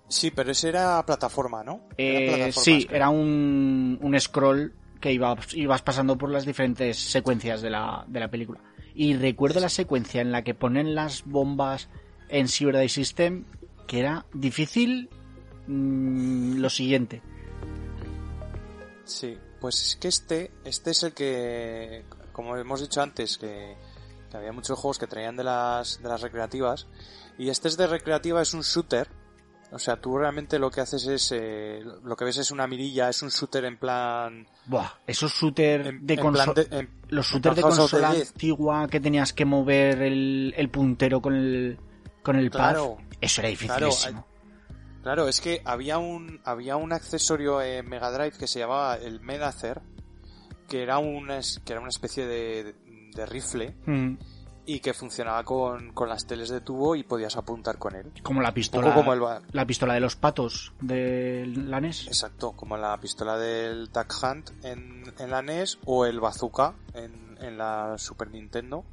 Sí, 0.09 0.31
pero 0.31 0.53
ese 0.53 0.69
era 0.69 1.05
plataforma, 1.07 1.65
¿no? 1.65 1.81
Eh, 1.97 2.53
sí, 2.53 2.87
era 2.91 3.09
un, 3.09 3.99
un 4.01 4.21
scroll 4.21 4.75
que 5.01 5.13
ibas, 5.13 5.55
ibas 5.55 5.83
pasando 5.83 6.17
por 6.17 6.31
las 6.31 6.47
diferentes 6.47 6.99
secuencias 6.99 7.63
de 7.63 7.71
la, 7.71 8.05
de 8.09 8.21
la 8.21 8.29
película. 8.29 8.61
Y 8.95 9.15
recuerdo 9.15 9.61
la 9.61 9.69
secuencia 9.69 10.21
en 10.21 10.31
la 10.31 10.43
que 10.43 10.55
ponen 10.55 10.95
las 10.95 11.25
bombas 11.25 11.89
en 12.29 12.49
Cyber 12.49 12.89
System, 12.89 13.45
que 13.87 14.01
era 14.01 14.27
difícil 14.33 15.11
mm, 15.67 16.59
lo 16.59 16.71
siguiente. 16.71 17.23
Sí, 19.05 19.37
pues 19.61 19.89
es 19.89 19.97
que 19.97 20.09
este, 20.09 20.51
este 20.65 20.91
es 20.91 21.03
el 21.03 21.13
que, 21.13 22.05
como 22.33 22.57
hemos 22.57 22.81
dicho 22.81 23.03
antes, 23.03 23.37
que, 23.37 23.77
había 24.33 24.53
muchos 24.53 24.79
juegos 24.79 24.99
que 24.99 25.07
traían 25.07 25.37
de 25.37 25.45
las, 25.45 26.03
de 26.03 26.09
las 26.09 26.21
recreativas, 26.21 26.87
y 27.39 27.49
este 27.51 27.69
es 27.69 27.77
de 27.77 27.87
recreativa, 27.87 28.43
es 28.43 28.55
un 28.55 28.63
shooter, 28.63 29.09
o 29.75 29.79
sea, 29.79 29.97
tú 29.97 30.17
realmente 30.17 30.59
lo 30.61 30.71
que 30.71 30.81
haces 30.81 31.05
es, 31.07 31.33
eh, 31.33 31.83
lo 32.05 32.15
que 32.15 32.25
ves 32.25 32.39
es 32.39 32.53
una 32.53 32.67
mirilla, 32.69 33.09
es 33.09 33.23
un 33.23 33.31
shooter 33.31 33.65
en 33.65 33.77
plan... 33.77 34.47
Buah, 34.67 34.89
esos 35.05 35.33
shooter 35.33 36.01
de 36.01 36.17
consola... 36.17 36.87
Los 37.09 37.27
shooters 37.27 37.57
de 37.57 37.63
consola 37.63 38.11
antigua 38.11 38.87
que 38.89 39.01
tenías 39.01 39.33
que 39.33 39.45
mover 39.45 40.03
el, 40.03 40.55
el 40.57 40.71
puntero 40.71 41.21
con 41.21 41.35
el, 41.35 41.79
con 42.23 42.37
el 42.37 42.51
claro, 42.51 42.99
Eso 43.21 43.41
era 43.41 43.51
dificilísimo. 43.51 44.25
Claro, 45.03 45.29
es 45.29 45.41
que 45.41 45.61
había 45.65 45.99
un, 45.99 46.41
había 46.45 46.77
un 46.77 46.93
accesorio 46.93 47.61
en 47.61 47.89
Mega 47.89 48.11
Drive 48.11 48.39
que 48.39 48.47
se 48.47 48.61
llamaba 48.61 48.95
el 48.95 49.21
Menacer, 49.21 49.83
que 50.69 50.83
era 50.83 50.99
una, 50.99 51.41
que 51.65 51.73
era 51.73 51.81
una 51.81 51.91
especie 51.91 52.27
de, 52.27 52.75
de 53.15 53.27
rifle. 53.27 53.77
Mm 53.87 54.15
y 54.67 54.81
que 54.81 54.95
funcionaba 54.95 55.45
con, 55.45 55.93
con, 55.93 56.09
las 56.09 56.27
teles 56.27 56.49
de 56.49 56.61
tubo 56.61 56.97
y 56.97 57.03
podías 57.03 57.37
apuntar 57.37 57.79
con 57.79 57.95
él. 57.95 58.13
Como 58.23 58.41
la 58.41 58.53
pistola, 58.53 58.95
como 58.95 59.15
la 59.15 59.67
pistola 59.67 59.95
de 59.95 60.01
los 60.01 60.17
patos 60.17 60.73
de 60.81 61.47
la 61.47 61.81
NES. 61.81 62.07
Exacto, 62.07 62.53
como 62.53 62.77
la 62.77 62.99
pistola 62.99 63.37
del 63.37 63.91
Duck 63.93 64.13
Hunt 64.23 64.51
en, 64.65 65.05
en 65.19 65.31
la 65.31 65.43
NES 65.43 65.79
o 65.85 66.07
el 66.07 66.21
Bazooka 66.21 66.75
en, 66.95 67.37
en 67.41 67.59
la 67.59 67.97
Super 67.99 68.31
Nintendo, 68.31 68.85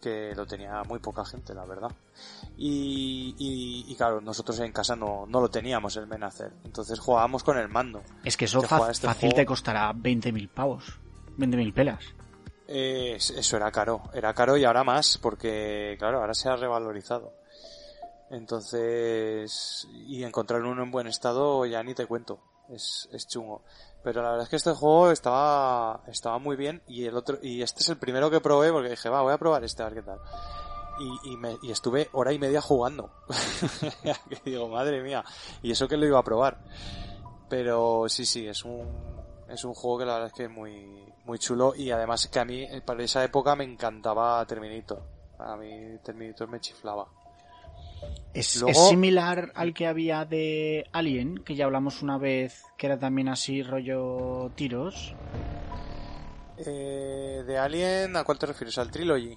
que 0.00 0.34
lo 0.34 0.46
tenía 0.46 0.82
muy 0.82 0.98
poca 0.98 1.24
gente, 1.24 1.54
la 1.54 1.64
verdad. 1.64 1.92
Y, 2.56 3.34
y, 3.38 3.94
claro, 3.94 4.20
nosotros 4.20 4.58
en 4.60 4.72
casa 4.72 4.96
no, 4.96 5.24
no 5.26 5.40
lo 5.40 5.48
teníamos 5.48 5.96
el 5.96 6.06
Menacer, 6.06 6.52
entonces 6.64 6.98
jugábamos 6.98 7.44
con 7.44 7.56
el 7.58 7.68
mando. 7.68 8.02
Es 8.24 8.36
que 8.36 8.46
eso 8.46 8.60
este 8.90 9.06
fácil 9.06 9.34
te 9.34 9.46
costará 9.46 9.92
20.000 9.92 10.48
pavos, 10.48 10.98
20.000 11.38 11.72
pelas. 11.72 12.04
Eh, 12.72 13.16
eso 13.16 13.56
era 13.56 13.72
caro, 13.72 14.00
era 14.14 14.32
caro 14.32 14.56
y 14.56 14.64
ahora 14.64 14.84
más, 14.84 15.18
porque 15.18 15.96
claro, 15.98 16.20
ahora 16.20 16.34
se 16.34 16.48
ha 16.48 16.54
revalorizado. 16.54 17.32
Entonces, 18.30 19.88
y 20.06 20.22
encontrar 20.22 20.62
uno 20.62 20.80
en 20.84 20.92
buen 20.92 21.08
estado 21.08 21.66
ya 21.66 21.82
ni 21.82 21.94
te 21.94 22.06
cuento, 22.06 22.38
es, 22.68 23.08
es 23.12 23.26
chungo. 23.26 23.64
Pero 24.04 24.22
la 24.22 24.30
verdad 24.30 24.44
es 24.44 24.50
que 24.50 24.56
este 24.56 24.70
juego 24.70 25.10
estaba, 25.10 26.04
estaba 26.06 26.38
muy 26.38 26.54
bien 26.54 26.80
y 26.86 27.06
el 27.06 27.16
otro, 27.16 27.38
y 27.42 27.60
este 27.60 27.80
es 27.80 27.88
el 27.88 27.96
primero 27.96 28.30
que 28.30 28.40
probé 28.40 28.70
porque 28.70 28.90
dije, 28.90 29.08
va, 29.08 29.22
voy 29.22 29.32
a 29.32 29.38
probar 29.38 29.64
este 29.64 29.82
a 29.82 29.86
ver 29.86 29.94
qué 29.94 30.02
tal. 30.02 30.20
Y, 31.00 31.32
y, 31.32 31.36
me, 31.38 31.58
y 31.62 31.72
estuve 31.72 32.08
hora 32.12 32.32
y 32.32 32.38
media 32.38 32.60
jugando. 32.60 33.10
que 34.28 34.40
digo, 34.44 34.68
madre 34.68 35.02
mía, 35.02 35.24
y 35.60 35.72
eso 35.72 35.88
que 35.88 35.96
lo 35.96 36.06
iba 36.06 36.20
a 36.20 36.24
probar. 36.24 36.62
Pero 37.48 38.04
sí, 38.08 38.24
sí, 38.24 38.46
es 38.46 38.64
un, 38.64 38.86
es 39.52 39.64
un 39.64 39.74
juego 39.74 39.98
que 39.98 40.04
la 40.06 40.14
verdad 40.14 40.28
es 40.28 40.32
que 40.32 40.44
es 40.44 40.50
muy, 40.50 41.04
muy 41.24 41.38
chulo 41.38 41.74
y 41.76 41.90
además 41.90 42.28
que 42.28 42.38
a 42.38 42.44
mí 42.44 42.62
eh, 42.62 42.80
para 42.84 43.02
esa 43.02 43.24
época 43.24 43.56
me 43.56 43.64
encantaba 43.64 44.44
Terminator. 44.46 45.02
A 45.38 45.56
mí 45.56 45.98
Terminator 46.02 46.48
me 46.48 46.60
chiflaba. 46.60 47.06
Es, 48.32 48.62
similar 48.88 49.52
al 49.54 49.74
que 49.74 49.86
había 49.86 50.24
de 50.24 50.86
Alien, 50.92 51.38
que 51.44 51.54
ya 51.54 51.66
hablamos 51.66 52.00
una 52.02 52.16
vez, 52.16 52.62
que 52.78 52.86
era 52.86 52.98
también 52.98 53.28
así 53.28 53.62
rollo 53.62 54.50
tiros. 54.54 55.14
Eh, 56.56 57.42
de 57.46 57.58
Alien, 57.58 58.16
¿a 58.16 58.24
cuál 58.24 58.38
te 58.38 58.46
refieres? 58.46 58.78
¿Al 58.78 58.90
Trilogy? 58.90 59.36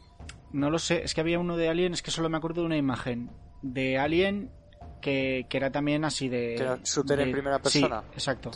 No 0.53 0.69
lo 0.69 0.79
sé, 0.79 1.03
es 1.03 1.13
que 1.13 1.21
había 1.21 1.39
uno 1.39 1.57
de 1.57 1.69
Alien, 1.69 1.93
es 1.93 2.01
que 2.01 2.11
solo 2.11 2.29
me 2.29 2.37
acuerdo 2.37 2.61
de 2.61 2.67
una 2.67 2.77
imagen. 2.77 3.31
De 3.61 3.97
Alien 3.97 4.51
que, 5.01 5.45
era 5.51 5.71
también 5.71 6.05
así 6.05 6.29
de... 6.29 6.55
Que 6.55 6.63
era 6.63 6.79
shooter 6.83 7.19
en 7.19 7.31
primera 7.31 7.59
persona. 7.59 8.01
Sí, 8.01 8.07
exacto. 8.13 8.51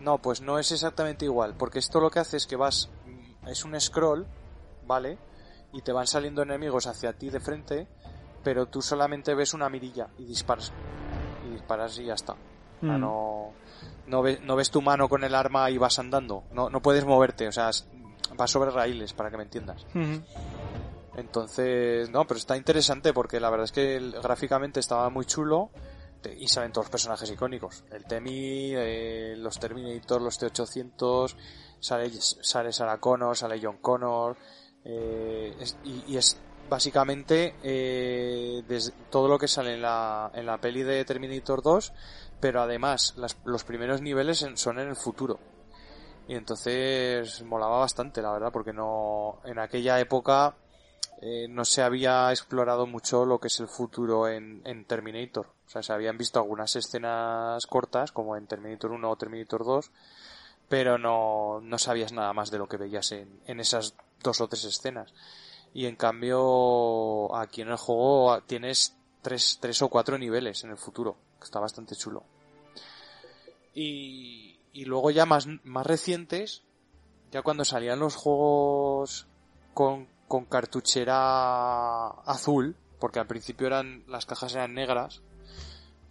No, 0.00 0.18
pues 0.18 0.40
no 0.40 0.58
es 0.58 0.72
exactamente 0.72 1.24
igual, 1.24 1.54
porque 1.56 1.78
esto 1.78 2.00
lo 2.00 2.10
que 2.10 2.18
hace 2.18 2.36
es 2.36 2.46
que 2.46 2.56
vas, 2.56 2.90
mm, 3.06 3.48
es 3.48 3.64
un 3.64 3.80
scroll, 3.80 4.26
¿vale? 4.86 5.18
Y 5.72 5.82
te 5.82 5.92
van 5.92 6.06
saliendo 6.06 6.42
enemigos 6.42 6.86
hacia 6.86 7.12
ti 7.12 7.30
de 7.30 7.40
frente, 7.40 7.88
pero 8.42 8.66
tú 8.66 8.82
solamente 8.82 9.34
ves 9.34 9.54
una 9.54 9.68
mirilla 9.68 10.08
y 10.18 10.24
disparas. 10.24 10.72
Y 11.46 11.50
disparas 11.52 11.98
y 11.98 12.04
ya 12.04 12.14
está. 12.14 12.34
Mm. 12.82 13.00
no, 13.00 13.52
no, 14.06 14.22
ves, 14.22 14.40
no 14.42 14.54
ves 14.54 14.70
tu 14.70 14.82
mano 14.82 15.08
con 15.08 15.24
el 15.24 15.34
arma 15.34 15.70
y 15.70 15.78
vas 15.78 15.98
andando. 15.98 16.44
No, 16.52 16.70
no 16.70 16.80
puedes 16.80 17.04
moverte, 17.04 17.48
o 17.48 17.52
sea, 17.52 17.70
vas 18.36 18.50
sobre 18.50 18.70
raíles, 18.70 19.12
para 19.12 19.30
que 19.30 19.36
me 19.36 19.44
entiendas. 19.44 19.86
Entonces, 21.16 22.10
no, 22.10 22.26
pero 22.26 22.38
está 22.38 22.56
interesante 22.56 23.12
porque 23.12 23.40
la 23.40 23.50
verdad 23.50 23.64
es 23.64 23.72
que 23.72 23.98
gráficamente 24.22 24.80
estaba 24.80 25.08
muy 25.08 25.24
chulo 25.24 25.70
y 26.38 26.48
salen 26.48 26.72
todos 26.72 26.86
los 26.86 26.90
personajes 26.90 27.30
icónicos. 27.30 27.84
El 27.90 28.04
Temi, 28.04 28.72
eh, 28.74 29.34
los 29.36 29.58
Terminator, 29.58 30.22
los 30.22 30.38
T-800, 30.38 31.34
sale, 31.78 32.10
sale 32.20 32.72
Sarah 32.72 32.98
Connor, 32.98 33.36
sale 33.36 33.60
John 33.62 33.78
Connor, 33.78 34.36
eh, 34.84 35.56
y, 35.84 36.16
es 36.16 36.38
básicamente 36.68 37.54
eh, 37.62 38.62
todo 39.10 39.28
lo 39.28 39.38
que 39.38 39.48
sale 39.48 39.74
en 39.74 39.82
la, 39.82 40.30
en 40.34 40.46
la 40.46 40.60
peli 40.60 40.82
de 40.82 41.04
Terminator 41.04 41.62
2, 41.62 41.92
pero 42.40 42.62
además 42.62 43.14
los 43.44 43.64
primeros 43.64 44.00
niveles 44.02 44.46
son 44.54 44.78
en 44.78 44.88
el 44.88 44.96
futuro. 44.96 45.38
Y 46.28 46.34
entonces 46.34 47.42
molaba 47.42 47.78
bastante, 47.78 48.20
la 48.20 48.32
verdad, 48.32 48.50
porque 48.52 48.72
no 48.72 49.40
en 49.44 49.60
aquella 49.60 50.00
época 50.00 50.56
eh, 51.22 51.46
no 51.48 51.64
se 51.64 51.82
había 51.82 52.30
explorado 52.30 52.86
mucho 52.86 53.24
lo 53.24 53.40
que 53.40 53.48
es 53.48 53.58
el 53.60 53.68
futuro 53.68 54.28
en, 54.28 54.84
Terminator. 54.86 55.46
O 55.66 55.70
sea, 55.70 55.82
se 55.82 55.92
habían 55.92 56.18
visto 56.18 56.38
algunas 56.38 56.76
escenas 56.76 57.66
cortas, 57.66 58.12
como 58.12 58.36
en 58.36 58.46
Terminator 58.46 58.92
1 58.92 59.10
o 59.10 59.16
Terminator 59.16 59.64
2, 59.64 59.90
pero 60.68 60.98
no, 60.98 61.60
no 61.62 61.78
sabías 61.78 62.12
nada 62.12 62.32
más 62.32 62.50
de 62.50 62.58
lo 62.58 62.68
que 62.68 62.76
veías 62.76 63.12
en, 63.12 63.40
en 63.46 63.60
esas 63.60 63.94
dos 64.22 64.40
o 64.40 64.48
tres 64.48 64.64
escenas. 64.64 65.14
Y 65.72 65.86
en 65.86 65.96
cambio, 65.96 67.34
aquí 67.34 67.62
en 67.62 67.68
el 67.68 67.76
juego 67.76 68.40
tienes 68.42 68.96
tres, 69.22 69.58
tres 69.60 69.82
o 69.82 69.88
cuatro 69.88 70.18
niveles 70.18 70.64
en 70.64 70.70
el 70.70 70.76
futuro, 70.76 71.16
que 71.38 71.44
está 71.44 71.60
bastante 71.60 71.96
chulo. 71.96 72.24
Y, 73.74 74.58
y 74.72 74.84
luego 74.84 75.10
ya 75.10 75.26
más, 75.26 75.46
más 75.64 75.86
recientes, 75.86 76.62
ya 77.30 77.42
cuando 77.42 77.64
salían 77.64 77.98
los 77.98 78.14
juegos 78.14 79.26
con 79.74 80.08
con 80.28 80.44
cartuchera 80.44 82.08
azul, 82.26 82.76
porque 82.98 83.18
al 83.20 83.26
principio 83.26 83.66
eran 83.66 84.04
las 84.08 84.26
cajas 84.26 84.54
eran 84.54 84.74
negras, 84.74 85.22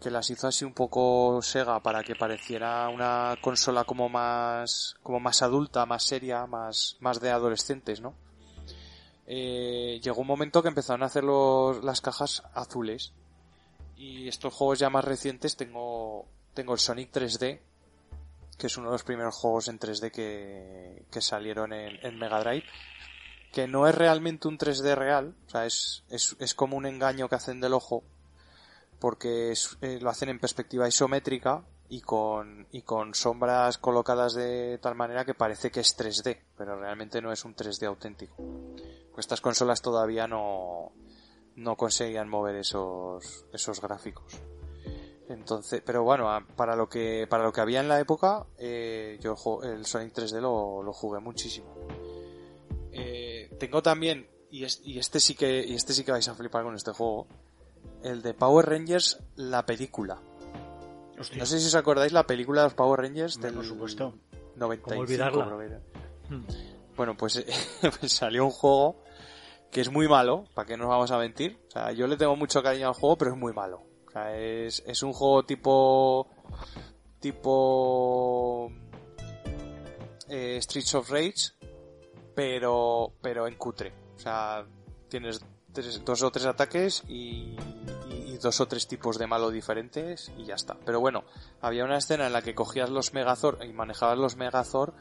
que 0.02 0.12
las 0.12 0.30
hizo 0.30 0.48
así 0.48 0.66
un 0.66 0.74
poco 0.74 1.42
Sega 1.42 1.80
para 1.82 2.04
que 2.04 2.16
pareciera 2.16 2.90
una 2.90 3.38
consola 3.42 3.84
como 3.86 4.10
más 4.10 4.96
como 5.04 5.20
más 5.20 5.42
adulta, 5.42 5.86
más 5.86 6.04
seria, 6.04 6.46
más 6.46 6.98
más 7.00 7.20
de 7.20 7.32
adolescentes, 7.32 8.02
¿no? 8.02 8.14
Eh, 9.28 10.00
llegó 10.04 10.22
un 10.22 10.28
momento 10.28 10.62
que 10.62 10.68
empezaron 10.70 11.02
a 11.02 11.08
hacer 11.08 11.24
los, 11.24 11.84
las 11.84 12.00
cajas 12.00 12.44
azules 12.54 13.12
Y 13.98 14.28
estos 14.28 14.54
juegos 14.54 14.78
ya 14.78 14.92
más 14.92 15.04
recientes 15.04 15.56
tengo, 15.56 16.28
tengo 16.54 16.74
el 16.74 16.80
Sonic 16.80 17.12
3D, 17.12 17.60
que 18.58 18.68
es 18.68 18.78
uno 18.78 18.90
de 18.90 18.94
los 18.94 19.04
primeros 19.04 19.36
juegos 19.36 19.68
en 19.68 19.80
3D 19.80 20.12
que, 20.12 21.06
que 21.10 21.22
salieron 21.22 21.74
en, 21.74 21.98
en 22.06 22.20
Mega 22.20 22.40
Drive, 22.42 22.66
que 23.56 23.70
no 23.70 23.88
es 23.88 23.96
realmente 23.96 24.50
un 24.50 24.58
3D 24.58 24.96
real, 24.96 25.34
o 25.48 25.50
sea, 25.50 25.66
es, 25.66 26.04
es, 26.10 26.36
es 26.40 26.54
como 26.54 26.76
un 26.76 26.86
engaño 26.86 27.30
que 27.30 27.36
hacen 27.36 27.62
del 27.62 27.72
ojo, 27.72 28.04
porque 29.00 29.54
eh, 29.80 30.00
lo 30.02 30.10
hacen 30.10 30.28
en 30.28 30.40
perspectiva 30.40 30.90
isométrica 30.90 31.64
y 31.88 32.02
con, 32.02 32.68
y 32.74 32.82
con 32.82 33.16
sombras 33.16 33.78
colocadas 33.78 34.34
de 34.34 34.78
tal 34.80 34.96
manera 34.96 35.24
que 35.24 35.36
parece 35.36 35.72
que 35.72 35.80
es 35.80 35.98
3D, 35.98 36.38
pero 36.58 36.78
realmente 36.78 37.22
no 37.22 37.32
es 37.32 37.46
un 37.46 37.56
3D 37.56 37.88
auténtico. 37.88 38.36
Estas 39.18 39.40
consolas 39.40 39.82
todavía 39.82 40.28
no, 40.28 40.92
no 41.56 41.78
conseguían 41.78 42.28
mover 42.28 42.58
esos, 42.58 43.46
esos 43.54 43.80
gráficos. 43.80 44.34
Entonces, 45.30 45.82
pero 45.86 46.04
bueno, 46.04 46.28
para 46.58 46.76
lo 46.76 46.90
que, 46.90 47.26
para 47.30 47.46
lo 47.46 47.54
que 47.54 47.62
había 47.62 47.80
en 47.80 47.88
la 47.88 48.02
época, 48.02 48.48
eh, 48.58 49.18
yo 49.22 49.38
el 49.64 49.86
Sonic 49.86 50.14
3D 50.14 50.42
lo, 50.42 50.84
lo 50.84 50.92
jugué 50.92 51.22
muchísimo. 51.22 51.74
Eh, 52.98 53.25
tengo 53.68 53.82
también, 53.82 54.28
y, 54.52 54.64
es- 54.64 54.82
y 54.84 55.00
este 55.00 55.20
sí 55.20 55.36
que, 55.36 55.64
y 55.66 55.74
este 55.76 55.94
sí 55.94 56.04
que 56.04 56.12
vais 56.12 56.28
a 56.28 56.36
flipar 56.36 56.64
con 56.64 56.76
este 56.76 56.92
juego, 56.92 57.28
el 58.04 58.22
de 58.22 58.34
Power 58.34 58.66
Rangers, 58.68 59.20
la 59.36 59.66
película. 59.66 60.20
Hostia. 61.20 61.38
No 61.38 61.46
sé 61.46 61.60
si 61.60 61.68
os 61.68 61.76
acordáis 61.76 62.12
la 62.12 62.26
película 62.28 62.62
de 62.62 62.68
los 62.68 62.74
Power 62.74 63.00
Rangers 63.02 63.40
del 63.40 63.54
por 63.54 63.66
supuesto. 63.66 64.14
95. 64.56 64.84
¿Cómo 64.90 65.02
olvidarla? 65.02 65.80
Hmm. 66.30 66.44
Bueno, 66.96 67.16
pues, 67.18 67.38
eh, 67.38 67.46
pues 68.00 68.12
salió 68.12 68.46
un 68.46 68.52
juego 68.52 69.04
que 69.72 69.82
es 69.82 69.92
muy 69.92 70.08
malo, 70.08 70.46
para 70.54 70.66
que 70.68 70.78
no 70.78 70.84
nos 70.84 70.92
vamos 70.92 71.12
a 71.12 71.18
mentir. 71.18 71.60
O 71.68 71.72
sea, 71.72 71.92
yo 71.92 72.08
le 72.08 72.16
tengo 72.18 72.36
mucho 72.36 72.64
cariño 72.64 72.88
al 72.88 72.94
juego, 72.94 73.18
pero 73.18 73.32
es 73.32 73.38
muy 73.38 73.52
malo. 73.54 73.84
O 74.08 74.12
sea, 74.12 74.36
es, 74.38 74.82
es 74.88 75.04
un 75.04 75.12
juego 75.14 75.44
tipo... 75.46 76.30
tipo... 77.20 78.72
eh, 80.30 80.60
Streets 80.62 80.96
of 80.96 81.10
Rage, 81.10 81.52
pero, 82.36 83.14
pero 83.22 83.48
en 83.48 83.56
cutre. 83.56 83.94
O 84.16 84.20
sea, 84.20 84.66
tienes 85.10 85.44
tres- 85.74 86.04
dos 86.06 86.22
o 86.24 86.32
tres 86.32 86.46
ataques 86.46 87.04
y, 87.08 87.56
y- 88.10 88.38
dos 88.42 88.60
o 88.60 88.68
tres 88.68 88.86
tipos 88.88 89.18
de 89.18 89.28
malo 89.28 89.50
diferentes 89.50 90.30
y 90.38 90.44
ya 90.44 90.56
está. 90.56 90.76
Pero 90.86 91.00
bueno, 91.00 91.24
había 91.62 91.86
una 91.86 91.98
escena 91.98 92.28
en 92.28 92.34
la 92.34 92.42
que 92.42 92.54
cogías 92.54 92.90
los 92.90 93.14
Megazord 93.14 93.64
y 93.64 93.72
manejabas 93.72 94.18
los 94.18 94.36
Megazord 94.36 94.94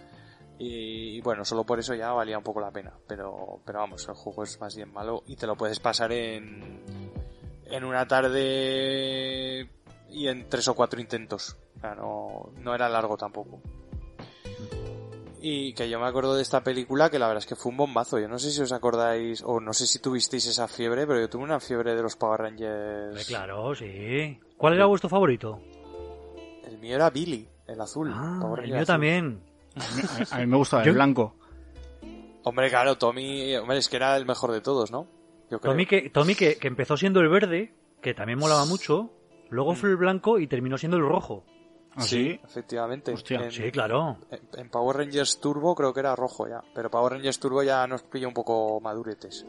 y, 0.57 1.17
y 1.17 1.21
bueno, 1.21 1.45
solo 1.45 1.65
por 1.65 1.81
eso 1.81 1.95
ya 1.95 2.13
valía 2.13 2.39
un 2.39 2.45
poco 2.45 2.61
la 2.61 2.71
pena. 2.71 2.93
Pero, 3.09 3.61
pero 3.67 3.81
vamos, 3.81 4.07
el 4.09 4.15
juego 4.15 4.45
es 4.45 4.61
más 4.61 4.77
bien 4.77 4.93
malo 4.93 5.25
y 5.27 5.35
te 5.35 5.49
lo 5.49 5.57
puedes 5.57 5.81
pasar 5.81 6.13
en, 6.13 6.81
en 7.67 7.85
una 7.85 8.07
tarde 8.07 9.69
y 10.11 10.29
en 10.29 10.49
tres 10.49 10.69
o 10.69 10.75
cuatro 10.75 11.01
intentos. 11.01 11.57
O 11.77 11.81
sea, 11.81 11.95
no, 11.97 12.51
no 12.61 12.75
era 12.75 12.89
largo 12.89 13.17
tampoco. 13.17 13.61
Y 15.47 15.75
que 15.75 15.91
yo 15.91 16.01
me 16.01 16.07
acuerdo 16.07 16.35
de 16.35 16.41
esta 16.41 16.65
película 16.65 17.11
que 17.11 17.19
la 17.19 17.27
verdad 17.27 17.43
es 17.43 17.47
que 17.47 17.55
fue 17.55 17.71
un 17.71 17.77
bombazo. 17.77 18.19
Yo 18.19 18.29
no 18.29 18.39
sé 18.39 18.51
si 18.51 18.63
os 18.63 18.73
acordáis 18.73 19.43
o 19.45 19.61
no 19.61 19.75
sé 19.75 19.87
si 19.87 19.99
tuvisteis 19.99 20.47
esa 20.47 20.67
fiebre, 20.69 21.07
pero 21.07 21.21
yo 21.21 21.29
tuve 21.29 21.43
una 21.43 21.61
fiebre 21.61 21.95
de 21.95 22.01
los 22.03 22.17
Power 22.17 22.41
Rangers. 22.41 23.09
Hombre, 23.11 23.25
claro, 23.27 23.75
sí. 23.75 24.39
¿Cuál 24.57 24.73
era 24.73 24.87
vuestro 24.87 25.11
favorito? 25.11 25.61
El 26.67 26.79
mío 26.79 26.95
era 26.95 27.11
Billy, 27.11 27.47
el 27.67 27.79
azul. 27.79 28.11
Ah, 28.15 28.41
el 28.57 28.69
mío 28.69 28.77
azul. 28.77 28.87
también. 28.87 29.43
A 30.31 30.39
mí 30.39 30.47
me 30.47 30.57
gustaba 30.57 30.83
Yo- 30.83 30.93
el 30.93 30.95
blanco. 30.97 31.35
Hombre, 32.45 32.71
claro, 32.71 32.97
Tommy, 32.97 33.55
hombre, 33.57 33.77
es 33.77 33.91
que 33.91 33.97
era 33.97 34.17
el 34.17 34.25
mejor 34.25 34.51
de 34.51 34.63
todos, 34.63 34.91
¿no? 34.91 35.07
Yo 35.51 35.61
creo. 35.61 35.73
Tommy, 35.75 35.85
que, 35.85 36.09
Tommy 36.09 36.35
que, 36.35 36.57
que 36.57 36.69
empezó 36.69 36.97
siendo 36.97 37.21
el 37.21 37.29
verde, 37.29 37.75
que 38.01 38.15
también 38.15 38.39
molaba 38.39 38.65
mucho, 38.65 39.11
luego 39.51 39.75
fue 39.75 39.91
el 39.91 39.97
blanco 39.97 40.39
y 40.39 40.47
terminó 40.47 40.79
siendo 40.79 40.97
el 40.97 41.03
rojo. 41.07 41.45
¿Ah, 41.97 42.03
sí, 42.03 42.25
sí? 42.25 42.41
efectivamente. 42.45 43.13
Hostia. 43.13 43.45
En- 43.45 43.51
Sí, 43.53 43.71
claro. 43.71 44.17
En, 44.31 44.41
en 44.61 44.69
Power 44.71 44.97
Rangers 44.97 45.39
Turbo 45.41 45.75
creo 45.75 45.93
que 45.95 46.01
era 46.01 46.15
rojo 46.17 46.49
ya, 46.49 46.61
pero 46.75 46.91
Power 46.91 47.13
Rangers 47.15 47.39
Turbo 47.39 47.63
ya 47.63 47.87
nos 47.87 48.03
pilla 48.03 48.29
un 48.29 48.35
poco 48.35 48.81
maduretes. 48.81 49.47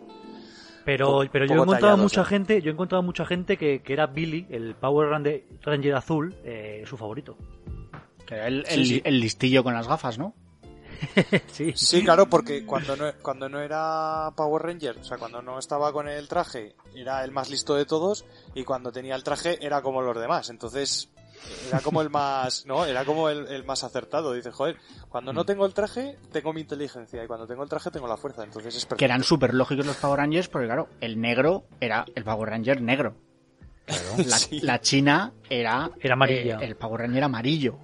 Pero, 0.86 1.08
Po- 1.08 1.24
pero 1.32 1.46
yo 1.46 1.54
he 1.56 1.58
encontrado 1.58 1.98
mucha 1.98 2.24
gente, 2.24 2.62
yo 2.62 2.70
he 2.70 2.74
encontrado 2.74 3.02
mucha 3.02 3.26
gente 3.26 3.58
que, 3.58 3.82
que 3.82 3.94
era 3.94 4.06
Billy, 4.06 4.46
el 4.52 4.76
Power 4.76 5.10
Ranger, 5.10 5.44
Ranger 5.64 5.96
azul, 5.96 6.36
eh, 6.44 6.84
su 6.86 6.96
favorito. 6.98 7.36
Que 8.28 8.36
era 8.36 8.48
el, 8.48 8.66
Sí, 8.68 8.74
el- 8.80 8.86
sí. 8.86 9.02
el 9.04 9.20
listillo 9.20 9.64
con 9.64 9.74
las 9.74 9.88
gafas, 9.88 10.20
¿no? 10.20 10.36
sí. 11.48 11.74
Sí, 11.76 12.04
claro, 12.04 12.28
porque 12.30 12.66
cuando 12.66 12.96
no, 12.96 13.06
cuando 13.22 13.50
no 13.50 13.60
era 13.60 14.32
Power 14.36 14.62
Ranger, 14.62 14.98
o 15.00 15.04
sea, 15.04 15.18
cuando 15.18 15.42
no 15.42 15.58
estaba 15.60 15.92
con 15.92 16.08
el 16.08 16.28
traje, 16.28 16.76
era 16.96 17.24
el 17.24 17.32
más 17.32 17.50
listo 17.50 17.76
de 17.76 17.86
todos, 17.86 18.24
y 18.54 18.64
cuando 18.64 18.92
tenía 18.92 19.16
el 19.16 19.24
traje 19.24 19.58
era 19.66 19.82
como 19.82 20.02
los 20.02 20.18
demás. 20.20 20.50
Entonces, 20.50 21.10
era 21.70 21.80
como 21.82 22.02
el 22.02 22.10
más, 22.12 22.66
¿no? 22.66 22.86
Era 22.86 23.06
como 23.06 23.30
el, 23.30 23.48
el 23.48 23.64
más 23.66 23.84
acertado. 23.84 24.34
Dice, 24.34 24.52
joder, 24.52 24.78
cuando 25.10 25.32
Mm. 25.32 25.36
no 25.36 25.46
tengo 25.46 25.66
el 25.66 25.74
traje, 25.74 26.18
tengo 26.32 26.54
mi 26.54 26.62
inteligencia, 26.62 27.24
y 27.24 27.28
cuando 27.28 27.46
tengo 27.48 27.64
el 27.64 27.70
traje, 27.70 27.92
tengo 27.92 28.08
la 28.08 28.18
fuerza. 28.18 28.44
Entonces 28.44 28.76
es 28.76 28.84
perfecto. 28.86 28.98
Que 28.98 29.06
eran 29.06 29.24
súper 29.24 29.54
lógicos 29.54 29.86
los 29.86 29.98
Power 29.98 30.20
Rangers, 30.20 30.48
porque 30.48 30.68
claro, 30.68 30.90
el 31.02 31.20
negro 31.20 31.66
era 31.80 32.06
el 32.16 32.24
Power 32.24 32.50
Ranger 32.50 32.82
negro. 32.82 33.16
La, 34.18 34.26
Sí. 34.38 34.60
la 34.62 34.82
china 34.82 35.34
era, 35.50 35.92
Era 36.00 36.14
amarilla. 36.16 36.58
eh, 36.60 36.66
el 36.66 36.76
Power 36.76 37.02
Ranger 37.02 37.24
amarillo. 37.24 37.78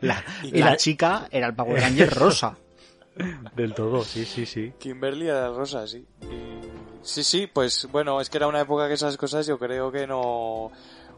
La, 0.00 0.22
Y 0.42 0.58
la 0.58 0.70
la- 0.70 0.76
chica 0.76 1.28
era 1.30 1.46
el 1.46 1.54
Power 1.54 1.80
Ranger 1.80 2.12
rosa. 2.12 2.56
Del 3.56 3.72
todo, 3.74 4.02
sí, 4.04 4.24
sí, 4.24 4.44
sí. 4.44 4.72
Kimberly 4.78 5.28
era 5.28 5.48
rosa, 5.48 5.86
sí. 5.86 6.04
Y- 6.22 6.54
Sí, 7.06 7.22
sí, 7.22 7.46
pues 7.46 7.86
bueno, 7.92 8.18
es 8.18 8.30
que 8.30 8.38
era 8.38 8.46
una 8.46 8.62
época 8.62 8.88
que 8.88 8.94
esas 8.94 9.18
cosas 9.18 9.46
yo 9.46 9.58
creo 9.58 9.92
que 9.92 10.06
no... 10.06 10.72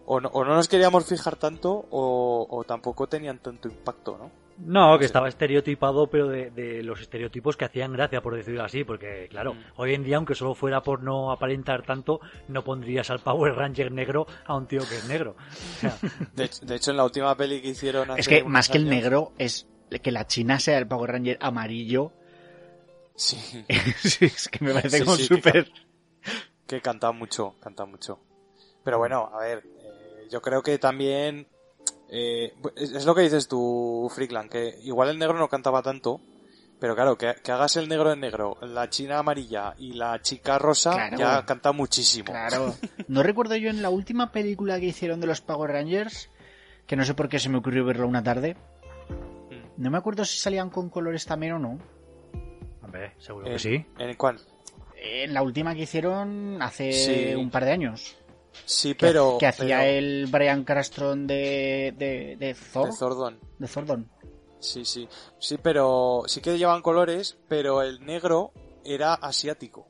O 0.06 0.20
no, 0.20 0.28
o 0.28 0.44
no 0.44 0.54
nos 0.54 0.68
queríamos 0.68 1.04
fijar 1.06 1.36
tanto 1.36 1.86
o, 1.90 2.46
o 2.48 2.64
tampoco 2.64 3.08
tenían 3.08 3.38
tanto 3.40 3.68
impacto, 3.68 4.16
¿no? 4.16 4.30
No, 4.58 4.96
que 4.98 5.04
Sí. 5.04 5.06
estaba 5.06 5.28
estereotipado, 5.28 6.06
pero 6.08 6.28
de, 6.28 6.50
de 6.50 6.82
los 6.82 7.00
estereotipos 7.00 7.56
que 7.58 7.66
hacían 7.66 7.92
gracia, 7.92 8.22
por 8.22 8.34
decirlo 8.34 8.64
así, 8.64 8.84
porque 8.84 9.26
claro, 9.28 9.52
Mm. 9.54 9.58
hoy 9.76 9.94
en 9.94 10.02
día, 10.04 10.16
aunque 10.16 10.34
solo 10.34 10.54
fuera 10.54 10.82
por 10.82 11.02
no 11.02 11.30
aparentar 11.30 11.82
tanto, 11.84 12.20
no 12.48 12.64
pondrías 12.64 13.10
al 13.10 13.18
Power 13.18 13.54
Ranger 13.54 13.92
negro 13.92 14.26
a 14.46 14.56
un 14.56 14.66
tío 14.66 14.80
que 14.88 14.96
es 14.96 15.06
negro. 15.08 15.36
O 15.36 15.80
sea, 15.80 15.98
De, 16.34 16.48
de 16.62 16.74
hecho, 16.76 16.90
en 16.92 16.96
la 16.96 17.04
última 17.04 17.36
peli 17.36 17.60
que 17.60 17.68
hicieron 17.68 18.10
hace 18.10 18.20
Es 18.20 18.28
que 18.28 18.44
más 18.44 18.68
que 18.70 18.78
el 18.78 18.88
negro 18.88 19.32
es 19.38 19.66
que 20.02 20.10
la 20.10 20.26
china 20.26 20.58
sea 20.58 20.78
el 20.78 20.86
Power 20.86 21.10
Ranger 21.10 21.36
amarillo. 21.40 22.12
Sí, 23.14 23.36
Sí, 23.98 24.24
es 24.26 24.48
que 24.48 24.64
me 24.64 24.72
parece 24.72 24.98
Sí, 24.98 25.04
como 25.04 25.16
sí, 25.16 25.28
que 25.28 25.34
súper... 25.34 25.72
que 26.66 26.80
canta 26.80 27.12
mucho, 27.12 27.56
canta 27.60 27.84
mucho. 27.84 28.20
Pero 28.84 28.98
bueno, 28.98 29.30
a 29.34 29.40
ver, 29.40 29.64
yo 30.30 30.40
creo 30.42 30.62
que 30.62 30.78
también... 30.78 31.46
eh, 32.10 32.52
es, 32.76 33.04
lo 33.04 33.14
que 33.14 33.22
dices 33.22 33.48
tú, 33.48 34.10
Freakland, 34.14 34.50
que 34.50 34.78
igual 34.82 35.08
el 35.10 35.18
negro 35.18 35.38
no 35.38 35.48
cantaba 35.48 35.82
tanto, 35.82 36.20
pero 36.78 36.94
claro, 36.94 37.16
que, 37.16 37.34
que 37.42 37.52
hagas 37.52 37.76
el 37.76 37.88
negro 37.88 38.12
en 38.12 38.20
negro, 38.20 38.58
la 38.62 38.88
china 38.90 39.18
amarilla 39.18 39.74
y 39.78 39.94
la 39.94 40.20
chica 40.20 40.58
rosa, 40.58 40.92
Claro. 40.92 41.16
ya 41.18 41.44
canta 41.46 41.72
muchísimo. 41.72 42.26
Claro. 42.32 42.74
No 43.08 43.22
recuerdo 43.22 43.56
yo 43.56 43.70
en 43.70 43.82
la 43.82 43.90
última 43.90 44.30
película 44.32 44.78
que 44.80 44.86
hicieron 44.86 45.20
de 45.20 45.26
los 45.26 45.40
Power 45.40 45.70
Rangers, 45.70 46.28
que 46.86 46.96
no 46.96 47.04
sé 47.04 47.14
por 47.14 47.28
qué 47.28 47.38
se 47.38 47.48
me 47.48 47.58
ocurrió 47.58 47.84
verlo 47.84 48.06
una 48.06 48.22
tarde. 48.22 48.56
Mm. 49.50 49.82
No 49.82 49.90
me 49.90 49.98
acuerdo 49.98 50.24
si 50.24 50.38
salían 50.38 50.70
con 50.70 50.90
colores 50.90 51.24
también 51.26 51.54
o 51.54 51.58
no. 51.58 51.78
hombre, 52.82 53.14
seguro 53.18 53.46
¿En, 53.46 53.52
que 53.54 53.58
sí. 53.58 53.86
¿En 53.98 54.14
cuál? 54.16 54.38
En 54.96 55.34
la 55.34 55.42
última 55.42 55.74
que 55.74 55.82
hicieron 55.82 56.60
hace 56.62 56.92
Sí. 56.92 57.34
un 57.34 57.50
par 57.50 57.64
de 57.64 57.72
años. 57.72 58.16
Sí, 58.64 58.94
Que, 58.94 59.06
pero... 59.06 59.36
que 59.38 59.46
hacía 59.46 59.78
pero- 59.80 59.90
el 59.90 60.26
Brian 60.30 60.64
Crastron 60.64 61.26
de, 61.26 61.94
de, 61.96 62.36
de 62.38 62.54
Thor. 62.72 62.86
de 62.86 62.92
Zordon. 62.96 63.38
De 63.58 63.68
Zordon. 63.68 64.10
Sí, 64.58 64.84
sí. 64.84 65.08
Sí, 65.38 65.58
pero 65.62 66.22
sí 66.26 66.40
que 66.40 66.58
llevan 66.58 66.82
colores, 66.82 67.36
pero 67.48 67.82
el 67.82 68.04
negro 68.04 68.52
era 68.84 69.14
asiático. 69.14 69.86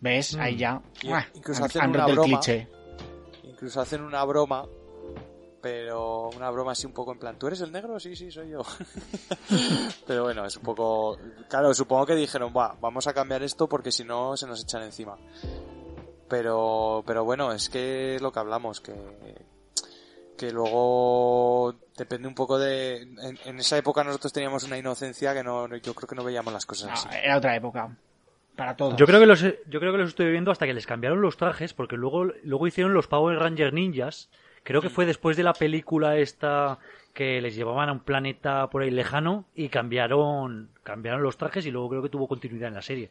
¿Ves? 0.00 0.36
Mm. 0.36 0.40
Ahí 0.40 0.56
ya. 0.56 0.80
Y- 1.02 1.08
Ah, 1.10 1.26
incluso 1.34 1.64
hacen 1.64 1.90
una 1.90 2.06
broma. 2.06 2.40
cliché. 2.40 2.68
Incluso 3.42 3.80
hacen 3.80 4.02
una 4.02 4.24
broma, 4.24 4.66
pero 5.60 6.28
una 6.36 6.50
broma 6.50 6.72
así 6.72 6.86
un 6.86 6.92
poco 6.92 7.12
en 7.12 7.18
plan, 7.18 7.38
¿tú 7.38 7.46
eres 7.46 7.60
el 7.62 7.72
negro? 7.72 7.98
Sí, 7.98 8.14
sí, 8.16 8.30
soy 8.30 8.50
yo. 8.50 8.60
pero 10.06 10.24
bueno, 10.24 10.44
es 10.44 10.56
un 10.56 10.62
poco... 10.62 11.16
Claro, 11.48 11.72
supongo 11.74 12.06
que 12.06 12.14
dijeron, 12.14 12.52
va, 12.56 12.76
vamos 12.80 13.06
a 13.06 13.14
cambiar 13.14 13.42
esto 13.42 13.68
porque 13.68 13.90
si 13.90 14.04
no 14.04 14.36
se 14.36 14.46
nos 14.46 14.62
echan 14.62 14.82
encima. 14.82 15.16
Pero, 16.36 17.04
pero 17.06 17.22
bueno, 17.24 17.52
es 17.52 17.68
que 17.68 18.16
es 18.16 18.22
lo 18.22 18.32
que 18.32 18.40
hablamos, 18.40 18.80
que, 18.80 18.92
que 20.36 20.50
luego 20.50 21.76
depende 21.96 22.26
un 22.26 22.34
poco 22.34 22.58
de... 22.58 23.02
En, 23.02 23.38
en 23.44 23.58
esa 23.60 23.78
época 23.78 24.02
nosotros 24.02 24.32
teníamos 24.32 24.64
una 24.64 24.76
inocencia 24.76 25.32
que 25.32 25.44
no, 25.44 25.68
no- 25.68 25.76
yo 25.76 25.94
creo 25.94 26.08
que 26.08 26.16
no 26.16 26.24
veíamos 26.24 26.52
las 26.52 26.66
cosas 26.66 26.90
así. 26.90 27.08
Era 27.22 27.38
otra 27.38 27.54
época. 27.54 27.96
Para 28.56 28.74
todos. 28.76 28.96
Yo 28.96 29.06
creo 29.06 29.20
que 29.20 29.26
los 29.26 29.42
yo 29.42 29.80
creo 29.80 29.92
que 29.92 29.98
los 29.98 30.08
estoy 30.08 30.30
viendo 30.32 30.50
hasta 30.50 30.66
que 30.66 30.74
les 30.74 30.86
cambiaron 30.88 31.20
los 31.20 31.36
trajes 31.36 31.72
porque 31.72 31.96
luego 31.96 32.24
luego 32.42 32.66
hicieron 32.66 32.94
los 32.94 33.06
Power 33.06 33.38
Ranger 33.38 33.72
Ninjas. 33.72 34.28
Creo 34.64 34.80
que 34.80 34.90
fue 34.90 35.06
después 35.06 35.36
de 35.36 35.42
la 35.44 35.52
película 35.52 36.16
esta 36.18 36.78
que 37.12 37.40
les 37.40 37.54
llevaban 37.54 37.88
a 37.88 37.92
un 37.92 38.00
planeta 38.00 38.68
por 38.70 38.82
ahí 38.82 38.90
lejano 38.90 39.44
y 39.54 39.68
cambiaron 39.68 40.70
cambiaron 40.82 41.22
los 41.22 41.36
trajes 41.36 41.64
y 41.66 41.70
luego 41.70 41.90
creo 41.90 42.02
que 42.02 42.08
tuvo 42.08 42.26
continuidad 42.28 42.68
en 42.68 42.74
la 42.74 42.82
serie. 42.82 43.10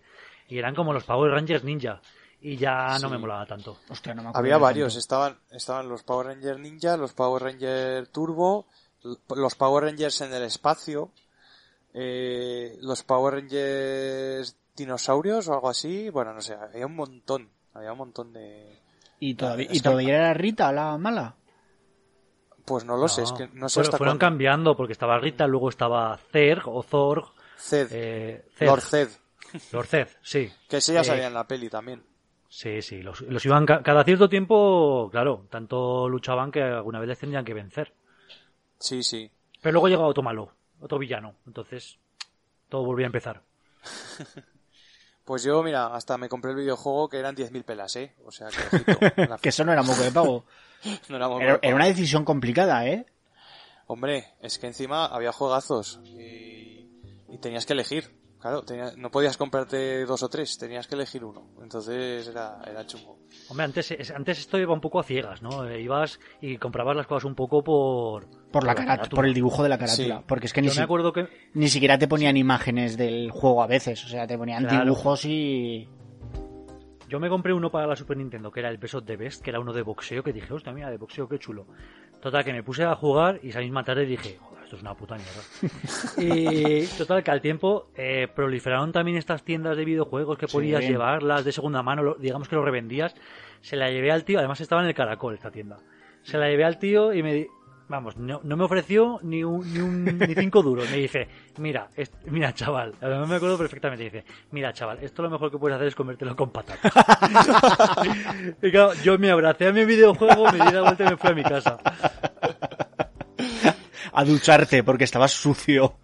Y 0.50 0.58
eran 0.58 0.76
como 0.76 0.92
los 0.94 1.04
Power 1.06 1.32
Rangers 1.32 1.64
Ninja. 1.64 2.02
Y 2.44 2.58
ya 2.58 3.00
no 3.00 3.10
me 3.10 3.18
molaba 3.18 3.46
tanto. 3.46 3.80
Hostia, 3.90 4.14
no 4.14 4.22
me 4.24 4.32
Había 4.34 4.58
varios, 4.58 4.94
tanto. 4.94 5.00
estaban, 5.00 5.40
estaban 5.52 5.88
los 5.90 6.04
Power 6.04 6.28
Rangers 6.28 6.60
Ninja, 6.60 6.98
los 6.98 7.14
Power 7.14 7.42
Rangers 7.44 8.10
Turbo, 8.12 8.68
los 9.36 9.56
Power 9.56 9.86
Rangers 9.86 10.22
en 10.22 10.34
el 10.34 10.44
espacio, 10.44 11.12
eh, 11.94 12.78
los 12.82 13.04
Power 13.04 13.36
Rangers 13.36 14.56
dinosaurios 14.76 15.48
o 15.48 15.54
algo 15.54 15.70
así, 15.70 16.10
bueno, 16.10 16.34
no 16.34 16.42
sé, 16.42 16.54
había 16.56 16.86
un 16.86 16.96
montón, 16.96 17.50
había 17.74 17.92
un 17.92 17.98
montón 18.00 18.34
de... 18.34 18.80
¿Y 19.20 19.36
todavía, 19.36 19.68
¿y 19.70 19.74
que- 19.78 19.82
todavía 19.82 20.16
era 20.18 20.34
Rita 20.34 20.72
la 20.72 20.98
mala? 20.98 21.36
Pues 22.66 22.86
no 22.86 22.96
lo 22.98 23.08
sé, 23.10 23.24
es 23.24 23.32
que 23.34 23.48
no 23.54 23.68
sé 23.68 23.76
Fueron- 23.76 23.88
hasta 23.88 23.98
fueron 23.98 24.18
cuándo. 24.18 24.20
cambiando 24.20 24.76
porque 24.78 24.94
estaba 24.94 25.20
Rita, 25.20 25.46
luego 25.48 25.70
estaba 25.70 26.18
Zerg 26.32 26.68
o 26.70 26.82
Zorg, 26.82 27.26
Zed, 27.58 27.88
eh, 27.92 28.46
Zed, 28.58 28.66
Lord 28.68 28.82
Zed, 28.82 29.10
Lord 29.74 29.88
Zed, 29.88 30.08
sí. 30.22 30.52
que 30.70 30.78
ese 30.78 30.94
ya 30.94 31.02
Eh, 31.02 31.04
salía 31.04 31.28
en 31.28 31.34
la 31.34 31.46
peli 31.46 31.70
también. 31.70 32.04
Sí, 32.56 32.84
sí, 32.84 33.02
los, 33.02 33.22
los 33.22 33.44
iban 33.48 33.66
ca- 33.66 33.82
cada 33.82 34.04
cierto 34.04 34.30
tiempo, 34.30 35.10
claro, 35.12 35.48
tanto 35.50 36.08
luchaban 36.08 36.52
que 36.52 36.62
alguna 36.62 37.00
vez 37.00 37.10
les 37.10 37.18
tendrían 37.20 37.44
que 37.44 37.56
vencer. 37.56 37.94
Sí, 38.78 39.02
sí. 39.02 39.32
Pero 39.60 39.74
luego 39.74 39.88
llegaba 39.88 40.08
otro 40.08 40.22
malo, 40.22 40.52
otro 40.80 41.00
villano, 41.00 41.34
entonces 41.48 41.98
todo 42.70 42.84
volvía 42.86 43.08
a 43.08 43.12
empezar. 43.14 43.42
Pues 45.26 45.42
yo, 45.44 45.64
mira, 45.64 45.88
hasta 45.96 46.18
me 46.18 46.28
compré 46.28 46.52
el 46.52 46.58
videojuego 46.58 47.08
que 47.08 47.18
eran 47.18 47.34
10.000 47.34 47.64
pelas, 47.64 47.96
¿eh? 47.96 48.14
O 48.26 48.32
sea, 48.32 48.50
que 48.50 48.58
ojito, 48.76 49.00
la- 49.30 49.38
Que 49.38 49.50
eso 49.50 49.64
no 49.64 49.72
era 49.72 49.82
moco 49.82 50.02
de 50.02 50.12
pago. 50.12 50.44
no 51.10 51.16
era 51.16 51.30
muy 51.30 51.42
Era, 51.42 51.54
guapo. 51.54 51.66
era 51.66 51.76
una 51.78 51.86
decisión 51.86 52.26
complicada, 52.26 52.86
¿eh? 52.88 53.06
Hombre, 53.88 54.34
es 54.42 54.60
que 54.60 54.68
encima 54.68 55.06
había 55.06 55.32
juegazos 55.32 56.02
y, 56.04 56.86
y 57.30 57.38
tenías 57.40 57.66
que 57.66 57.72
elegir. 57.72 58.12
Claro, 58.44 58.62
tenía- 58.64 58.92
no 58.98 59.10
podías 59.10 59.38
comprarte 59.38 60.04
dos 60.06 60.22
o 60.22 60.28
tres, 60.28 60.58
tenías 60.58 60.86
que 60.86 60.96
elegir 60.96 61.24
uno. 61.24 61.48
Entonces 61.62 62.28
era, 62.28 62.62
era 62.70 62.86
chungo. 62.86 63.18
Hombre, 63.48 63.64
antes, 63.64 63.92
es- 63.92 64.12
antes 64.12 64.38
esto 64.40 64.60
iba 64.60 64.74
un 64.74 64.82
poco 64.82 65.00
a 65.00 65.04
ciegas, 65.04 65.42
¿no? 65.42 65.66
Eh, 65.66 65.80
ibas 65.82 66.20
y 66.42 66.58
comprabas 66.58 66.98
las 66.98 67.08
cosas 67.08 67.24
un 67.24 67.36
poco 67.36 67.64
por... 67.64 68.28
Por 68.52 68.66
la 68.66 68.76
carátula, 68.76 69.10
por 69.10 69.26
el 69.26 69.34
dibujo 69.34 69.64
de 69.64 69.70
la 69.70 69.78
carátula. 69.78 70.18
Sí. 70.18 70.24
Porque 70.28 70.48
es 70.48 70.52
que 70.54 70.62
ni, 70.62 70.68
Yo 70.68 70.74
si- 70.74 70.80
me 70.80 70.84
acuerdo 70.84 71.14
que... 71.14 71.30
ni 71.54 71.70
siquiera 71.70 71.98
te 71.98 72.10
ponían 72.10 72.36
imágenes 72.36 72.98
del 72.98 73.32
juego 73.32 73.64
a 73.64 73.68
veces. 73.68 74.04
O 74.04 74.10
sea, 74.10 74.28
te 74.28 74.38
ponían 74.38 74.66
Claro. 74.66 74.84
dibujos 74.84 75.24
y... 75.24 75.88
Yo 77.08 77.20
me 77.22 77.30
compré 77.30 77.54
uno 77.54 77.72
para 77.72 77.88
la 77.88 77.96
Super 77.96 78.18
Nintendo, 78.18 78.52
que 78.52 78.60
era 78.60 78.70
el 78.70 78.78
Best 78.78 78.96
of 78.96 79.06
the 79.06 79.16
Best, 79.16 79.42
que 79.42 79.52
era 79.52 79.60
uno 79.62 79.72
de 79.72 79.84
boxeo, 79.84 80.22
que 80.22 80.34
dije, 80.34 80.54
hostia, 80.54 80.74
mira, 80.74 80.90
de 80.90 80.98
boxeo, 80.98 81.30
qué 81.30 81.40
chulo. 81.40 81.66
Total, 82.22 82.44
que 82.44 82.52
me 82.52 82.64
puse 82.64 82.84
a 82.84 82.96
jugar 82.96 83.40
y 83.44 83.50
esa 83.50 83.60
misma 83.60 83.84
tarde 83.84 84.06
dije, 84.06 84.38
joder, 84.38 84.63
esto 84.74 84.78
es 84.78 84.82
una 84.82 84.96
puta 84.96 85.16
mierda. 85.16 85.42
y 86.18 86.86
total, 86.98 87.24
que 87.24 87.32
al 87.32 87.42
tiempo 87.42 87.88
eh, 87.96 88.28
proliferaron 88.34 88.92
también 88.92 89.18
estas 89.18 89.44
tiendas 89.44 89.78
de 89.78 89.86
videojuegos 89.86 90.38
que 90.38 90.48
Sí. 90.48 90.54
podías 90.54 90.82
llevarlas 90.82 91.46
de 91.46 91.52
segunda 91.52 91.84
mano, 91.84 92.04
lo- 92.04 92.16
digamos 92.16 92.48
que 92.48 92.56
lo 92.56 92.66
revendías. 92.66 93.16
Se 93.62 93.76
la 93.76 93.90
llevé 93.90 94.12
al 94.12 94.24
tío, 94.24 94.40
además 94.40 94.60
estaba 94.62 94.82
en 94.82 94.88
el 94.88 94.94
Caracol 94.94 95.34
esta 95.36 95.52
tienda. 95.52 95.78
Se 96.24 96.38
la 96.38 96.48
llevé 96.50 96.64
al 96.66 96.80
tío 96.80 97.14
y 97.14 97.22
me 97.24 97.48
Vamos, 97.90 98.16
no, 98.16 98.40
no 98.44 98.56
me 98.56 98.64
ofreció 98.64 99.20
ni 99.24 99.44
un, 99.44 99.72
ni 99.74 99.80
un 99.80 100.06
ni 100.06 100.34
cinco 100.36 100.64
duros. 100.64 100.90
Me 100.90 100.98
dice, 100.98 101.28
mira, 101.58 101.90
mira, 102.26 102.54
chaval, 102.54 102.96
no 103.02 103.28
me 103.28 103.36
acuerdo 103.36 103.58
perfectamente. 103.58 104.06
Dice, 104.06 104.24
mira, 104.52 104.72
chaval, 104.72 105.00
esto 105.02 105.22
lo 105.22 105.30
mejor 105.30 105.52
que 105.52 105.58
puedes 105.60 105.76
hacer 105.76 105.90
es 105.90 105.96
comértelo 105.96 106.34
con 106.36 106.50
patatas. 106.50 106.92
y 108.64 108.72
claro, 108.72 108.94
yo 109.04 109.20
me 109.20 109.30
abracé 109.30 109.68
a 109.68 109.74
mi 109.74 109.84
videojuego, 109.84 110.46
me 110.52 110.66
di 110.66 110.72
la 110.72 110.82
vuelta 110.82 111.04
y 111.04 111.10
me 111.10 111.18
fui 111.18 111.30
a 111.30 111.34
mi 111.34 111.44
casa. 111.44 111.78
A 114.14 114.24
ducharte 114.24 114.84
porque 114.84 115.04
estabas 115.06 115.32
sucio. 115.32 115.96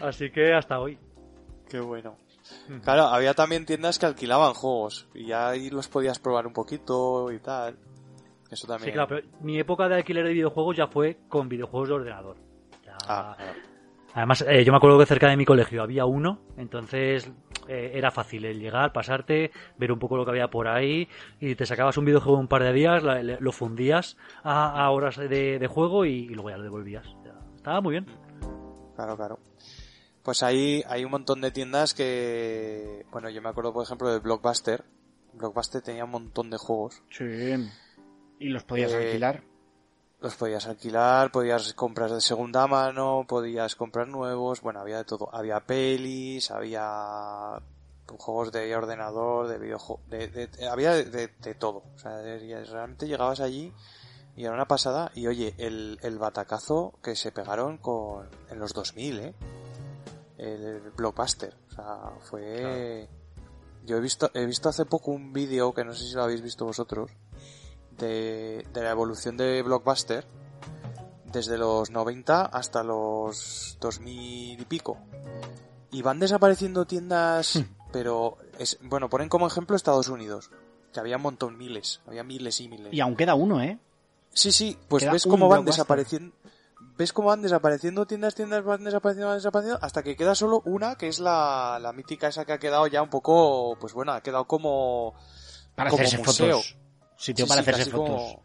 Así 0.00 0.30
que 0.30 0.52
hasta 0.54 0.78
hoy. 0.80 0.98
Qué 1.68 1.80
bueno. 1.80 2.16
Claro, 2.82 3.04
había 3.04 3.34
también 3.34 3.64
tiendas 3.66 3.98
que 3.98 4.06
alquilaban 4.06 4.54
juegos 4.54 5.06
y 5.14 5.26
ya 5.26 5.48
ahí 5.50 5.70
los 5.70 5.88
podías 5.88 6.18
probar 6.18 6.46
un 6.46 6.52
poquito 6.52 7.30
y 7.32 7.38
tal. 7.38 7.76
Eso 8.50 8.66
también. 8.66 8.86
Sí, 8.86 8.92
claro, 8.92 9.08
pero 9.08 9.26
mi 9.42 9.58
época 9.58 9.88
de 9.88 9.96
alquiler 9.96 10.24
de 10.26 10.32
videojuegos 10.32 10.76
ya 10.76 10.88
fue 10.88 11.18
con 11.28 11.48
videojuegos 11.48 11.88
de 11.90 11.94
ordenador. 11.94 12.36
Ya- 12.84 12.96
Ah, 13.06 13.34
claro. 13.36 13.52
Además, 14.14 14.44
eh, 14.48 14.64
yo 14.64 14.72
me 14.72 14.78
acuerdo 14.78 14.98
que 14.98 15.06
cerca 15.06 15.28
de 15.28 15.36
mi 15.36 15.44
colegio 15.44 15.82
había 15.84 16.04
uno, 16.04 16.40
entonces 16.56 17.30
eh, 17.70 17.92
era 17.94 18.10
fácil 18.10 18.44
el 18.44 18.58
llegar, 18.60 18.92
pasarte, 18.92 19.50
ver 19.78 19.92
un 19.92 19.98
poco 19.98 20.16
lo 20.16 20.24
que 20.24 20.32
había 20.32 20.48
por 20.50 20.66
ahí 20.68 21.08
y 21.40 21.54
te 21.54 21.64
sacabas 21.66 21.96
un 21.96 22.04
videojuego 22.04 22.38
un 22.38 22.48
par 22.48 22.62
de 22.64 22.72
días, 22.72 23.02
la- 23.02 23.22
le- 23.22 23.40
lo 23.40 23.52
fundías 23.52 24.16
a, 24.42 24.84
a 24.84 24.90
horas 24.90 25.16
de, 25.16 25.58
de 25.58 25.66
juego 25.68 26.04
y, 26.04 26.10
y 26.24 26.28
luego 26.30 26.50
ya 26.50 26.56
lo 26.58 26.64
devolvías. 26.64 27.06
Ya, 27.24 27.34
Estaba 27.56 27.80
muy 27.80 27.92
bien. 27.92 28.06
Claro, 28.96 29.16
claro. 29.16 29.38
Pues 30.22 30.42
ahí 30.42 30.82
hay 30.86 31.04
un 31.04 31.10
montón 31.12 31.40
de 31.40 31.50
tiendas 31.50 31.94
que... 31.94 33.06
Bueno, 33.10 33.30
yo 33.30 33.40
me 33.40 33.48
acuerdo, 33.48 33.72
por 33.72 33.84
ejemplo, 33.84 34.08
de 34.12 34.18
Blockbuster. 34.18 34.84
Blockbuster 35.32 35.80
tenía 35.80 36.04
un 36.04 36.10
montón 36.10 36.50
de 36.50 36.58
juegos. 36.58 37.02
Sí. 37.08 37.24
Y 38.38 38.48
los 38.50 38.64
podías 38.64 38.92
Eh, 38.92 38.96
alquilar. 39.06 39.42
Los 40.20 40.34
podías 40.34 40.66
alquilar, 40.66 41.32
podías 41.32 41.72
comprar 41.72 42.10
de 42.10 42.20
segunda 42.20 42.66
mano, 42.66 43.24
podías 43.26 43.74
comprar 43.74 44.06
nuevos, 44.06 44.60
bueno, 44.60 44.80
había 44.80 44.98
de 44.98 45.04
todo. 45.04 45.34
Había 45.34 45.60
pelis, 45.60 46.50
había 46.50 47.58
juegos 48.18 48.52
de 48.52 48.74
ordenador, 48.76 49.48
de 49.48 49.58
videojuegos, 49.58 50.06
de, 50.10 50.28
de- 50.28 50.68
había 50.68 50.92
de, 50.94 51.28
todo. 51.58 51.84
O 51.94 51.98
sea, 51.98 52.20
realmente 52.20 53.06
llegabas 53.06 53.40
allí 53.40 53.72
y 54.36 54.44
era 54.44 54.52
una 54.52 54.66
pasada. 54.68 55.10
Y 55.14 55.26
oye, 55.26 55.54
el, 55.56 55.98
el 56.02 56.18
batacazo 56.18 56.92
que 57.02 57.16
se 57.16 57.32
pegaron 57.32 57.78
con, 57.78 58.28
en 58.50 58.58
los 58.58 58.74
2000, 58.74 59.20
¿eh? 59.20 59.34
El 60.36 60.80
Blockbuster. 60.96 61.54
O 61.70 61.74
sea, 61.74 61.98
fue... 62.20 63.08
Yo 63.86 63.96
he 63.96 64.00
visto, 64.00 64.30
he 64.34 64.44
visto 64.44 64.68
hace 64.68 64.84
poco 64.84 65.12
un 65.12 65.32
vídeo 65.32 65.72
que 65.72 65.82
no 65.84 65.94
sé 65.94 66.04
si 66.06 66.14
lo 66.14 66.24
habéis 66.24 66.42
visto 66.42 66.66
vosotros 66.66 67.10
de, 68.00 68.66
de 68.72 68.82
la 68.82 68.90
evolución 68.90 69.36
de 69.36 69.62
Blockbuster 69.62 70.26
desde 71.26 71.56
los 71.56 71.90
90 71.90 72.46
hasta 72.46 72.82
los 72.82 73.76
2000 73.80 74.60
y 74.60 74.64
pico. 74.64 74.98
Y 75.92 76.02
van 76.02 76.18
desapareciendo 76.18 76.86
tiendas, 76.86 77.62
pero 77.92 78.36
es, 78.58 78.78
bueno, 78.82 79.08
ponen 79.08 79.28
como 79.28 79.46
ejemplo 79.46 79.76
Estados 79.76 80.08
Unidos, 80.08 80.50
que 80.92 81.00
había 81.00 81.16
un 81.16 81.22
montón, 81.22 81.56
miles, 81.58 82.00
había 82.06 82.24
miles 82.24 82.60
y 82.60 82.68
miles. 82.68 82.92
Y 82.92 83.00
aún 83.00 83.16
queda 83.16 83.34
uno, 83.34 83.62
¿eh? 83.62 83.78
Sí, 84.32 84.52
sí, 84.52 84.78
pues 84.88 85.02
Queda 85.02 85.12
ves 85.12 85.24
cómo 85.24 85.48
van 85.48 85.64
desapareciendo, 85.64 86.32
ves 86.96 87.12
cómo 87.12 87.28
van 87.28 87.42
desapareciendo 87.42 88.06
tiendas, 88.06 88.36
tiendas, 88.36 88.62
van 88.64 88.84
desapareciendo, 88.84 89.26
van 89.28 89.38
desapareciendo, 89.38 89.84
hasta 89.84 90.04
que 90.04 90.14
queda 90.14 90.36
solo 90.36 90.62
una, 90.64 90.94
que 90.94 91.08
es 91.08 91.18
la, 91.18 91.78
la 91.80 91.92
mítica 91.92 92.28
esa 92.28 92.44
que 92.44 92.52
ha 92.52 92.58
quedado 92.58 92.86
ya 92.86 93.02
un 93.02 93.10
poco, 93.10 93.76
pues 93.80 93.92
bueno, 93.92 94.12
ha 94.12 94.20
quedado 94.20 94.44
como, 94.46 95.14
Para 95.74 95.90
como 95.90 96.02
hacerse 96.04 96.18
museo. 96.24 96.58
fotos. 96.58 96.76
Sitio 97.20 97.44
Sí, 97.44 97.48
para 97.50 97.62
sí, 97.62 97.68
hacerse 97.70 97.90
casi 97.90 97.90
fotos. 97.90 98.20
como- 98.22 98.42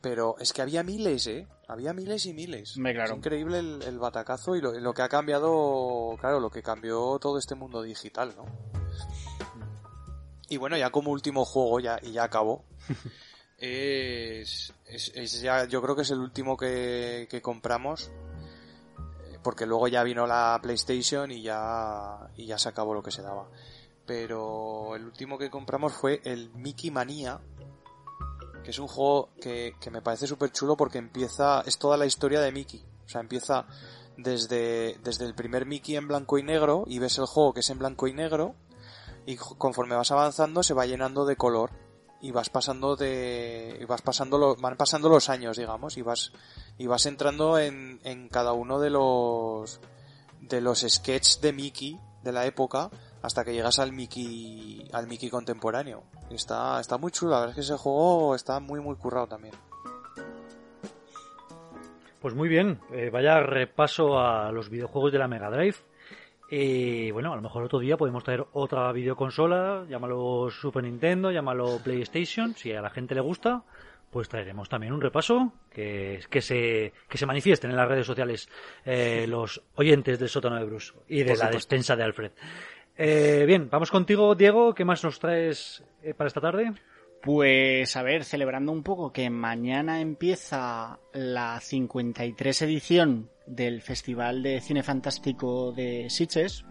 Pero 0.00 0.36
es 0.38 0.52
que 0.52 0.62
había 0.62 0.82
miles, 0.84 1.26
¿eh? 1.26 1.46
Había 1.66 1.92
miles 1.92 2.24
y 2.26 2.34
miles. 2.34 2.76
Hombre, 2.76 2.94
claro. 2.94 3.12
Es 3.12 3.16
increíble 3.18 3.58
el, 3.58 3.82
el 3.82 3.98
batacazo 3.98 4.54
y 4.54 4.60
lo, 4.60 4.72
lo 4.72 4.92
que 4.94 5.02
ha 5.02 5.08
cambiado, 5.08 6.16
claro, 6.20 6.38
lo 6.40 6.50
que 6.50 6.62
cambió 6.62 7.18
todo 7.18 7.38
este 7.38 7.54
mundo 7.54 7.82
digital, 7.82 8.34
¿no? 8.36 8.44
Y 10.48 10.56
bueno, 10.58 10.76
ya 10.76 10.90
como 10.90 11.10
último 11.10 11.44
juego, 11.44 11.80
ya, 11.80 11.98
y 12.02 12.12
ya 12.12 12.24
acabó. 12.24 12.64
es, 13.58 14.72
es, 14.86 15.12
es 15.14 15.40
ya, 15.40 15.64
yo 15.64 15.80
creo 15.82 15.96
que 15.96 16.02
es 16.02 16.10
el 16.10 16.18
último 16.20 16.56
que, 16.56 17.26
que 17.30 17.40
compramos. 17.40 18.10
eh, 19.30 19.38
Porque 19.42 19.64
luego 19.66 19.88
ya 19.88 20.02
vino 20.02 20.26
la 20.26 20.58
PlayStation 20.62 21.30
y 21.32 21.42
ya, 21.42 22.28
y 22.36 22.46
ya 22.46 22.58
se 22.58 22.68
acabó 22.68 22.94
lo 22.94 23.02
que 23.02 23.10
se 23.10 23.22
daba. 23.22 23.48
Pero 24.06 24.94
el 24.96 25.04
último 25.04 25.38
que 25.38 25.50
compramos 25.50 25.92
fue 25.92 26.20
el 26.24 26.50
Mickey 26.54 26.90
Manía, 26.90 27.40
que 28.62 28.70
es 28.70 28.78
un 28.78 28.86
juego 28.88 29.30
que, 29.40 29.74
que 29.80 29.90
me 29.90 30.02
parece 30.02 30.26
súper 30.26 30.50
chulo 30.52 30.76
porque 30.76 30.98
empieza, 30.98 31.62
es 31.62 31.78
toda 31.78 31.96
la 31.96 32.06
historia 32.06 32.40
de 32.40 32.52
Mickey. 32.52 32.84
O 33.06 33.08
sea, 33.08 33.20
empieza 33.20 33.66
desde, 34.16 34.98
desde 35.02 35.24
el 35.24 35.34
primer 35.34 35.66
Mickey 35.66 35.96
en 35.96 36.06
blanco 36.08 36.38
y 36.38 36.42
negro 36.42 36.84
y 36.86 36.98
ves 36.98 37.18
el 37.18 37.26
juego 37.26 37.52
que 37.54 37.60
es 37.60 37.70
en 37.70 37.78
blanco 37.78 38.06
y 38.06 38.12
negro 38.12 38.54
y 39.26 39.36
conforme 39.36 39.96
vas 39.96 40.10
avanzando 40.10 40.62
se 40.62 40.74
va 40.74 40.86
llenando 40.86 41.24
de 41.24 41.34
color 41.36 41.70
y 42.20 42.30
vas 42.30 42.48
pasando 42.48 42.94
de 42.94 43.76
y 43.80 43.84
vas 43.86 44.02
pasando 44.02 44.38
lo- 44.38 44.54
van 44.56 44.76
pasando 44.76 45.08
los 45.08 45.28
años 45.30 45.56
digamos 45.56 45.96
y 45.96 46.02
vas 46.02 46.30
y 46.78 46.86
vas 46.86 47.06
entrando 47.06 47.58
en, 47.58 48.00
en 48.04 48.28
cada 48.28 48.52
uno 48.52 48.78
de 48.78 48.90
los 48.90 49.80
de 50.40 50.60
los 50.60 50.80
sketches 50.88 51.40
de 51.40 51.52
Mickey 51.52 51.98
de 52.22 52.32
la 52.32 52.46
época 52.46 52.90
hasta 53.24 53.44
que 53.44 53.52
llegas 53.52 53.78
al 53.78 53.92
Mickey 53.92 54.88
al 54.92 55.06
Mickey 55.06 55.30
contemporáneo 55.30 56.04
está 56.30 56.80
está 56.80 56.98
muy 56.98 57.10
chulo 57.10 57.32
la 57.32 57.40
verdad 57.40 57.50
es 57.50 57.54
que 57.56 57.72
ese 57.72 57.76
juego 57.82 58.34
está 58.34 58.60
muy 58.60 58.80
muy 58.80 58.96
currado 58.96 59.26
también 59.26 59.54
Pues 62.20 62.34
muy 62.34 62.48
bien, 62.48 62.80
eh, 62.90 63.10
vaya 63.10 63.40
repaso 63.40 64.18
a 64.18 64.50
los 64.50 64.70
videojuegos 64.70 65.12
de 65.12 65.18
la 65.18 65.28
Mega 65.28 65.50
Drive. 65.50 65.76
Y 66.48 67.10
bueno, 67.10 67.32
a 67.34 67.36
lo 67.36 67.42
mejor 67.42 67.64
otro 67.64 67.78
día 67.80 67.98
podemos 67.98 68.24
traer 68.24 68.46
otra 68.54 68.90
videoconsola, 68.92 69.84
llámalo 69.90 70.48
Super 70.50 70.84
Nintendo, 70.84 71.30
llámalo 71.30 71.80
PlayStation, 71.84 72.54
si 72.54 72.72
a 72.72 72.80
la 72.80 72.88
gente 72.88 73.14
le 73.14 73.20
gusta, 73.20 73.64
pues 74.10 74.28
traeremos 74.28 74.70
también 74.70 74.92
un 74.94 75.02
repaso 75.02 75.52
que, 75.70 76.20
que 76.30 76.40
se 76.40 76.94
que 77.08 77.18
se 77.18 77.26
manifiesten 77.26 77.70
en 77.70 77.76
las 77.76 77.88
redes 77.88 78.06
sociales 78.06 78.48
eh, 78.86 79.26
los 79.28 79.60
oyentes 79.74 80.18
del 80.18 80.28
sótano 80.30 80.56
de 80.56 80.64
Bruce 80.64 80.94
y 81.08 81.18
de 81.18 81.24
Por 81.24 81.30
la 81.30 81.34
supuesto. 81.36 81.56
despensa 81.56 81.96
de 81.96 82.04
Alfred. 82.04 82.32
Eh, 82.96 83.44
bien, 83.46 83.68
vamos 83.70 83.90
contigo, 83.90 84.34
Diego. 84.34 84.74
¿Qué 84.74 84.84
más 84.84 85.02
nos 85.02 85.18
traes 85.18 85.82
eh, 86.02 86.14
para 86.14 86.28
esta 86.28 86.40
tarde? 86.40 86.72
Pues 87.22 87.96
a 87.96 88.02
ver, 88.02 88.24
celebrando 88.24 88.70
un 88.70 88.82
poco 88.82 89.12
que 89.12 89.30
mañana 89.30 90.00
empieza 90.00 90.98
la 91.12 91.58
53 91.58 92.62
edición 92.62 93.30
del 93.46 93.80
Festival 93.80 94.42
de 94.42 94.60
Cine 94.60 94.82
Fantástico 94.82 95.72
de 95.72 96.08
Sitges. 96.10 96.64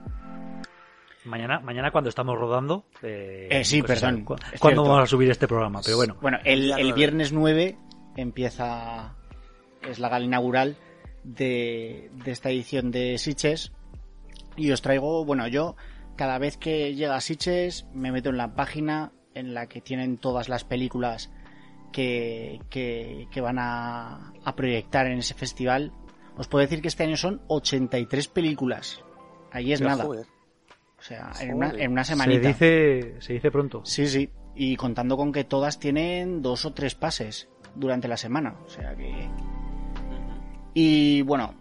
Mañana, 1.26 1.60
mañana 1.60 1.92
cuando 1.92 2.10
estamos 2.10 2.38
rodando. 2.38 2.86
Eh, 3.02 3.48
eh 3.50 3.64
sí, 3.64 3.82
pues 3.82 4.00
perdón. 4.00 4.26
¿Cuándo 4.60 4.84
vamos 4.84 5.04
a 5.04 5.08
subir 5.08 5.32
este 5.32 5.48
programa? 5.48 5.82
Pero 5.84 5.98
bueno. 5.98 6.18
Bueno, 6.22 6.38
el, 6.44 6.72
el 6.72 6.94
viernes 6.94 7.34
9 7.34 7.78
empieza. 8.16 9.16
Es 9.82 10.00
la 10.00 10.10
gala 10.10 10.26
inaugural 10.26 10.78
de, 11.24 12.10
de 12.24 12.32
esta 12.32 12.50
edición 12.50 12.92
de 12.92 13.18
Sitges. 13.18 13.74
Y 14.56 14.72
os 14.72 14.82
traigo, 14.82 15.26
bueno, 15.26 15.48
yo 15.48 15.76
cada 16.16 16.38
vez 16.38 16.58
que 16.58 16.96
llega 16.96 17.16
a 17.16 17.22
Sitges 17.22 17.88
me 17.94 18.12
meto 18.12 18.30
en 18.30 18.38
la 18.38 18.56
página 18.56 19.12
en 19.34 19.54
la 19.54 19.68
que 19.68 19.82
tienen 19.82 20.18
todas 20.18 20.50
las 20.50 20.64
películas 20.64 21.32
que, 21.92 22.60
que, 22.70 23.42
van 23.42 23.60
a, 23.60 24.34
a, 24.44 24.56
proyectar 24.56 25.08
en 25.08 25.20
ese 25.20 25.34
festival. 25.34 25.92
Os 26.38 26.48
puedo 26.48 26.64
decir 26.64 26.82
que 26.82 26.88
este 26.88 27.04
año 27.04 27.18
son 27.18 27.42
83 27.48 28.28
películas. 28.28 29.04
Ahí 29.52 29.72
es 29.72 29.82
nada. 29.82 30.06
O 30.06 31.06
sea, 31.06 31.32
en 31.42 31.56
una, 31.56 31.70
en 31.70 31.92
una 31.92 32.04
semanita. 32.04 32.42
Se 32.42 32.48
dice, 32.48 33.22
se 33.22 33.34
dice 33.34 33.52
pronto. 33.52 33.82
Sí, 33.86 34.08
sí. 34.08 34.30
Y 34.56 34.76
contando 34.76 35.18
con 35.18 35.32
que 35.32 35.44
todas 35.44 35.80
tienen 35.80 36.42
dos 36.42 36.66
o 36.66 36.74
tres 36.74 36.96
pases 36.96 37.50
durante 37.76 38.08
la 38.08 38.18
semana. 38.18 38.56
O 38.66 38.70
sea 38.70 38.96
que... 38.96 39.30
Y 40.74 41.22
bueno, 41.24 41.54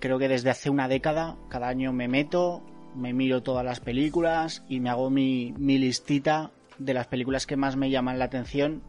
creo 0.00 0.18
que 0.18 0.28
desde 0.28 0.50
hace 0.50 0.70
una 0.70 0.88
década, 0.88 1.36
cada 1.48 1.68
año 1.68 1.92
me 1.92 2.08
meto, 2.08 2.62
me 2.94 3.12
miro 3.12 3.42
todas 3.42 3.64
las 3.64 3.80
películas 3.80 4.62
y 4.68 4.80
me 4.80 4.90
hago 4.90 5.10
mi, 5.10 5.52
mi 5.58 5.78
listita 5.78 6.50
de 6.78 6.94
las 6.94 7.06
películas 7.06 7.46
que 7.46 7.56
más 7.56 7.76
me 7.76 7.90
llaman 7.90 8.18
la 8.18 8.26
atención. 8.26 8.82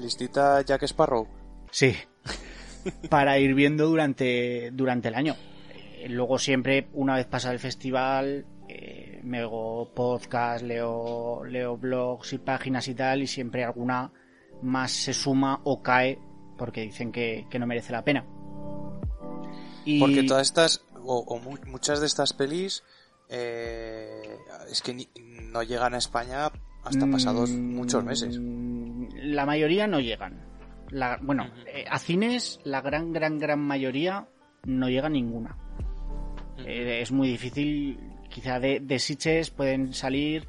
¿Listita 0.00 0.60
Jack 0.62 0.82
Sparrow? 0.84 1.26
Sí. 1.70 1.94
para 3.10 3.38
ir 3.38 3.54
viendo 3.54 3.86
durante, 3.86 4.70
durante 4.72 5.08
el 5.08 5.14
año. 5.14 5.36
Eh, 5.74 6.08
luego 6.08 6.38
siempre, 6.38 6.88
una 6.92 7.16
vez 7.16 7.26
pasa 7.26 7.52
el 7.52 7.58
festival, 7.58 8.46
eh, 8.68 9.20
me 9.22 9.40
hago 9.40 9.92
podcast, 9.94 10.64
leo, 10.64 11.44
leo 11.44 11.76
blogs 11.76 12.32
y 12.32 12.38
páginas 12.38 12.88
y 12.88 12.94
tal, 12.94 13.22
y 13.22 13.26
siempre 13.26 13.64
alguna 13.64 14.12
más 14.62 14.92
se 14.92 15.14
suma 15.14 15.60
o 15.64 15.82
cae 15.82 16.18
porque 16.56 16.82
dicen 16.82 17.12
que, 17.12 17.46
no 17.58 17.66
merece 17.66 17.92
la 17.92 18.04
pena. 18.04 18.26
Y... 19.84 20.00
Porque 20.00 20.24
todas 20.24 20.48
estas, 20.48 20.84
o, 21.04 21.40
muchas 21.66 22.00
de 22.00 22.06
estas 22.06 22.32
pelis, 22.32 22.82
eh, 23.28 24.38
es 24.70 24.82
que 24.82 25.08
no 25.42 25.62
llegan 25.62 25.94
a 25.94 25.98
España 25.98 26.50
hasta 26.84 27.06
pasados 27.06 27.50
muchos 27.50 28.04
meses. 28.04 28.38
Mm, 28.38 29.08
la 29.14 29.46
mayoría 29.46 29.86
no 29.86 30.00
llegan. 30.00 30.46
La, 30.90 31.18
bueno, 31.20 31.50
eh, 31.66 31.84
a 31.88 31.98
cines 31.98 32.60
la 32.64 32.80
gran, 32.80 33.12
gran, 33.12 33.38
gran 33.38 33.60
mayoría 33.60 34.28
no 34.64 34.88
llega 34.88 35.08
ninguna. 35.08 35.56
Eh, 36.66 37.00
es 37.02 37.12
muy 37.12 37.28
difícil, 37.28 37.98
quizá 38.28 38.58
de, 38.58 38.80
de 38.80 38.98
Sitges 38.98 39.50
pueden 39.50 39.92
salir 39.92 40.46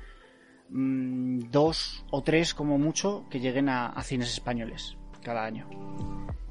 mm, 0.69 1.51
dos 1.51 2.05
o 2.11 2.23
tres 2.23 2.53
como 2.53 2.77
mucho 2.77 3.25
que 3.29 3.39
lleguen 3.39 3.69
a, 3.69 4.01
cines 4.03 4.31
españoles 4.31 4.97
cada 5.21 5.45
año. 5.45 5.69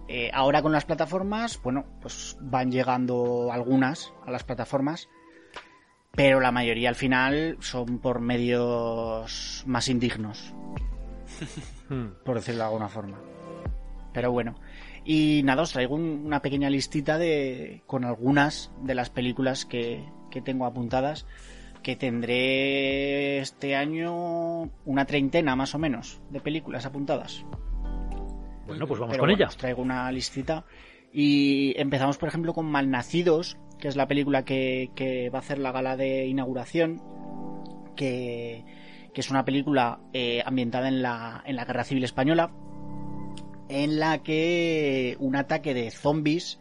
Eh, 0.07 0.31
ahora 0.33 0.63
con 0.63 0.73
las 0.73 0.85
plataformas, 0.85 1.61
bueno, 1.63 1.85
pues 2.01 2.37
van 2.41 2.71
llegando 2.71 3.51
algunas 3.53 4.13
a 4.27 4.31
las 4.31 4.45
plataformas, 4.45 5.09
pero 6.13 6.41
la 6.41 6.53
mayoría 6.53 6.89
al 6.89 6.95
final 6.95 7.57
son 7.61 7.99
por 7.99 8.21
medios 8.21 9.63
más 9.67 9.89
indignos, 9.89 10.55
por 12.25 12.37
decirlo 12.37 12.61
de 12.61 12.67
alguna 12.67 12.89
forma. 12.89 13.19
Pero 14.13 14.33
bueno, 14.33 14.57
y 15.05 15.43
nada, 15.45 15.63
os 15.63 15.73
traigo 15.73 15.95
una 15.95 16.43
pequeña 16.43 16.71
listita 16.71 17.19
de 17.19 17.83
con 17.87 18.05
algunas 18.05 18.71
de 18.83 18.95
las 18.95 19.11
películas 19.11 19.65
que, 19.65 20.05
que 20.31 20.41
tengo 20.41 20.67
apuntadas, 20.67 21.27
que 21.83 21.97
tendré 21.97 23.39
este 23.39 23.77
año 23.77 24.71
una 24.85 25.05
treintena 25.07 25.57
más 25.57 25.75
o 25.75 25.79
menos 25.79 26.21
de 26.31 26.41
películas 26.41 26.87
apuntadas. 26.87 27.45
Bueno, 28.67 28.87
pues 28.87 29.01
vamos 29.01 29.17
con 29.17 29.31
ella. 29.31 29.47
Os 29.47 29.57
traigo 29.57 29.81
una 29.81 30.11
listita 30.13 30.65
y 31.13 31.75
empezamos, 31.81 32.19
por 32.19 32.29
ejemplo, 32.29 32.53
con 32.53 32.67
Malnacidos, 32.67 33.57
que 33.79 33.89
es 33.89 33.97
la 33.97 34.09
película 34.09 34.45
que, 34.45 35.31
va 35.33 35.39
a 35.39 35.41
hacer 35.41 35.59
la 35.59 35.73
gala 35.73 35.97
de 35.97 36.27
inauguración, 36.27 37.03
que, 37.97 38.65
es 39.15 39.31
una 39.31 39.45
película 39.45 39.99
eh, 40.13 40.43
ambientada 40.47 40.87
en 40.87 41.03
la, 41.03 41.43
en 41.45 41.57
la 41.57 41.65
Guerra 41.65 41.83
Civil 41.83 42.05
Española, 42.05 42.53
en 43.69 43.99
la 43.99 44.23
que 44.23 45.17
un 45.19 45.35
ataque 45.35 45.75
de 45.75 45.91
zombies 45.91 46.61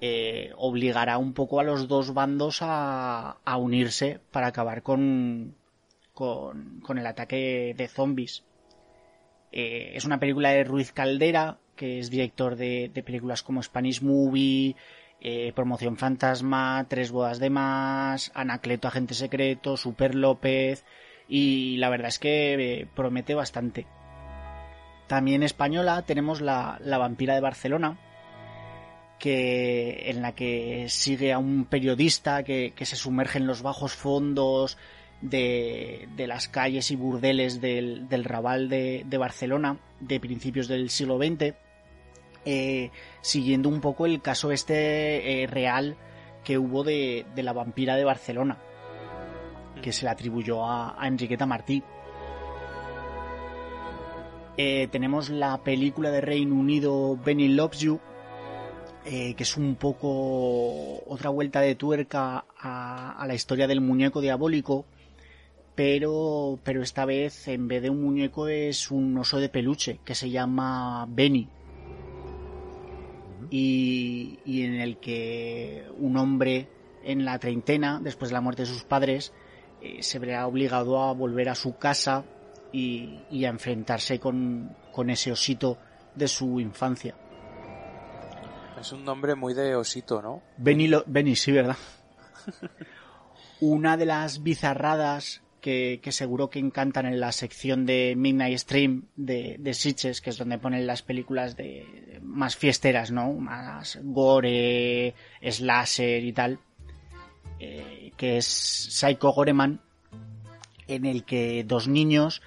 eh, 0.00 0.52
obligará 0.56 1.18
un 1.18 1.34
poco 1.34 1.58
a 1.58 1.64
los 1.64 1.88
dos 1.88 2.14
bandos 2.14 2.60
a, 2.62 3.38
unirse 3.58 4.20
para 4.30 4.46
acabar 4.46 4.84
con, 4.84 5.56
con, 6.14 6.96
el 6.96 7.06
ataque 7.06 7.74
de 7.76 7.88
zombies. 7.88 8.44
Eh, 9.50 9.90
es 9.94 10.04
una 10.04 10.20
película 10.20 10.50
de 10.50 10.62
Ruiz 10.62 10.92
Caldera, 10.92 11.58
que 11.74 11.98
es 11.98 12.08
director 12.08 12.54
de 12.54 13.02
películas 13.04 13.42
como 13.42 13.62
Spanish 13.64 14.00
Movie, 14.00 14.76
eh, 15.20 15.52
Promoción 15.54 15.96
Fantasma, 15.96 16.86
Tres 16.88 17.10
Bodas 17.10 17.38
de 17.38 17.50
Más, 17.50 18.32
Anacleto 18.34 18.88
Agente 18.88 19.14
Secreto, 19.14 19.76
Super 19.76 20.14
López 20.14 20.84
y 21.28 21.76
la 21.76 21.90
verdad 21.90 22.08
es 22.08 22.18
que 22.18 22.54
eh, 22.54 22.86
promete 22.94 23.34
bastante. 23.34 23.86
También 25.06 25.42
española 25.42 26.02
tenemos 26.02 26.40
la, 26.40 26.78
la 26.80 26.98
vampira 26.98 27.34
de 27.34 27.40
Barcelona, 27.40 27.98
que, 29.18 30.10
en 30.10 30.22
la 30.22 30.32
que 30.32 30.86
sigue 30.88 31.32
a 31.32 31.38
un 31.38 31.66
periodista 31.66 32.42
que, 32.42 32.72
se 32.80 32.96
sumerge 32.96 33.38
en 33.38 33.46
los 33.46 33.62
bajos 33.62 33.92
fondos 33.92 34.78
de, 35.20 36.08
de 36.16 36.26
las 36.26 36.48
calles 36.48 36.90
y 36.90 36.96
burdeles 36.96 37.60
del, 37.60 38.08
del 38.08 38.24
Raval 38.24 38.68
de, 38.68 39.04
de 39.06 39.18
Barcelona 39.18 39.76
de 40.00 40.18
principios 40.18 40.66
del 40.66 40.90
siglo 40.90 41.18
XX 41.18 41.54
eh, 42.44 42.90
siguiendo 43.20 43.68
un 43.68 43.80
poco 43.80 44.06
el 44.06 44.22
caso 44.22 44.50
este 44.50 45.42
eh, 45.42 45.46
real 45.46 45.96
que 46.42 46.56
hubo 46.56 46.84
de, 46.84 47.26
la 47.36 47.52
vampira 47.52 47.96
de 47.96 48.04
Barcelona, 48.04 48.58
que 49.82 49.92
se 49.92 50.06
le 50.06 50.10
atribuyó 50.10 50.64
a, 50.64 50.96
Enriqueta 51.02 51.44
Martí. 51.44 51.82
Eh, 54.56 54.88
tenemos 54.90 55.28
la 55.28 55.62
película 55.62 56.10
de 56.10 56.20
Reino 56.22 56.54
Unido 56.54 57.16
Benny 57.16 57.48
Loves 57.48 57.80
You, 57.80 58.00
que 59.04 59.36
es 59.38 59.56
un 59.56 59.76
poco 59.76 61.02
otra 61.06 61.30
vuelta 61.30 61.60
de 61.60 61.74
tuerca 61.74 62.44
a, 62.58 63.24
la 63.26 63.34
historia 63.34 63.66
del 63.66 63.80
muñeco 63.80 64.20
diabólico, 64.20 64.86
pero, 65.74 66.58
pero 66.62 66.82
esta 66.82 67.04
vez 67.04 67.48
en 67.48 67.68
vez 67.68 67.82
de 67.82 67.90
un 67.90 68.02
muñeco 68.02 68.48
es 68.48 68.90
un 68.90 69.16
oso 69.18 69.38
de 69.38 69.48
peluche 69.48 70.00
que 70.04 70.14
se 70.14 70.30
llama 70.30 71.06
Benny 71.08 71.48
y, 73.50 74.38
en 74.46 74.74
el 74.80 74.98
que 74.98 75.86
un 75.98 76.16
hombre 76.16 76.68
en 77.02 77.24
la 77.24 77.38
treintena, 77.38 78.00
después 78.00 78.30
de 78.30 78.34
la 78.34 78.40
muerte 78.40 78.62
de 78.62 78.68
sus 78.68 78.84
padres, 78.84 79.32
eh, 79.82 80.02
se 80.02 80.18
verá 80.18 80.46
obligado 80.46 81.02
a 81.02 81.12
volver 81.12 81.48
a 81.48 81.54
su 81.54 81.76
casa 81.76 82.24
y, 82.72 83.44
a 83.44 83.48
enfrentarse 83.48 84.20
con, 84.20 84.76
ese 85.08 85.32
osito 85.32 85.78
de 86.14 86.28
su 86.28 86.60
infancia. 86.60 87.16
Es 88.78 88.92
un 88.92 89.04
nombre 89.04 89.34
muy 89.34 89.52
de 89.52 89.74
osito, 89.74 90.22
¿no? 90.22 90.42
Benny, 90.56 91.36
sí, 91.36 91.52
¿verdad? 91.52 91.76
Una 93.60 93.96
de 93.96 94.06
las 94.06 94.42
bizarradas 94.42 95.42
que, 95.60 96.00
seguro 96.10 96.50
que 96.50 96.58
encantan 96.58 97.06
en 97.06 97.20
la 97.20 97.32
sección 97.32 97.86
de 97.86 98.14
Midnight 98.16 98.58
Stream 98.58 99.04
de, 99.16 99.56
de 99.58 99.74
Sitches, 99.74 100.20
que 100.20 100.30
es 100.30 100.38
donde 100.38 100.58
ponen 100.58 100.86
las 100.86 101.02
películas 101.02 101.56
de, 101.56 102.18
más 102.22 102.56
fiesteras, 102.56 103.10
¿no? 103.10 103.32
Más 103.32 103.98
gore, 104.02 105.14
slasher 105.42 106.24
y 106.24 106.32
tal. 106.32 106.58
Eh, 107.58 108.12
que 108.16 108.38
es 108.38 108.46
Psycho 108.46 109.32
Goreman, 109.32 109.80
en 110.88 111.04
el 111.06 111.24
que 111.24 111.64
dos 111.64 111.88
niños 111.88 112.42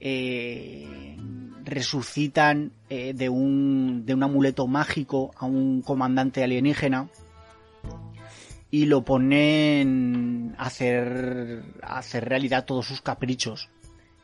eh, 0.00 1.16
resucitan 1.64 2.72
eh, 2.90 3.12
de, 3.14 3.28
un, 3.28 4.04
de 4.04 4.14
un 4.14 4.22
amuleto 4.22 4.66
mágico 4.66 5.32
a 5.36 5.46
un 5.46 5.82
comandante 5.82 6.42
alienígena 6.44 7.08
y 8.70 8.86
lo 8.86 9.04
ponen 9.04 10.54
a 10.58 10.66
hacer, 10.66 11.62
hacer 11.82 12.28
realidad 12.28 12.64
todos 12.64 12.86
sus 12.86 13.00
caprichos, 13.00 13.70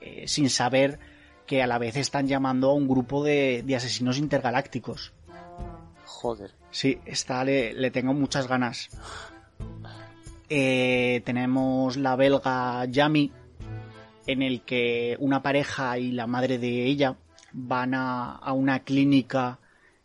eh, 0.00 0.24
sin 0.26 0.50
saber 0.50 0.98
que 1.46 1.62
a 1.62 1.66
la 1.66 1.78
vez 1.78 1.96
están 1.96 2.26
llamando 2.26 2.70
a 2.70 2.74
un 2.74 2.88
grupo 2.88 3.22
de, 3.22 3.64
asesinos 3.76 4.18
intergalácticos. 4.18 5.12
Joder. 6.04 6.52
Sí, 6.70 6.98
está, 7.04 7.44
le, 7.44 7.90
tengo 7.90 8.14
muchas 8.14 8.48
ganas. 8.48 8.88
Eh, 10.48 11.22
tenemos 11.24 11.96
la 11.96 12.16
belga 12.16 12.84
Yami, 12.86 13.32
en 14.26 14.42
el 14.42 14.62
que 14.62 15.16
una 15.20 15.42
pareja 15.42 15.98
y 15.98 16.12
la 16.12 16.26
madre 16.26 16.58
de 16.58 16.84
ella 16.84 17.16
van 17.52 17.94
a, 17.94 18.32
a 18.32 18.52
una 18.52 18.80
clínica 18.80 19.58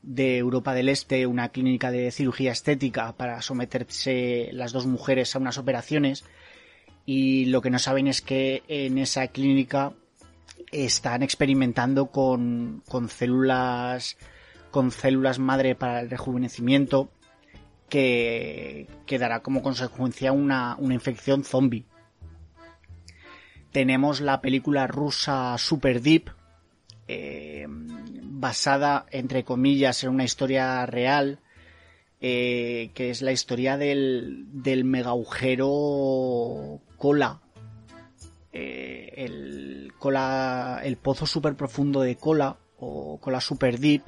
de 0.08 0.38
Europa 0.38 0.74
del 0.74 0.88
Este, 0.88 1.28
una 1.28 1.50
clínica 1.50 1.92
de 1.92 2.12
cirugía 2.12 2.54
estética 2.54 3.12
para 3.18 3.42
someterse 3.42 4.50
las 4.54 4.72
dos 4.72 4.86
mujeres 4.86 5.36
a 5.36 5.40
unas 5.40 5.58
operaciones 5.58 6.24
y 7.06 7.46
lo 7.48 7.62
que 7.62 7.70
no 7.70 7.78
saben 7.78 8.08
es 8.08 8.22
que 8.22 8.64
en 8.70 9.00
esa 9.00 9.28
clínica 9.28 9.92
están 10.72 11.24
experimentando 11.24 12.06
con, 12.06 12.84
con 12.88 13.10
células 13.10 14.18
con 14.72 14.92
células 14.92 15.40
madre 15.40 15.76
para 15.76 16.00
el 16.00 16.10
rejuvenecimiento 16.10 17.10
que, 17.90 18.88
que 19.06 19.20
dará 19.20 19.42
como 19.42 19.62
consecuencia 19.62 20.32
una, 20.32 20.78
una 20.78 20.94
infección 20.94 21.44
zombie. 21.44 21.86
Tenemos 23.74 24.22
la 24.22 24.40
película 24.40 24.88
rusa 24.88 25.58
Super 25.58 26.02
Deep, 26.02 26.30
eh, 27.08 27.66
basada, 27.70 29.06
entre 29.12 29.44
comillas, 29.44 30.04
en 30.04 30.10
una 30.10 30.24
historia 30.24 30.86
real, 30.86 31.40
eh, 32.20 32.92
que 32.94 33.10
es 33.10 33.22
la 33.22 33.32
historia 33.32 33.78
del, 33.78 34.46
del 34.52 34.84
mega 34.84 35.12
cola. 36.98 37.42
Eh, 38.52 39.14
el, 39.18 39.94
cola, 40.00 40.82
el 40.84 40.98
pozo 40.98 41.26
super 41.26 41.56
profundo 41.56 42.02
de 42.02 42.16
cola, 42.16 42.58
o 42.80 43.20
cola 43.20 43.42
super 43.42 43.80
deep, 43.80 44.04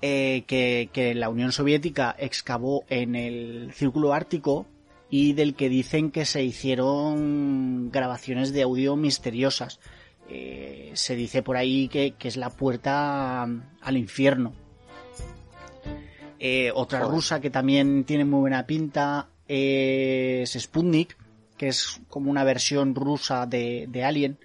que, 0.00 0.90
que 0.92 1.14
la 1.14 1.28
Unión 1.28 1.52
Soviética 1.52 2.14
excavó 2.18 2.84
en 2.88 3.16
el 3.16 3.72
Círculo 3.72 4.12
Ártico 4.12 4.66
y 5.10 5.32
del 5.32 5.54
que 5.54 5.68
dicen 5.68 6.10
que 6.10 6.24
se 6.24 6.42
hicieron 6.42 7.90
grabaciones 7.90 8.52
de 8.52 8.62
audio 8.62 8.96
misteriosas. 8.96 9.80
Eh, 10.28 10.90
se 10.94 11.16
dice 11.16 11.42
por 11.42 11.56
ahí 11.56 11.88
que, 11.88 12.12
que 12.12 12.28
es 12.28 12.36
la 12.36 12.50
puerta 12.50 13.42
al 13.42 13.96
infierno. 13.96 14.52
Eh, 16.38 16.70
otra 16.74 17.00
Joder. 17.00 17.14
rusa 17.14 17.40
que 17.40 17.50
también 17.50 18.04
tiene 18.04 18.24
muy 18.24 18.40
buena 18.40 18.66
pinta 18.66 19.28
es 19.48 20.52
Sputnik, 20.52 21.16
que 21.56 21.68
es 21.68 22.00
como 22.08 22.30
una 22.30 22.44
versión 22.44 22.94
rusa 22.94 23.46
de, 23.46 23.86
de 23.88 24.04
Alien. 24.04 24.38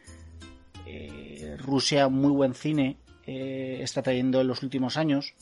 Eh, 0.85 1.57
Rusia, 1.59 2.07
muy 2.07 2.31
buen 2.31 2.53
cine, 2.53 2.97
eh, 3.25 3.79
está 3.81 4.01
trayendo 4.01 4.41
en 4.41 4.47
los 4.47 4.63
últimos 4.63 4.97
años. 4.97 5.33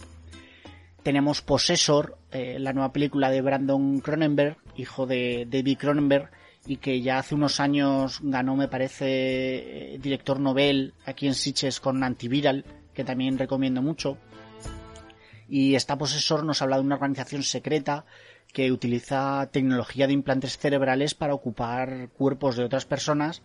Tenemos 1.04 1.42
Possessor, 1.42 2.18
eh, 2.32 2.58
la 2.60 2.74
nueva 2.74 2.92
película 2.92 3.32
de 3.32 3.42
Brandon 3.42 4.00
Cronenberg, 4.02 4.58
hijo 4.76 5.08
de 5.08 5.48
David 5.50 5.78
Cronenberg, 5.80 6.30
y 6.66 6.78
que 6.78 7.02
ya 7.02 7.20
hace 7.20 7.36
unos 7.36 7.60
años 7.60 8.20
ganó, 8.22 8.56
me 8.56 8.68
parece, 8.68 9.96
eh, 9.96 10.00
director 10.00 10.40
Nobel 10.40 10.94
aquí 11.06 11.28
en 11.28 11.34
Sitges 11.34 11.80
con 11.80 12.04
Antiviral, 12.04 12.66
que 12.94 13.04
también 13.04 13.38
recomiendo 13.38 13.82
mucho. 13.82 14.18
Y 15.50 15.76
esta 15.76 15.98
Possessor 15.98 16.44
nos 16.44 16.62
habla 16.62 16.78
de 16.78 16.84
una 16.84 16.96
organización 16.96 17.44
secreta 17.44 18.06
que 18.54 18.72
utiliza 18.72 19.50
tecnología 19.52 20.08
de 20.08 20.14
implantes 20.14 20.58
cerebrales 20.58 21.16
para 21.16 21.34
ocupar 21.34 22.10
cuerpos 22.10 22.56
de 22.56 22.64
otras 22.64 22.86
personas 22.86 23.42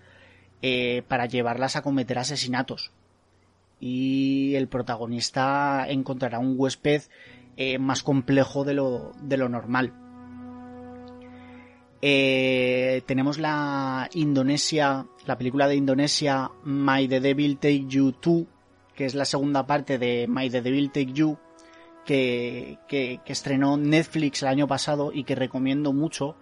eh, 0.62 1.02
para 1.08 1.26
llevarlas 1.26 1.76
a 1.76 1.82
cometer 1.82 2.18
asesinatos. 2.18 2.92
Y 3.80 4.54
el 4.54 4.68
protagonista 4.68 5.86
encontrará 5.88 6.38
un 6.38 6.54
huésped 6.56 7.02
eh, 7.56 7.78
más 7.78 8.02
complejo 8.02 8.64
de 8.64 8.74
lo, 8.74 9.12
de 9.20 9.36
lo 9.36 9.48
normal. 9.48 9.92
Eh, 12.08 13.02
tenemos 13.04 13.36
la 13.36 14.08
Indonesia, 14.14 15.08
la 15.26 15.36
película 15.36 15.66
de 15.66 15.74
Indonesia 15.74 16.52
My 16.62 17.08
the 17.08 17.18
Devil 17.18 17.56
Take 17.58 17.86
You 17.88 18.14
2, 18.22 18.44
que 18.94 19.06
es 19.06 19.16
la 19.16 19.24
segunda 19.24 19.66
parte 19.66 19.98
de 19.98 20.28
My 20.28 20.48
the 20.48 20.62
Devil 20.62 20.92
Take 20.92 21.12
You, 21.14 21.36
que, 22.04 22.78
que, 22.86 23.18
estrenó 23.26 23.76
Netflix 23.76 24.42
el 24.42 24.48
año 24.50 24.68
pasado 24.68 25.10
y 25.12 25.24
que 25.24 25.34
recomiendo 25.34 25.92
mucho. 25.92 26.36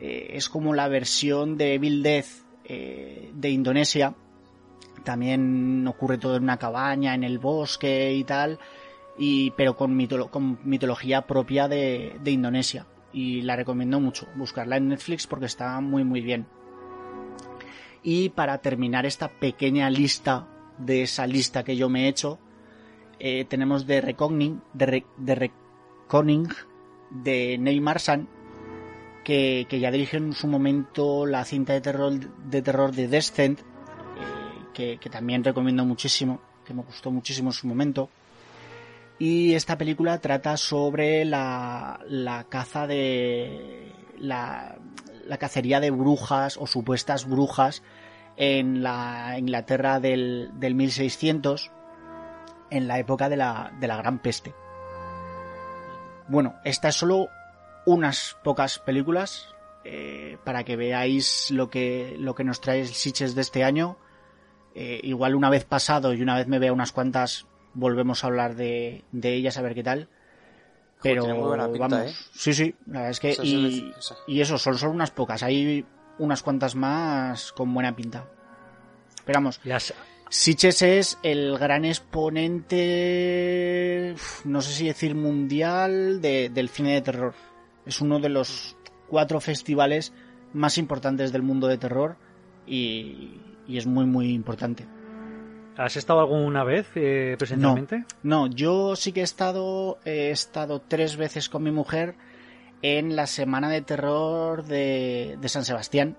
Eh, 0.00 0.30
es 0.32 0.48
como 0.48 0.74
la 0.74 0.88
versión 0.88 1.56
de 1.56 1.74
Evil 1.74 2.02
Death 2.02 2.26
eh, 2.64 3.30
de 3.32 3.50
Indonesia. 3.50 4.16
También 5.04 5.86
ocurre 5.86 6.18
todo 6.18 6.34
en 6.34 6.42
una 6.42 6.56
cabaña, 6.56 7.14
en 7.14 7.22
el 7.22 7.38
bosque 7.38 8.14
y 8.14 8.24
tal, 8.24 8.58
y, 9.16 9.52
pero 9.52 9.76
con, 9.76 9.96
mitolo- 9.96 10.28
con 10.28 10.58
mitología 10.64 11.24
propia 11.24 11.68
de 11.68 12.18
Indonesia. 12.24 12.84
Y 13.12 13.42
la 13.42 13.56
recomiendo 13.56 14.00
mucho, 14.00 14.26
buscarla 14.36 14.76
en 14.76 14.88
Netflix 14.88 15.26
porque 15.26 15.46
está 15.46 15.80
muy 15.80 16.04
muy 16.04 16.20
bien. 16.20 16.46
Y 18.02 18.28
para 18.30 18.58
terminar 18.58 19.06
esta 19.06 19.28
pequeña 19.28 19.90
lista 19.90 20.46
de 20.78 21.02
esa 21.02 21.26
lista 21.26 21.64
que 21.64 21.76
yo 21.76 21.88
me 21.88 22.04
he 22.04 22.08
hecho, 22.08 22.38
eh, 23.18 23.44
tenemos 23.46 23.86
The 23.86 24.00
Reckoning, 24.00 24.60
The, 24.76 24.86
Re- 24.86 25.06
The 25.24 25.34
Reckoning 25.34 26.48
de 27.10 27.58
Neil 27.58 27.80
Marsan, 27.80 28.28
que, 29.24 29.66
que 29.68 29.80
ya 29.80 29.90
dirigió 29.90 30.18
en 30.18 30.32
su 30.32 30.46
momento 30.46 31.26
la 31.26 31.44
cinta 31.44 31.72
de 31.72 31.80
terror 31.80 32.12
de, 32.44 32.62
terror 32.62 32.92
de 32.92 33.08
Descent, 33.08 33.60
eh, 33.60 33.64
que, 34.72 34.98
que 34.98 35.10
también 35.10 35.42
recomiendo 35.42 35.84
muchísimo, 35.84 36.40
que 36.64 36.74
me 36.74 36.82
gustó 36.82 37.10
muchísimo 37.10 37.48
en 37.48 37.54
su 37.54 37.66
momento. 37.66 38.10
Y 39.18 39.54
esta 39.54 39.76
película 39.76 40.20
trata 40.20 40.56
sobre 40.56 41.24
la, 41.24 42.46
caza 42.48 42.86
de. 42.86 43.92
La, 44.18 44.76
la 45.26 45.36
cacería 45.38 45.80
de 45.80 45.90
brujas 45.90 46.56
o 46.56 46.66
supuestas 46.66 47.28
brujas 47.28 47.82
en 48.38 48.84
la 48.84 49.36
Inglaterra 49.36 49.98
del, 49.98 50.50
del 50.54 50.74
1600, 50.76 51.72
en 52.70 52.88
la 52.88 52.98
época 52.98 53.28
de 53.28 53.36
la, 53.36 53.72
Gran 53.80 54.20
Peste. 54.20 54.54
Bueno, 56.28 56.54
esta 56.64 56.88
es 56.88 56.94
solo 56.94 57.28
unas 57.84 58.36
pocas 58.44 58.78
películas 58.78 59.54
eh, 59.84 60.38
para 60.44 60.62
que 60.62 60.76
veáis 60.76 61.50
lo 61.50 61.68
que, 61.68 62.14
lo 62.18 62.34
que 62.34 62.44
nos 62.44 62.60
trae 62.60 62.80
el 62.80 62.88
Sitges 62.88 63.34
de 63.34 63.40
este 63.40 63.64
año. 63.64 63.96
Eh, 64.74 65.00
igual 65.02 65.34
una 65.34 65.50
vez 65.50 65.64
pasado 65.64 66.14
y 66.14 66.22
una 66.22 66.36
vez 66.36 66.46
me 66.46 66.60
vea 66.60 66.72
unas 66.72 66.92
cuantas, 66.92 67.46
volvemos 67.74 68.24
a 68.24 68.26
hablar 68.28 68.54
de, 68.56 69.04
de 69.12 69.34
ellas 69.34 69.58
a 69.58 69.62
ver 69.62 69.74
qué 69.74 69.82
tal. 69.82 70.08
Joder, 70.98 71.14
Pero 71.14 71.22
tiene 71.22 71.38
muy 71.38 71.48
buena 71.48 71.68
pinta, 71.68 71.88
vamos, 71.88 72.10
¿eh? 72.10 72.14
sí, 72.32 72.52
sí, 72.52 72.74
la 72.86 73.00
verdad 73.00 73.10
es 73.10 73.20
que 73.20 73.36
y, 74.26 74.40
eso, 74.40 74.58
son 74.58 74.76
solo 74.76 74.92
unas 74.92 75.10
pocas, 75.12 75.42
hay 75.44 75.86
unas 76.18 76.42
cuantas 76.42 76.74
más 76.74 77.52
con 77.52 77.72
buena 77.72 77.94
pinta. 77.94 78.26
Esperamos, 79.16 79.60
Las, 79.62 79.94
Sitges 80.30 80.82
es 80.82 81.18
el 81.22 81.56
gran 81.56 81.84
exponente, 82.88 84.14
no 84.44 84.60
sé 84.60 84.72
si 84.72 84.86
decir 84.86 85.14
mundial, 85.14 86.20
de- 86.20 86.50
del 86.50 86.68
cine 86.68 86.94
de 86.94 87.00
terror. 87.02 87.34
Es 87.86 88.00
uno 88.00 88.18
de 88.20 88.28
los 88.28 88.76
cuatro 89.08 89.40
festivales 89.40 90.12
más 90.52 90.76
importantes 90.78 91.32
del 91.32 91.42
mundo 91.42 91.66
de 91.66 91.78
terror 91.78 92.16
y, 92.66 93.40
y 93.66 93.78
es 93.78 93.86
muy, 93.86 94.04
muy 94.04 94.30
importante. 94.32 94.86
¿Has 95.78 95.96
estado 95.96 96.18
alguna 96.18 96.64
vez 96.64 96.90
eh, 96.96 97.36
presencialmente? 97.38 98.04
No, 98.24 98.48
yo 98.48 98.96
sí 98.96 99.12
que 99.12 99.20
he 99.20 99.24
estado, 99.24 99.98
he 100.04 100.30
estado 100.30 100.80
tres 100.80 101.16
veces 101.16 101.48
con 101.48 101.62
mi 101.62 101.70
mujer 101.70 102.16
en 102.82 103.14
la 103.14 103.28
semana 103.28 103.68
de 103.70 103.80
terror 103.82 104.64
de, 104.64 105.38
de 105.40 105.48
San 105.48 105.64
Sebastián, 105.64 106.18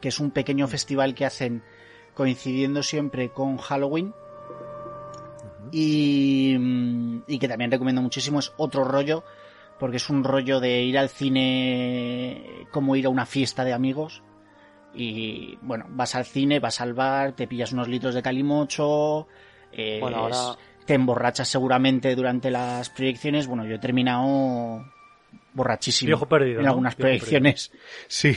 que 0.00 0.08
es 0.08 0.18
un 0.18 0.32
pequeño 0.32 0.66
festival 0.66 1.14
que 1.14 1.24
hacen 1.24 1.62
coincidiendo 2.14 2.82
siempre 2.82 3.28
con 3.28 3.56
Halloween 3.56 4.12
y, 5.70 6.56
mm, 6.58 7.22
y 7.28 7.38
que 7.38 7.46
también 7.46 7.70
recomiendo 7.70 8.02
muchísimo, 8.02 8.40
es 8.40 8.52
otro 8.56 8.82
rollo, 8.82 9.22
porque 9.78 9.98
es 9.98 10.10
un 10.10 10.24
rollo 10.24 10.58
de 10.58 10.82
ir 10.82 10.98
al 10.98 11.08
cine 11.08 12.66
como 12.72 12.96
ir 12.96 13.06
a 13.06 13.10
una 13.10 13.26
fiesta 13.26 13.64
de 13.64 13.72
amigos. 13.72 14.24
Y 14.94 15.58
bueno, 15.62 15.86
vas 15.90 16.14
al 16.14 16.24
cine, 16.24 16.60
vas 16.60 16.80
al 16.80 16.94
bar, 16.94 17.32
te 17.32 17.46
pillas 17.46 17.72
unos 17.72 17.88
litros 17.88 18.14
de 18.14 18.22
calimocho, 18.22 19.26
eh, 19.72 19.98
Bueno, 20.00 20.16
ahora- 20.18 20.56
te 20.86 20.94
emborrachas 20.94 21.48
seguramente 21.48 22.14
durante 22.14 22.50
las 22.50 22.90
proyecciones. 22.90 23.46
Bueno, 23.46 23.64
yo 23.64 23.76
he 23.76 23.78
terminado 23.78 24.84
borrachísimo 25.54 26.08
Viejo 26.08 26.26
perdido, 26.28 26.58
en 26.60 26.64
¿no? 26.66 26.70
algunas 26.72 26.96
Viejo 26.96 27.08
proyecciones. 27.08 27.72
Sí. 28.08 28.36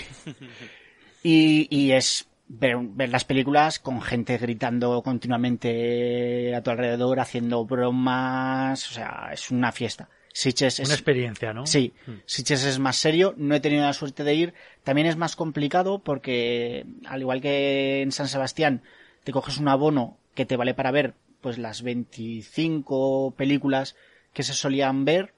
Y, 1.24 1.68
y 1.70 1.92
es 1.92 2.28
ver, 2.48 2.78
ver 2.80 3.10
las 3.10 3.26
películas 3.26 3.80
con 3.80 4.02
gente 4.02 4.38
gritando 4.38 5.02
continuamente 5.04 6.56
a 6.56 6.62
tu 6.64 6.72
alrededor, 6.72 7.20
haciendo 7.20 7.66
bromas, 7.66 8.90
o 8.90 8.94
sea, 8.94 9.30
es 9.34 9.52
una 9.52 9.72
fiesta. 9.72 10.10
Sitges 10.38 10.80
es, 10.80 10.86
Una 10.88 10.94
experiencia, 10.94 11.52
¿no? 11.52 11.66
Sí, 11.66 11.94
Mm. 12.06 12.12
Sitges 12.28 12.64
es 12.64 12.78
más 12.78 12.98
serio, 12.98 13.34
no 13.38 13.56
he 13.56 13.60
tenido 13.60 13.82
la 13.84 13.94
suerte 13.94 14.24
de 14.24 14.36
ir. 14.36 14.54
También 14.84 15.08
es 15.08 15.16
más 15.18 15.36
complicado 15.36 15.98
porque, 15.98 16.86
al 17.08 17.22
igual 17.22 17.42
que 17.42 18.04
en 18.04 18.12
San 18.12 18.28
Sebastián, 18.28 18.84
te 19.24 19.32
coges 19.32 19.58
un 19.58 19.68
abono 19.68 20.20
que 20.36 20.46
te 20.46 20.56
vale 20.56 20.76
para 20.76 20.92
ver 20.92 21.16
pues 21.42 21.58
las 21.58 21.82
25 21.82 23.34
películas 23.36 23.96
que 24.32 24.44
se 24.44 24.54
solían 24.54 25.06
ver 25.06 25.34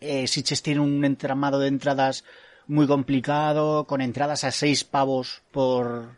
Eh, 0.00 0.26
Sitges 0.26 0.62
tiene 0.62 0.80
un 0.80 1.04
entramado 1.04 1.60
de 1.60 1.68
entradas 1.68 2.24
muy 2.66 2.88
complicado, 2.88 3.84
con 3.84 4.00
entradas 4.00 4.42
a 4.42 4.50
seis 4.50 4.82
pavos 4.82 5.42
por, 5.52 6.16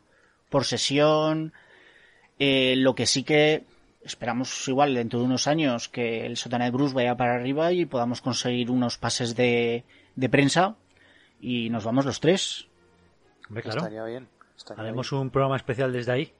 por 0.48 0.64
sesión. 0.64 1.52
Eh, 2.38 2.74
lo 2.78 2.94
que 2.94 3.04
sí 3.04 3.22
que 3.22 3.64
esperamos 4.04 4.66
igual 4.68 4.94
dentro 4.94 5.18
de 5.20 5.24
unos 5.26 5.46
años 5.46 5.88
que 5.88 6.26
el 6.26 6.36
sótano 6.36 6.64
de 6.64 6.70
Bruce 6.70 6.94
vaya 6.94 7.16
para 7.16 7.34
arriba 7.34 7.72
y 7.72 7.86
podamos 7.86 8.20
conseguir 8.20 8.70
unos 8.70 8.98
pases 8.98 9.36
de, 9.36 9.84
de 10.16 10.28
prensa 10.28 10.76
y 11.40 11.70
nos 11.70 11.84
vamos 11.84 12.04
los 12.04 12.20
tres. 12.20 12.68
Hombre, 13.48 13.62
claro. 13.62 13.78
Estaría 13.78 14.04
bien. 14.04 14.28
estaría 14.56 14.82
Haremos 14.82 15.10
bien. 15.10 15.22
un 15.22 15.30
programa 15.30 15.56
especial 15.56 15.92
desde 15.92 16.12
ahí. 16.12 16.32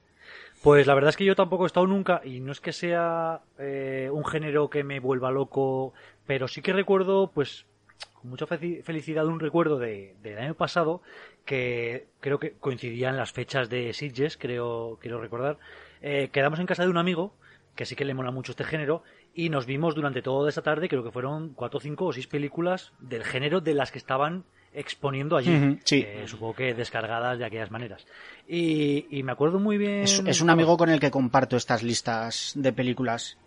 Pues 0.61 0.87
la 0.87 0.93
verdad 0.95 1.09
es 1.09 1.17
que 1.17 1.25
yo 1.25 1.35
tampoco 1.35 1.65
he 1.65 1.67
estado 1.67 1.85
nunca, 1.87 2.21
y 2.23 2.39
no 2.39 2.53
es 2.53 2.61
que 2.61 2.71
sea 2.71 3.41
eh, 3.59 4.09
un 4.11 4.23
género 4.23 4.69
que 4.69 4.85
me 4.85 5.01
vuelva 5.01 5.29
loco, 5.29 5.93
pero 6.25 6.47
sí 6.47 6.61
que 6.61 6.71
recuerdo, 6.71 7.31
pues, 7.33 7.65
con 8.13 8.29
mucha 8.29 8.47
felicidad 8.47 9.27
un 9.27 9.41
recuerdo 9.41 9.77
de, 9.77 10.15
del 10.23 10.37
año 10.37 10.53
pasado, 10.53 11.01
que 11.43 12.07
creo 12.21 12.39
que 12.39 12.53
coincidían 12.53 13.17
las 13.17 13.33
fechas 13.33 13.69
de 13.69 13.91
Sitges, 13.91 14.37
creo, 14.37 14.97
quiero 15.01 15.19
recordar. 15.19 15.57
Eh, 16.01 16.29
quedamos 16.31 16.59
en 16.59 16.65
casa 16.65 16.83
de 16.83 16.89
un 16.89 16.97
amigo, 16.97 17.33
que 17.75 17.85
sí 17.85 17.95
que 17.95 18.05
le 18.05 18.13
mola 18.13 18.31
mucho 18.31 18.51
este 18.51 18.63
género, 18.63 19.03
y 19.33 19.49
nos 19.49 19.65
vimos 19.65 19.95
durante 19.95 20.21
toda 20.21 20.49
esa 20.49 20.61
tarde, 20.61 20.89
creo 20.89 21.03
que 21.03 21.11
fueron 21.11 21.53
cuatro, 21.53 21.79
cinco 21.79 22.05
o 22.05 22.13
seis 22.13 22.27
películas 22.27 22.93
del 22.99 23.23
género 23.23 23.61
de 23.61 23.73
las 23.73 23.91
que 23.91 23.97
estaban 23.97 24.43
exponiendo 24.73 25.37
allí. 25.37 25.79
Sí. 25.83 26.03
Eh, 26.05 26.23
supongo 26.27 26.55
que 26.55 26.73
descargadas 26.73 27.37
de 27.37 27.45
aquellas 27.45 27.71
maneras. 27.71 28.05
Y, 28.47 29.05
y 29.09 29.23
me 29.23 29.31
acuerdo 29.31 29.59
muy 29.59 29.77
bien. 29.77 30.01
Es, 30.01 30.23
es 30.25 30.41
un 30.41 30.49
amigo 30.49 30.77
con 30.77 30.89
el 30.89 30.99
que 30.99 31.11
comparto 31.11 31.57
estas 31.57 31.83
listas 31.83 32.53
de 32.55 32.73
películas. 32.73 33.37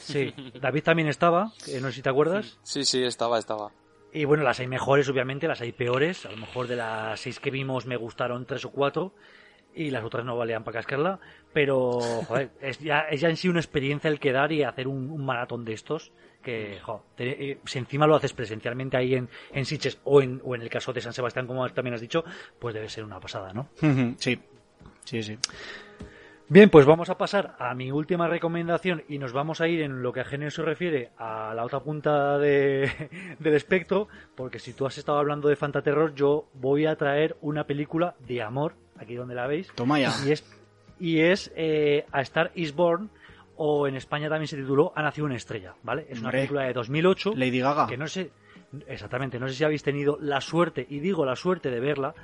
Sí, 0.00 0.32
David 0.60 0.82
también 0.84 1.08
estaba, 1.08 1.52
no 1.80 1.88
sé 1.88 1.92
si 1.92 2.02
te 2.02 2.08
acuerdas. 2.08 2.58
Sí, 2.62 2.84
sí, 2.84 3.02
estaba, 3.02 3.38
estaba. 3.38 3.72
Y 4.12 4.24
bueno, 4.24 4.44
las 4.44 4.60
hay 4.60 4.66
mejores, 4.66 5.08
obviamente, 5.08 5.48
las 5.48 5.60
hay 5.60 5.72
peores. 5.72 6.24
A 6.24 6.30
lo 6.30 6.38
mejor 6.38 6.68
de 6.68 6.76
las 6.76 7.20
seis 7.20 7.40
que 7.40 7.50
vimos 7.50 7.84
me 7.84 7.96
gustaron 7.96 8.46
tres 8.46 8.64
o 8.64 8.70
cuatro. 8.70 9.12
Y 9.76 9.90
las 9.90 10.02
otras 10.02 10.24
no 10.24 10.36
valían 10.36 10.64
para 10.64 10.78
cascarla. 10.78 11.20
Pero, 11.52 12.22
joder, 12.26 12.50
es 12.60 12.78
ya, 12.80 13.00
es 13.10 13.20
ya 13.20 13.28
en 13.28 13.36
sí 13.36 13.48
una 13.48 13.60
experiencia 13.60 14.08
el 14.08 14.18
quedar 14.18 14.50
y 14.50 14.62
hacer 14.64 14.88
un, 14.88 15.10
un 15.10 15.24
maratón 15.24 15.64
de 15.64 15.74
estos. 15.74 16.10
Que, 16.42 16.78
joder, 16.80 17.02
te- 17.16 17.50
eh, 17.50 17.58
si 17.66 17.78
encima 17.78 18.06
lo 18.06 18.14
haces 18.16 18.32
presencialmente 18.32 18.96
ahí 18.96 19.14
en, 19.14 19.28
en 19.52 19.64
Sitges 19.66 20.00
o 20.04 20.22
en, 20.22 20.40
o 20.44 20.54
en 20.54 20.62
el 20.62 20.70
caso 20.70 20.92
de 20.92 21.00
San 21.00 21.12
Sebastián, 21.12 21.46
como 21.46 21.68
también 21.70 21.94
has 21.94 22.00
dicho, 22.00 22.24
pues 22.58 22.74
debe 22.74 22.88
ser 22.88 23.04
una 23.04 23.20
pasada, 23.20 23.52
¿no? 23.52 23.68
Sí, 24.18 24.38
sí, 25.04 25.22
sí. 25.22 25.36
Bien, 26.48 26.70
pues 26.70 26.86
vamos 26.86 27.10
a 27.10 27.18
pasar 27.18 27.56
a 27.58 27.74
mi 27.74 27.90
última 27.90 28.28
recomendación 28.28 29.02
y 29.08 29.18
nos 29.18 29.32
vamos 29.32 29.60
a 29.60 29.66
ir 29.66 29.82
en 29.82 30.00
lo 30.02 30.12
que 30.12 30.20
a 30.20 30.24
género 30.24 30.52
se 30.52 30.62
refiere 30.62 31.10
a 31.18 31.52
la 31.56 31.64
otra 31.64 31.80
punta 31.80 32.38
de- 32.38 33.36
del 33.40 33.54
espectro, 33.54 34.06
porque 34.36 34.60
si 34.60 34.72
tú 34.72 34.86
has 34.86 34.96
estado 34.96 35.18
hablando 35.18 35.48
de 35.48 35.56
fantaterror, 35.56 36.14
yo 36.14 36.46
voy 36.54 36.86
a 36.86 36.94
traer 36.94 37.36
una 37.40 37.64
película 37.64 38.14
de 38.20 38.42
amor, 38.42 38.74
aquí 38.98 39.14
donde 39.14 39.34
la 39.34 39.46
veis, 39.46 39.68
Toma 39.74 39.98
ya. 40.00 40.12
y 40.26 40.32
es, 40.32 40.44
y 40.98 41.20
es 41.20 41.52
eh, 41.56 42.04
A 42.12 42.20
Star 42.22 42.50
is 42.54 42.74
Born, 42.74 43.10
o 43.56 43.86
en 43.88 43.96
España 43.96 44.28
también 44.28 44.48
se 44.48 44.56
tituló 44.56 44.92
Ha 44.94 45.02
nacido 45.02 45.24
una 45.26 45.36
estrella, 45.36 45.74
¿vale? 45.82 46.06
Es 46.08 46.18
una 46.18 46.28
Hombre. 46.28 46.38
película 46.40 46.62
de 46.64 46.72
2008 46.74 47.32
Lady 47.36 47.60
Gaga. 47.60 47.86
que 47.86 47.96
no 47.96 48.06
sé 48.06 48.30
exactamente 48.88 49.38
no 49.38 49.48
sé 49.48 49.54
si 49.54 49.64
habéis 49.64 49.82
tenido 49.82 50.18
la 50.20 50.40
suerte 50.40 50.84
y 50.90 50.98
digo 50.98 51.24
la 51.24 51.36
suerte 51.36 51.70
de 51.70 51.80
verla 51.80 52.14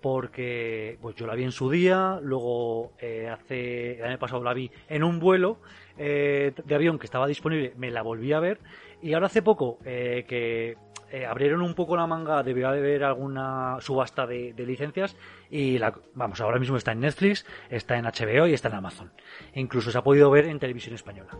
porque 0.00 0.96
pues 1.02 1.16
yo 1.16 1.26
la 1.26 1.34
vi 1.34 1.44
en 1.44 1.52
su 1.52 1.68
día 1.70 2.18
luego 2.22 2.92
eh, 3.00 3.28
hace 3.28 3.98
el 3.98 4.04
año 4.04 4.18
pasado 4.18 4.42
la 4.42 4.54
vi 4.54 4.70
en 4.88 5.02
un 5.02 5.18
vuelo 5.18 5.58
eh, 5.98 6.52
de 6.64 6.74
avión 6.74 6.98
que 6.98 7.06
estaba 7.06 7.26
disponible 7.26 7.74
me 7.76 7.90
la 7.90 8.02
volví 8.02 8.32
a 8.32 8.40
ver 8.40 8.60
y 9.02 9.12
ahora 9.12 9.26
hace 9.26 9.42
poco 9.42 9.78
eh, 9.84 10.24
que 10.28 10.76
eh, 11.10 11.24
abrieron 11.26 11.62
un 11.62 11.74
poco 11.74 11.96
la 11.96 12.06
manga 12.06 12.42
debería 12.42 12.70
de 12.72 12.78
haber 12.78 13.04
alguna 13.04 13.76
subasta 13.80 14.26
de, 14.26 14.52
de 14.52 14.66
licencias 14.66 15.16
y 15.50 15.78
la, 15.78 15.94
vamos 16.14 16.40
ahora 16.40 16.58
mismo 16.58 16.76
está 16.76 16.92
en 16.92 17.00
Netflix 17.00 17.46
está 17.70 17.96
en 17.96 18.04
HBO 18.04 18.46
y 18.46 18.52
está 18.54 18.68
en 18.68 18.74
Amazon 18.74 19.10
E 19.54 19.60
incluso 19.60 19.90
se 19.90 19.96
ha 19.98 20.02
podido 20.02 20.30
ver 20.30 20.44
en 20.46 20.58
televisión 20.58 20.94
española 20.94 21.30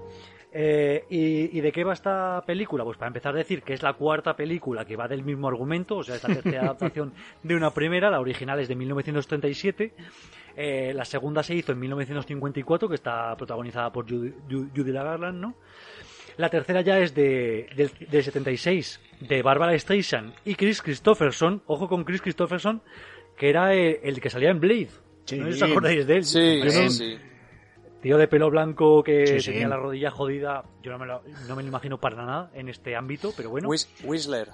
eh, 0.52 1.04
y, 1.10 1.56
y 1.58 1.60
de 1.60 1.70
qué 1.72 1.84
va 1.84 1.92
esta 1.92 2.42
película? 2.46 2.82
Pues 2.82 2.96
para 2.96 3.08
empezar 3.08 3.34
a 3.34 3.38
decir 3.38 3.62
que 3.62 3.74
es 3.74 3.82
la 3.82 3.92
cuarta 3.92 4.34
película 4.34 4.86
que 4.86 4.96
va 4.96 5.06
del 5.06 5.22
mismo 5.22 5.46
argumento, 5.46 5.98
o 5.98 6.02
sea, 6.02 6.14
es 6.16 6.22
la 6.26 6.34
tercera 6.34 6.62
adaptación 6.64 7.12
de 7.42 7.54
una 7.54 7.70
primera, 7.72 8.10
la 8.10 8.18
original 8.18 8.58
es 8.58 8.66
de 8.68 8.74
1937, 8.74 9.92
eh, 10.56 10.92
la 10.94 11.04
segunda 11.04 11.42
se 11.42 11.54
hizo 11.54 11.72
en 11.72 11.78
1954, 11.80 12.88
que 12.88 12.94
está 12.94 13.36
protagonizada 13.36 13.92
por 13.92 14.08
Judy, 14.08 14.32
Ju- 14.48 14.70
Judy 14.74 14.90
Garland, 14.90 15.38
¿no? 15.38 15.54
La 16.38 16.48
tercera 16.48 16.80
ya 16.80 16.98
es 17.00 17.14
de, 17.14 17.68
del, 17.76 17.90
del 18.08 18.22
76, 18.24 19.00
de 19.20 19.42
Barbara 19.42 19.78
Streisand 19.78 20.32
y 20.44 20.54
Chris 20.54 20.80
Christopherson, 20.82 21.62
ojo 21.66 21.88
con 21.88 22.04
Chris 22.04 22.22
Christopherson, 22.22 22.80
que 23.36 23.50
era 23.50 23.74
el, 23.74 23.98
el 24.02 24.20
que 24.20 24.30
salía 24.30 24.50
en 24.50 24.60
Blade. 24.60 24.88
Sí. 25.24 25.36
no 25.36 25.46
sé 25.46 25.58
si 25.58 25.64
os 25.64 25.70
acordáis 25.70 26.06
de 26.06 26.16
él. 26.16 26.24
Sí, 26.24 26.60
sí, 26.70 26.88
sí. 26.90 27.18
Tío 28.00 28.16
de 28.16 28.28
pelo 28.28 28.48
blanco 28.48 29.02
que 29.02 29.26
Sí, 29.26 29.40
sí. 29.40 29.50
tenía 29.50 29.66
la 29.68 29.76
rodilla 29.76 30.10
jodida, 30.12 30.64
yo 30.82 30.92
no 30.92 30.98
me, 31.00 31.06
lo, 31.06 31.22
no 31.48 31.56
me 31.56 31.62
lo 31.62 31.68
imagino 31.68 31.98
para 31.98 32.14
nada 32.16 32.50
en 32.54 32.68
este 32.68 32.94
ámbito, 32.94 33.32
pero 33.36 33.50
bueno. 33.50 33.68
Whis- 33.68 33.88
Whistler. 34.04 34.48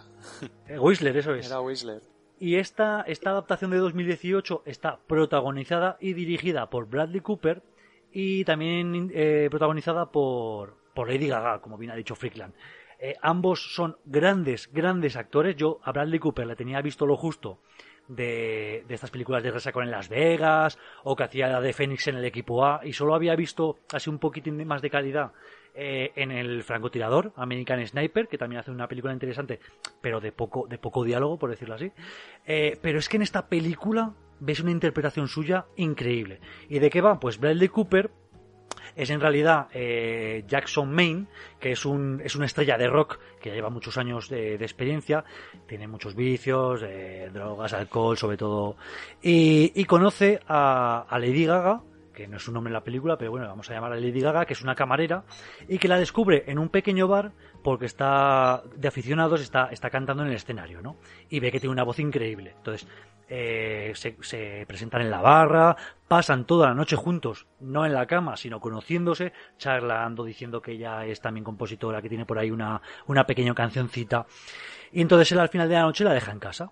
Eh, 0.67 0.79
Whistler, 0.79 1.15
eso 1.19 1.35
es. 1.35 1.47
Era 1.47 1.61
Whistler. 1.61 2.01
Y 2.41 2.57
esta, 2.57 3.03
esta 3.03 3.31
adaptación 3.31 3.71
de 3.71 3.77
2018 3.77 4.63
está 4.65 4.99
protagonizada 5.07 5.99
y 6.01 6.15
dirigida 6.15 6.71
por 6.71 6.89
Bradley 6.89 7.21
Cooper 7.21 7.63
y 8.11 8.45
también 8.45 9.11
eh, 9.15 9.49
protagonizada 9.51 10.11
por, 10.11 10.77
por 10.95 11.09
Lady 11.09 11.29
Gaga, 11.29 11.61
como 11.61 11.77
bien 11.77 11.91
ha 11.91 11.97
dicho 11.97 12.15
Frickland. 12.15 12.55
Eh, 12.99 13.17
ambos 13.21 13.75
son 13.75 13.97
grandes, 14.05 14.73
grandes 14.73 15.17
actores. 15.17 15.57
Yo 15.57 15.81
a 15.83 15.93
Bradley 15.93 16.19
Cooper 16.19 16.47
le 16.47 16.57
tenía 16.57 16.81
visto 16.81 17.05
lo 17.07 17.17
justo 17.17 17.59
de, 18.09 18.85
de 18.87 18.95
estas 18.95 19.11
películas 19.11 19.43
de 19.43 19.51
Resacón 19.51 19.85
en 19.85 19.91
Las 19.91 20.09
Vegas 20.09 20.79
o 21.03 21.17
que 21.17 21.25
hacía 21.25 21.61
de 21.61 21.73
Fénix 21.73 22.07
en 22.09 22.17
el 22.17 22.25
equipo 22.25 22.65
A 22.65 22.81
y 22.85 22.93
solo 22.93 23.15
había 23.15 23.35
visto 23.35 23.79
así 23.93 24.11
un 24.11 24.19
poquitín 24.19 24.65
más 24.67 24.83
de 24.83 24.91
calidad 24.91 25.33
eh, 25.75 26.13
en 26.15 26.31
el 26.31 26.63
francotirador 26.63 27.33
American 27.37 27.85
Sniper 27.87 28.29
que 28.29 28.39
también 28.39 28.61
hace 28.61 28.71
una 28.71 28.89
película 28.89 29.13
interesante 29.13 29.59
pero 30.01 30.21
de 30.21 30.33
poco 30.33 30.67
de 30.69 30.79
poco 30.79 31.03
diálogo 31.03 31.39
por 31.39 31.51
decirlo 31.51 31.75
así 31.75 31.91
Eh, 32.47 32.79
pero 32.83 32.99
es 32.99 33.09
que 33.09 33.17
en 33.17 33.23
esta 33.23 33.49
película 33.49 34.13
ves 34.39 34.61
una 34.61 34.71
interpretación 34.71 35.27
suya 35.27 35.65
increíble 35.77 36.41
y 36.69 36.79
de 36.79 36.91
qué 36.91 37.01
va 37.01 37.19
pues 37.19 37.41
Bradley 37.41 37.69
Cooper 37.69 38.11
es 38.97 39.11
en 39.11 39.21
realidad 39.21 39.69
eh, 39.73 40.45
Jackson 40.47 40.93
Maine, 40.93 41.27
que 41.61 41.73
es, 41.73 41.85
un, 41.85 42.21
es 42.25 42.37
una 42.37 42.47
estrella 42.47 42.77
de 42.79 42.89
rock 42.89 43.19
que 43.41 43.51
lleva 43.51 43.71
muchos 43.71 43.97
años 43.99 44.29
de, 44.29 44.59
de 44.59 44.65
experiencia, 44.65 45.25
tiene 45.67 45.89
muchos 45.89 46.15
vicios, 46.15 46.83
eh, 46.85 47.31
drogas, 47.33 47.73
alcohol, 47.73 48.17
sobre 48.17 48.37
todo, 48.37 48.77
y, 49.23 49.73
y 49.75 49.85
conoce 49.85 50.41
a, 50.47 51.07
a 51.09 51.19
Lady 51.19 51.45
Gaga, 51.45 51.83
que 52.15 52.27
no 52.27 52.39
es 52.39 52.43
su 52.43 52.53
nombre 52.53 52.71
en 52.71 52.75
la 52.75 52.85
película, 52.85 53.19
pero 53.19 53.31
bueno, 53.31 53.47
vamos 53.47 53.69
a 53.69 53.75
llamar 53.75 53.93
a 53.93 53.97
Lady 53.97 54.21
Gaga, 54.21 54.47
que 54.47 54.55
es 54.55 54.63
una 54.63 54.75
camarera, 54.75 55.25
y 55.69 55.79
que 55.79 55.89
la 55.89 55.99
descubre 55.99 56.45
en 56.47 56.59
un 56.59 56.71
pequeño 56.71 57.09
bar 57.09 57.33
porque 57.63 57.87
está 57.87 58.63
de 58.77 58.89
aficionados, 58.89 59.41
está, 59.41 59.69
está 59.71 59.91
cantando 59.91 60.23
en 60.23 60.31
el 60.31 60.37
escenario, 60.37 60.81
¿no? 60.81 60.97
Y 61.29 61.41
ve 61.41 61.51
que 61.53 61.61
tiene 61.61 61.73
una 61.73 61.83
voz 61.83 61.99
increíble. 61.99 62.55
Entonces, 62.57 62.89
eh, 63.29 63.93
se, 63.95 64.17
se 64.21 64.65
presentan 64.67 65.01
en 65.01 65.11
la 65.11 65.21
barra, 65.21 65.77
pasan 66.09 66.45
toda 66.45 66.69
la 66.69 66.75
noche 66.75 66.97
juntos, 66.97 67.47
no 67.61 67.85
en 67.87 67.95
la 67.95 68.07
cama, 68.07 68.37
sino 68.37 68.61
conociéndose, 68.61 69.33
charlando, 69.59 70.25
diciendo 70.25 70.63
que 70.63 70.73
ella 70.73 71.05
es 71.07 71.21
también 71.21 71.45
compositora, 71.45 72.01
que 72.01 72.09
tiene 72.09 72.27
por 72.27 72.39
ahí 72.39 72.51
una, 72.51 72.81
una 73.07 73.25
pequeña 73.25 73.55
cancioncita. 73.55 74.27
Y 74.93 75.01
entonces 75.01 75.33
él 75.33 75.41
al 75.41 75.49
final 75.49 75.69
de 75.69 75.75
la 75.75 75.83
noche 75.83 76.05
la 76.05 76.13
deja 76.13 76.33
en 76.33 76.39
casa. 76.39 76.71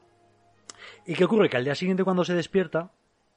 ¿Y 1.06 1.14
qué 1.14 1.24
ocurre? 1.24 1.48
Que 1.48 1.56
al 1.56 1.64
día 1.64 1.74
siguiente 1.74 2.04
cuando 2.04 2.24
se 2.24 2.34
despierta, 2.34 2.92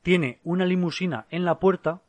tiene 0.06 0.40
una 0.44 0.68
limusina 0.68 1.26
en 1.32 1.46
la 1.46 1.58
puerta 1.58 2.04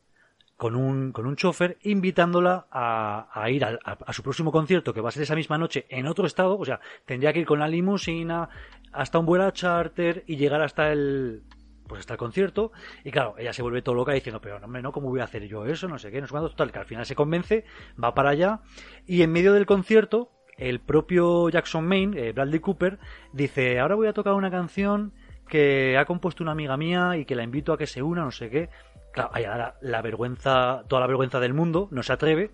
con 0.59 0.77
un, 0.77 1.13
con 1.13 1.25
un 1.25 1.35
chofer 1.35 1.79
invitándola 1.83 2.67
a, 2.71 3.31
a 3.33 3.49
ir 3.49 3.65
a, 3.65 4.13
su 4.13 4.23
próximo 4.23 4.53
concierto 4.53 4.93
que 4.93 5.01
va 5.01 5.09
a 5.09 5.13
ser 5.13 5.23
esa 5.23 5.35
misma 5.35 5.57
noche 5.57 5.87
en 5.89 6.07
otro 6.07 6.27
estado, 6.27 6.59
o 6.59 6.65
sea, 6.67 6.79
tendría 7.07 7.33
que 7.33 7.41
ir 7.41 7.47
con 7.47 7.59
la 7.59 7.69
limusina 7.69 8.51
hasta 8.93 9.19
un 9.19 9.25
vuelo 9.25 9.51
charter 9.51 10.25
y 10.27 10.37
llegar 10.37 10.61
hasta 10.61 10.93
el 10.93 11.45
pues 11.89 12.01
hasta 12.01 12.15
el 12.15 12.19
concierto. 12.19 12.71
Y 13.03 13.13
claro, 13.13 13.35
ella 13.39 13.55
se 13.55 13.63
vuelve 13.63 13.81
todo 13.81 13.95
loca 13.95 14.13
diciendo, 14.13 14.43
pero 14.43 14.61
no, 14.61 14.67
no, 14.67 14.93
¿cómo 14.93 15.09
voy 15.09 15.21
a 15.21 15.25
hacer 15.25 15.49
yo 15.49 15.65
eso? 15.65 15.89
No 15.89 15.99
sé 15.99 16.11
qué, 16.11 16.21
no 16.21 16.27
sé 16.27 16.33
cuánto, 16.33 16.51
total, 16.51 16.73
que 16.73 16.81
al 16.81 16.85
final 16.85 17.07
se 17.07 17.15
convence, 17.15 17.65
va 18.03 18.13
para 18.13 18.29
allá. 18.29 18.61
Y 19.07 19.23
en 19.23 19.33
medio 19.33 19.55
del 19.55 19.65
concierto 19.65 20.33
el 20.59 20.81
propio 20.81 21.49
Jackson 21.49 21.87
Maine, 21.87 22.21
eh, 22.21 22.33
Bradley 22.33 22.61
Cooper, 22.61 22.99
dice, 23.33 23.79
ahora 23.81 23.95
voy 23.95 24.09
a 24.09 24.13
tocar 24.13 24.35
una 24.35 24.51
canción 24.51 25.13
que 25.49 25.97
ha 25.97 26.05
compuesto 26.05 26.43
una 26.43 26.53
amiga 26.53 26.77
mía 26.77 27.17
y 27.17 27.25
que 27.25 27.35
la 27.35 27.43
invito 27.43 27.73
a 27.73 27.79
que 27.79 27.87
se 27.87 28.03
una, 28.03 28.25
no 28.25 28.31
sé 28.31 28.51
qué. 28.51 28.69
Claro, 29.13 29.31
hay 29.33 29.45
la, 29.45 29.77
la 29.81 30.03
vergüenza, 30.03 30.83
toda 30.89 31.01
la 31.01 31.07
vergüenza 31.07 31.41
del 31.41 31.55
mundo, 31.55 31.89
no 31.91 32.03
se 32.03 32.13
atreve. 32.13 32.51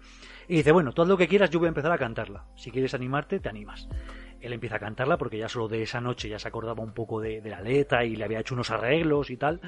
Y 0.49 0.57
dice, 0.57 0.73
bueno, 0.73 0.93
todo 0.93 1.07
lo 1.07 1.17
que 1.17 1.29
quieras, 1.29 1.51
yo 1.51 1.59
voy 1.59 1.67
a 1.67 1.69
empezar 1.71 1.93
a 1.93 1.99
cantarla. 1.99 2.45
Si 2.57 2.71
quieres 2.71 2.95
animarte, 2.95 3.41
te 3.41 3.49
animas. 3.49 3.89
Él 4.41 4.53
empieza 4.53 4.77
a 4.77 4.81
cantarla 4.81 5.17
porque 5.17 5.39
ya 5.39 5.49
solo 5.49 5.69
de 5.69 5.83
esa 5.83 6.01
noche 6.01 6.29
ya 6.29 6.39
se 6.39 6.49
acordaba 6.49 6.83
un 6.83 6.93
poco 6.93 7.21
de, 7.21 7.41
la 7.45 7.61
letra 7.61 8.05
y 8.05 8.17
le 8.17 8.25
había 8.25 8.41
hecho 8.41 8.55
unos 8.55 8.71
arreglos 8.71 9.31
y 9.31 9.37
tal. 9.37 9.61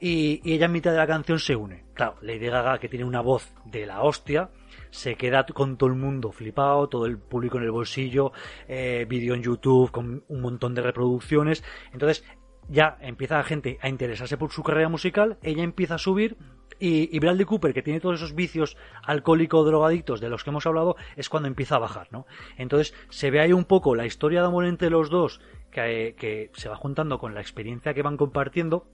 Y, 0.00 0.40
y 0.44 0.54
ella 0.54 0.66
en 0.66 0.72
mitad 0.72 0.92
de 0.92 0.98
la 0.98 1.06
canción 1.06 1.38
se 1.38 1.56
une. 1.56 1.84
Claro, 1.94 2.16
Lady 2.20 2.46
Gaga, 2.46 2.78
que 2.78 2.88
tiene 2.88 3.04
una 3.04 3.20
voz 3.20 3.54
de 3.64 3.86
la 3.86 4.02
hostia, 4.02 4.50
se 4.90 5.14
queda 5.14 5.46
con 5.46 5.78
todo 5.78 5.88
el 5.88 5.96
mundo 5.96 6.32
flipado, 6.32 6.88
todo 6.88 7.06
el 7.06 7.18
público 7.18 7.58
en 7.58 7.64
el 7.64 7.70
bolsillo, 7.70 8.32
eh, 8.68 9.06
vídeo 9.08 9.34
en 9.34 9.42
YouTube 9.42 9.90
con 9.90 10.24
un 10.28 10.40
montón 10.40 10.74
de 10.74 10.82
reproducciones. 10.82 11.64
Entonces 11.92 12.24
ya 12.68 12.96
empieza 13.00 13.36
la 13.36 13.44
gente 13.44 13.78
a 13.82 13.88
interesarse 13.88 14.36
por 14.36 14.52
su 14.52 14.62
carrera 14.62 14.88
musical, 14.88 15.38
ella 15.42 15.62
empieza 15.62 15.96
a 15.96 15.98
subir 15.98 16.36
y, 16.78 17.14
y, 17.14 17.20
Bradley 17.20 17.44
Cooper, 17.44 17.72
que 17.72 17.82
tiene 17.82 18.00
todos 18.00 18.16
esos 18.16 18.34
vicios 18.34 18.76
alcohólicos, 19.04 19.64
drogadictos 19.64 20.20
de 20.20 20.28
los 20.28 20.42
que 20.42 20.50
hemos 20.50 20.66
hablado, 20.66 20.96
es 21.16 21.28
cuando 21.28 21.46
empieza 21.46 21.76
a 21.76 21.78
bajar, 21.78 22.08
¿no? 22.10 22.26
Entonces 22.56 22.92
se 23.08 23.30
ve 23.30 23.40
ahí 23.40 23.52
un 23.52 23.66
poco 23.66 23.94
la 23.94 24.04
historia 24.04 24.40
de 24.40 24.48
amor 24.48 24.64
entre 24.64 24.90
los 24.90 25.08
dos, 25.08 25.40
que, 25.72 26.50
se 26.52 26.68
va 26.68 26.76
juntando 26.76 27.18
con 27.18 27.34
la 27.34 27.40
experiencia 27.40 27.94
que 27.94 28.02
van 28.02 28.16
compartiendo 28.16 28.86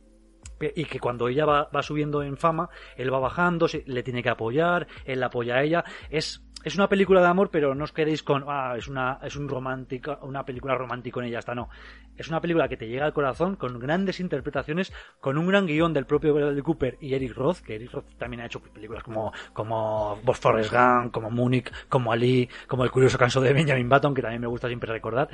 y 0.60 0.84
que 0.84 0.98
cuando 0.98 1.28
ella 1.28 1.44
va, 1.44 1.68
va, 1.74 1.82
subiendo 1.82 2.22
en 2.22 2.36
fama, 2.36 2.68
él 2.96 3.12
va 3.12 3.18
bajando, 3.18 3.66
le 3.86 4.02
tiene 4.02 4.22
que 4.22 4.28
apoyar, 4.28 4.86
él 5.04 5.22
apoya 5.22 5.56
a 5.56 5.62
ella. 5.62 5.84
Es, 6.10 6.44
es 6.68 6.76
una 6.76 6.88
película 6.88 7.20
de 7.20 7.26
amor, 7.26 7.50
pero 7.50 7.74
no 7.74 7.84
os 7.84 7.92
quedéis 7.92 8.22
con, 8.22 8.44
ah, 8.46 8.74
es 8.76 8.88
una, 8.88 9.18
es 9.22 9.36
un 9.36 9.48
romántica, 9.48 10.18
una 10.22 10.44
película 10.44 10.74
romántica 10.74 11.20
en 11.20 11.26
ella 11.26 11.40
está, 11.40 11.54
no. 11.54 11.68
Es 12.16 12.28
una 12.28 12.40
película 12.40 12.68
que 12.68 12.76
te 12.76 12.86
llega 12.86 13.06
al 13.06 13.12
corazón, 13.12 13.56
con 13.56 13.78
grandes 13.78 14.20
interpretaciones, 14.20 14.92
con 15.20 15.38
un 15.38 15.46
gran 15.46 15.66
guion 15.66 15.92
del 15.92 16.06
propio 16.06 16.34
Bradley 16.34 16.62
Cooper 16.62 16.98
y 17.00 17.14
Eric 17.14 17.34
Roth, 17.34 17.60
que 17.60 17.76
Eric 17.76 17.92
Roth 17.92 18.06
también 18.18 18.42
ha 18.42 18.46
hecho 18.46 18.60
películas 18.60 19.02
como, 19.02 19.32
como 19.52 20.20
Forrest 20.34 20.72
Gump, 20.72 21.12
como 21.12 21.30
Munich, 21.30 21.72
como 21.88 22.12
Ali, 22.12 22.48
como 22.66 22.84
El 22.84 22.90
curioso 22.90 23.18
caso 23.18 23.40
de 23.40 23.52
Benjamin 23.52 23.88
Button, 23.88 24.14
que 24.14 24.22
también 24.22 24.40
me 24.40 24.46
gusta 24.46 24.68
siempre 24.68 24.92
recordar. 24.92 25.28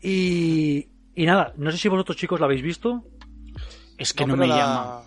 Y, 0.00 0.88
y 1.14 1.26
nada, 1.26 1.52
no 1.56 1.70
sé 1.72 1.78
si 1.78 1.88
vosotros 1.88 2.16
chicos 2.16 2.38
la 2.38 2.46
habéis 2.46 2.62
visto. 2.62 3.02
Es 3.98 4.14
que 4.14 4.24
no, 4.24 4.36
no 4.36 4.40
me 4.40 4.46
la... 4.46 4.56
llama. 4.56 5.02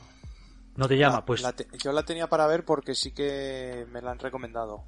No 0.76 0.88
te 0.88 0.98
llama, 0.98 1.16
la, 1.16 1.26
pues. 1.26 1.42
La 1.42 1.54
te... 1.54 1.68
yo 1.82 1.92
la 1.92 2.04
tenía 2.04 2.28
para 2.28 2.48
ver 2.48 2.66
porque 2.66 2.96
sí 2.96 3.12
que 3.14 3.86
me 3.92 4.02
la 4.02 4.12
han 4.12 4.20
recomendado. 4.20 4.84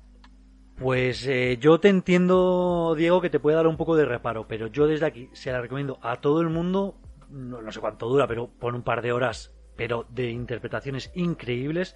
Pues 0.81 1.27
eh, 1.27 1.59
yo 1.61 1.79
te 1.79 1.89
entiendo, 1.89 2.95
Diego, 2.97 3.21
que 3.21 3.29
te 3.29 3.39
puede 3.39 3.55
dar 3.55 3.67
un 3.67 3.77
poco 3.77 3.95
de 3.95 4.03
reparo, 4.03 4.47
pero 4.47 4.65
yo 4.65 4.87
desde 4.87 5.05
aquí 5.05 5.29
se 5.31 5.51
la 5.51 5.61
recomiendo 5.61 5.99
a 6.01 6.15
todo 6.15 6.41
el 6.41 6.49
mundo, 6.49 6.95
no, 7.29 7.71
sé 7.71 7.79
cuánto 7.79 8.09
dura, 8.09 8.25
pero 8.25 8.47
por 8.47 8.73
un 8.73 8.81
par 8.81 9.03
de 9.03 9.11
horas, 9.11 9.53
pero 9.75 10.07
de 10.09 10.31
interpretaciones 10.31 11.11
increíbles 11.13 11.95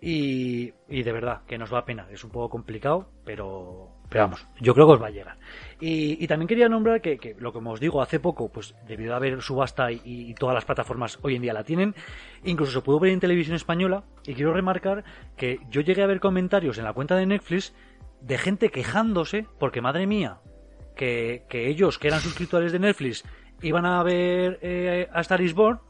y, 0.00 0.72
y, 0.88 1.02
de 1.02 1.12
verdad 1.12 1.42
que 1.46 1.58
nos 1.58 1.72
va 1.72 1.80
a 1.80 1.84
pena. 1.84 2.08
Es 2.10 2.24
un 2.24 2.30
poco 2.30 2.48
complicado, 2.48 3.10
pero, 3.26 3.90
pero 4.08 4.24
vamos, 4.24 4.46
yo 4.58 4.72
creo 4.72 4.86
que 4.86 4.92
os 4.94 5.02
va 5.02 5.08
a 5.08 5.10
llegar. 5.10 5.36
Y, 5.78 6.22
y 6.22 6.26
también 6.26 6.48
quería 6.48 6.68
nombrar 6.70 7.02
que, 7.02 7.18
que, 7.18 7.36
lo 7.38 7.52
que 7.52 7.58
os 7.58 7.80
digo, 7.80 8.00
hace 8.00 8.20
poco, 8.20 8.50
pues 8.50 8.74
debido 8.86 9.12
a 9.12 9.16
haber 9.16 9.42
subasta 9.42 9.92
y, 9.92 10.34
todas 10.34 10.54
las 10.54 10.64
plataformas 10.64 11.18
hoy 11.20 11.36
en 11.36 11.42
día 11.42 11.52
la 11.52 11.64
tienen, 11.64 11.94
incluso 12.42 12.72
se 12.72 12.80
pudo 12.80 13.00
ver 13.00 13.12
en 13.12 13.20
televisión 13.20 13.54
española. 13.54 14.04
Y 14.26 14.32
quiero 14.32 14.54
remarcar 14.54 15.04
que 15.36 15.60
yo 15.68 15.82
llegué 15.82 16.02
a 16.02 16.06
ver 16.06 16.20
comentarios 16.20 16.78
en 16.78 16.84
la 16.84 16.94
cuenta 16.94 17.16
de 17.16 17.26
Netflix 17.26 17.74
de 18.26 18.38
gente 18.38 18.70
quejándose, 18.70 19.46
porque 19.58 19.80
madre 19.80 20.06
mía, 20.06 20.38
que, 20.96 21.44
que 21.48 21.68
ellos, 21.68 21.98
que 21.98 22.08
eran 22.08 22.20
suscriptores 22.20 22.72
de 22.72 22.78
Netflix, 22.78 23.24
iban 23.62 23.86
a 23.86 24.02
ver 24.02 24.58
eh, 24.62 25.08
a 25.12 25.20
Star 25.20 25.40
is 25.40 25.54
Born 25.54 25.80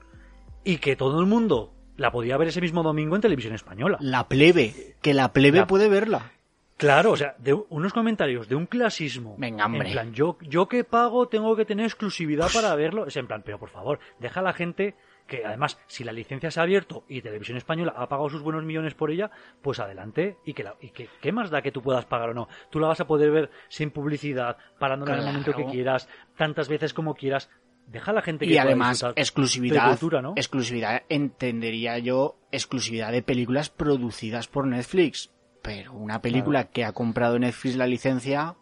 y 0.64 0.78
que 0.78 0.97
todo 0.97 1.20
el 1.20 1.26
mundo 1.26 1.74
la 1.97 2.11
podía 2.11 2.37
ver 2.37 2.49
ese 2.49 2.61
mismo 2.61 2.82
domingo 2.82 3.14
en 3.14 3.22
televisión 3.22 3.55
española. 3.55 3.99
La 4.01 4.28
plebe, 4.28 4.97
que 5.01 5.14
la 5.14 5.32
plebe 5.32 5.59
la... 5.59 5.66
puede 5.66 5.89
verla. 5.89 6.32
Claro, 6.76 7.12
o 7.12 7.16
sea, 7.16 7.37
de 7.39 7.53
unos 7.53 7.93
comentarios 7.93 8.49
de 8.49 8.57
un 8.57 8.66
clasismo. 8.66 9.37
Venga, 9.39 9.66
hombre. 9.66 9.89
En 9.89 9.93
plan, 9.93 10.12
yo, 10.12 10.37
yo 10.41 10.66
que 10.68 10.82
pago 10.82 11.28
tengo 11.28 11.55
que 11.55 11.64
tener 11.64 11.87
exclusividad 11.87 12.49
para 12.53 12.74
verlo. 12.74 13.07
Es 13.07 13.16
en 13.16 13.28
plan, 13.28 13.43
pero 13.45 13.61
por 13.61 13.70
favor, 13.70 14.01
deja 14.18 14.41
a 14.41 14.43
la 14.43 14.53
gente 14.53 14.97
que 15.27 15.45
además, 15.45 15.79
si 15.87 16.05
la 16.05 16.12
licencia 16.12 16.51
se 16.51 16.61
ha 16.61 16.64
abierto 16.64 17.05
y 17.09 17.22
Televisión 17.22 17.57
Española 17.57 17.95
ha 17.97 18.09
pagado 18.09 18.29
sus 18.29 18.43
buenos 18.43 18.64
millones 18.64 18.95
por 18.95 19.11
ella, 19.11 19.31
pues 19.62 19.81
adelante. 19.81 20.37
¿Y, 20.45 20.53
que 20.53 20.64
la, 20.64 20.77
y 20.81 20.91
que, 20.91 21.09
qué 21.20 21.33
más 21.33 21.51
da 21.51 21.62
que 21.62 21.72
tú 21.72 21.83
puedas 21.83 22.05
pagar 22.05 22.31
o 22.31 22.35
no? 22.35 22.49
Tú 22.70 22.79
la 22.79 22.89
vas 22.89 23.01
a 23.01 23.07
poder 23.07 23.31
ver 23.31 23.51
sin 23.68 23.91
publicidad, 23.91 24.59
parándola 24.79 25.14
claro. 25.14 25.22
en 25.22 25.29
el 25.29 25.33
momento 25.33 25.57
que 25.57 25.70
quieras, 25.70 26.09
tantas 26.37 26.68
veces 26.68 26.93
como 26.93 27.14
quieras. 27.14 27.51
Deja 27.87 28.12
a 28.12 28.14
la 28.14 28.22
gente 28.22 28.47
que 28.47 28.55
y 28.55 28.59
además 28.59 29.05
exclusividad 29.14 29.91
cultura, 29.91 30.22
¿no? 30.22 30.33
exclusividad 30.37 31.03
entendería 31.11 31.99
yo 31.99 32.39
exclusividad 32.51 33.12
de 33.12 33.22
películas 33.22 33.68
producidas 33.68 34.49
por 34.49 34.66
Netflix 34.66 35.31
pero 35.61 35.93
una 35.93 36.22
película 36.22 36.61
claro. 36.61 36.72
que 36.72 36.85
ha 36.87 36.93
comprado 36.93 37.39
Netflix 37.39 37.77
la 37.77 37.87
licencia 37.87 38.57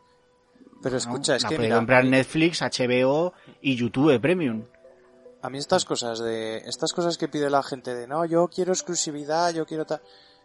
pero 0.82 0.96
escucha 0.96 1.34
¿no? 1.34 1.36
es 1.36 1.42
la 1.44 1.48
que 1.50 1.54
puede 1.54 1.68
mira, 1.68 1.76
comprar 1.76 2.04
Netflix 2.04 2.62
HBO 2.62 3.32
y 3.60 3.76
YouTube 3.76 4.20
Premium 4.20 4.64
a 5.42 5.50
mí 5.50 5.58
estas 5.58 5.84
cosas 5.84 6.20
de 6.20 6.58
estas 6.66 6.92
cosas 6.92 7.18
que 7.18 7.28
pide 7.28 7.50
la 7.50 7.62
gente 7.62 7.94
de 7.94 8.06
no 8.06 8.24
yo 8.24 8.48
quiero 8.48 8.72
exclusividad 8.72 9.52
yo 9.52 9.66
quiero 9.66 9.84
tal 9.84 10.00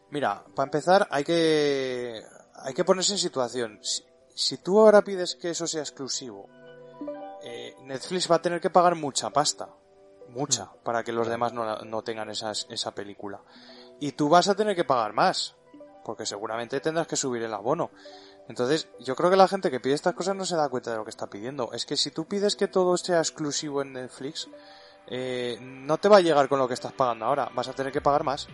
mira 0.10 0.44
para 0.56 0.66
empezar 0.66 1.08
hay 1.12 1.24
que 1.24 2.24
hay 2.60 2.74
que 2.74 2.84
ponerse 2.84 3.14
en 3.14 3.20
situación. 3.20 3.80
Si, 3.84 4.04
si 4.34 4.58
tú 4.58 4.80
ahora 4.80 5.04
pides 5.04 5.36
que 5.36 5.52
eso 5.52 5.68
sea 5.68 5.82
exclusivo 5.82 6.50
eh, 7.44 7.76
Netflix 7.84 8.30
va 8.30 8.36
a 8.36 8.42
tener 8.42 8.60
que 8.60 8.70
pagar 8.70 8.96
mucha 8.96 9.30
pasta 9.30 9.70
mucha 10.30 10.66
mm. 10.66 10.84
para 10.84 11.04
que 11.04 11.12
los 11.12 11.28
demás 11.28 11.54
no, 11.54 11.78
no 11.78 12.04
tengan 12.04 12.30
esas, 12.30 12.68
esa 12.70 12.94
película. 12.94 13.42
Y 14.00 14.14
tú 14.14 14.30
vas 14.30 14.48
a 14.48 14.56
tener 14.56 14.76
que 14.76 14.84
pagar 14.84 15.14
más 15.14 15.56
porque 16.04 16.26
seguramente 16.26 16.80
tendrás 16.80 17.08
que 17.08 17.16
subir 17.16 17.44
el 17.44 17.54
abono. 17.54 17.92
Entonces, 18.48 18.88
yo 19.00 19.16
creo 19.16 19.30
que 19.30 19.36
la 19.36 19.50
gente 19.50 19.70
que 19.70 19.82
pide 19.82 19.94
estas 19.94 20.14
cosas 20.14 20.36
no 20.36 20.46
se 20.46 20.56
da 20.56 20.70
cuenta 20.70 20.92
de 20.92 20.98
lo 20.98 21.04
que 21.04 21.10
está 21.10 21.28
pidiendo. 21.28 21.74
Es 21.74 21.86
que 21.86 21.98
si 21.98 22.12
tú 22.12 22.26
pides 22.26 22.56
que 22.56 22.70
todo 22.70 22.96
sea 22.96 23.20
exclusivo 23.20 23.82
en 23.82 23.92
Netflix, 23.92 24.48
eh, 25.10 25.58
no 25.62 25.98
te 25.98 26.10
va 26.10 26.18
a 26.18 26.22
llegar 26.22 26.48
con 26.48 26.60
lo 26.60 26.68
que 26.68 26.74
estás 26.74 26.94
pagando 26.94 27.26
ahora. 27.26 27.50
Vas 27.54 27.68
a 27.68 27.74
tener 27.74 27.92
que 27.92 28.02
pagar 28.02 28.24
más. 28.24 28.48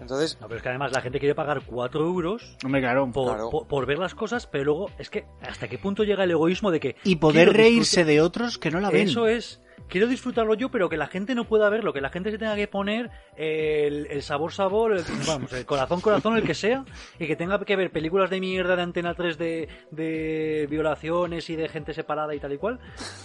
Entonces. 0.00 0.38
No, 0.40 0.46
pero 0.46 0.56
es 0.56 0.62
que 0.62 0.68
además 0.70 0.92
la 0.92 1.02
gente 1.02 1.18
quiere 1.18 1.34
pagar 1.34 1.62
4 1.66 2.00
euros 2.00 2.56
Hombre, 2.64 2.80
claro, 2.80 3.10
por, 3.12 3.26
claro. 3.26 3.50
Por, 3.50 3.66
por, 3.66 3.86
ver 3.86 3.98
las 3.98 4.14
cosas, 4.14 4.46
pero 4.46 4.64
luego 4.64 4.90
es 4.98 5.10
que 5.10 5.26
hasta 5.42 5.68
qué 5.68 5.78
punto 5.78 6.04
llega 6.04 6.24
el 6.24 6.30
egoísmo 6.30 6.70
de 6.70 6.80
que. 6.80 6.96
Y 7.04 7.16
poder 7.16 7.52
reírse 7.52 8.04
de 8.04 8.20
otros 8.22 8.56
que 8.58 8.70
no 8.70 8.80
la 8.80 8.90
ven. 8.90 9.08
Eso 9.08 9.26
es. 9.26 9.60
Quiero 9.90 10.06
disfrutarlo 10.06 10.54
yo, 10.54 10.70
pero 10.70 10.88
que 10.88 10.96
la 10.96 11.08
gente 11.08 11.34
no 11.34 11.44
pueda 11.44 11.68
verlo, 11.68 11.92
que 11.92 12.00
la 12.00 12.10
gente 12.10 12.30
se 12.30 12.38
tenga 12.38 12.54
que 12.54 12.68
poner 12.68 13.10
el, 13.36 14.06
el 14.06 14.22
sabor 14.22 14.52
sabor, 14.52 14.92
el, 14.92 15.04
vamos, 15.26 15.52
el 15.52 15.66
corazón 15.66 16.00
corazón, 16.00 16.36
el 16.36 16.44
que 16.44 16.54
sea, 16.54 16.84
y 17.18 17.26
que 17.26 17.36
tenga 17.36 17.58
que 17.64 17.76
ver 17.76 17.90
películas 17.90 18.30
de 18.30 18.40
mierda 18.40 18.76
de 18.76 18.82
Antena 18.82 19.14
3 19.14 19.36
de, 19.36 19.68
de 19.90 20.66
violaciones 20.70 21.50
y 21.50 21.56
de 21.56 21.68
gente 21.68 21.92
separada 21.92 22.34
y 22.34 22.40
tal 22.40 22.52
y 22.52 22.58
cual, 22.58 22.78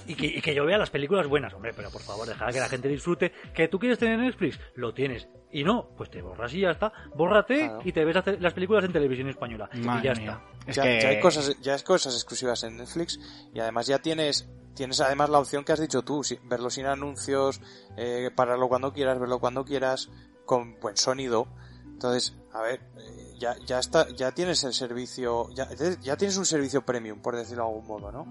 y 0.07 0.15
que, 0.15 0.25
y 0.25 0.41
que 0.41 0.55
yo 0.55 0.65
vea 0.65 0.77
las 0.77 0.89
películas 0.89 1.27
buenas, 1.27 1.53
hombre, 1.53 1.71
pero 1.75 1.91
por 1.91 2.01
favor, 2.01 2.27
deja 2.27 2.47
que 2.47 2.59
la 2.59 2.69
gente 2.69 2.87
disfrute. 2.87 3.31
Que 3.53 3.67
tú 3.67 3.79
quieres 3.79 3.99
tener 3.99 4.17
Netflix, 4.19 4.59
lo 4.75 4.93
tienes. 4.93 5.27
Y 5.51 5.63
no, 5.63 5.89
pues 5.95 6.09
te 6.09 6.21
borras 6.21 6.53
y 6.53 6.61
ya 6.61 6.71
está. 6.71 6.91
Bórrate 7.15 7.59
claro. 7.59 7.81
y 7.85 7.91
te 7.91 8.03
ves 8.03 8.17
las 8.39 8.53
películas 8.53 8.83
en 8.83 8.91
televisión 8.91 9.29
española. 9.29 9.69
Madre 9.75 9.99
y 9.99 10.03
ya 10.03 10.21
mía. 10.21 10.31
está. 10.31 10.69
Es 10.69 10.75
ya, 10.75 10.83
que... 10.83 11.01
ya, 11.01 11.09
hay 11.09 11.19
cosas, 11.19 11.61
ya 11.61 11.73
hay 11.75 11.81
cosas 11.83 12.13
exclusivas 12.15 12.63
en 12.63 12.77
Netflix 12.77 13.19
y 13.53 13.59
además 13.59 13.87
ya 13.87 13.99
tienes 13.99 14.49
tienes 14.75 14.99
además 15.01 15.29
la 15.29 15.39
opción 15.39 15.63
que 15.63 15.71
has 15.71 15.79
dicho 15.79 16.03
tú, 16.03 16.21
verlo 16.43 16.69
sin 16.69 16.85
anuncios, 16.85 17.61
eh, 17.97 18.29
pararlo 18.35 18.67
cuando 18.69 18.93
quieras, 18.93 19.19
verlo 19.19 19.39
cuando 19.39 19.65
quieras, 19.65 20.09
con 20.45 20.79
buen 20.79 20.97
sonido. 20.97 21.47
Entonces, 21.85 22.35
a 22.53 22.61
ver, 22.61 22.81
eh, 22.97 23.35
ya, 23.39 23.55
ya 23.65 23.79
está, 23.79 24.09
ya 24.09 24.31
tienes 24.33 24.63
el 24.63 24.73
servicio, 24.73 25.49
ya, 25.53 25.69
ya 26.01 26.17
tienes 26.17 26.37
un 26.37 26.45
servicio 26.45 26.85
premium, 26.85 27.21
por 27.21 27.35
decirlo 27.35 27.63
de 27.63 27.69
algún 27.69 27.87
modo, 27.87 28.11
¿no? 28.11 28.27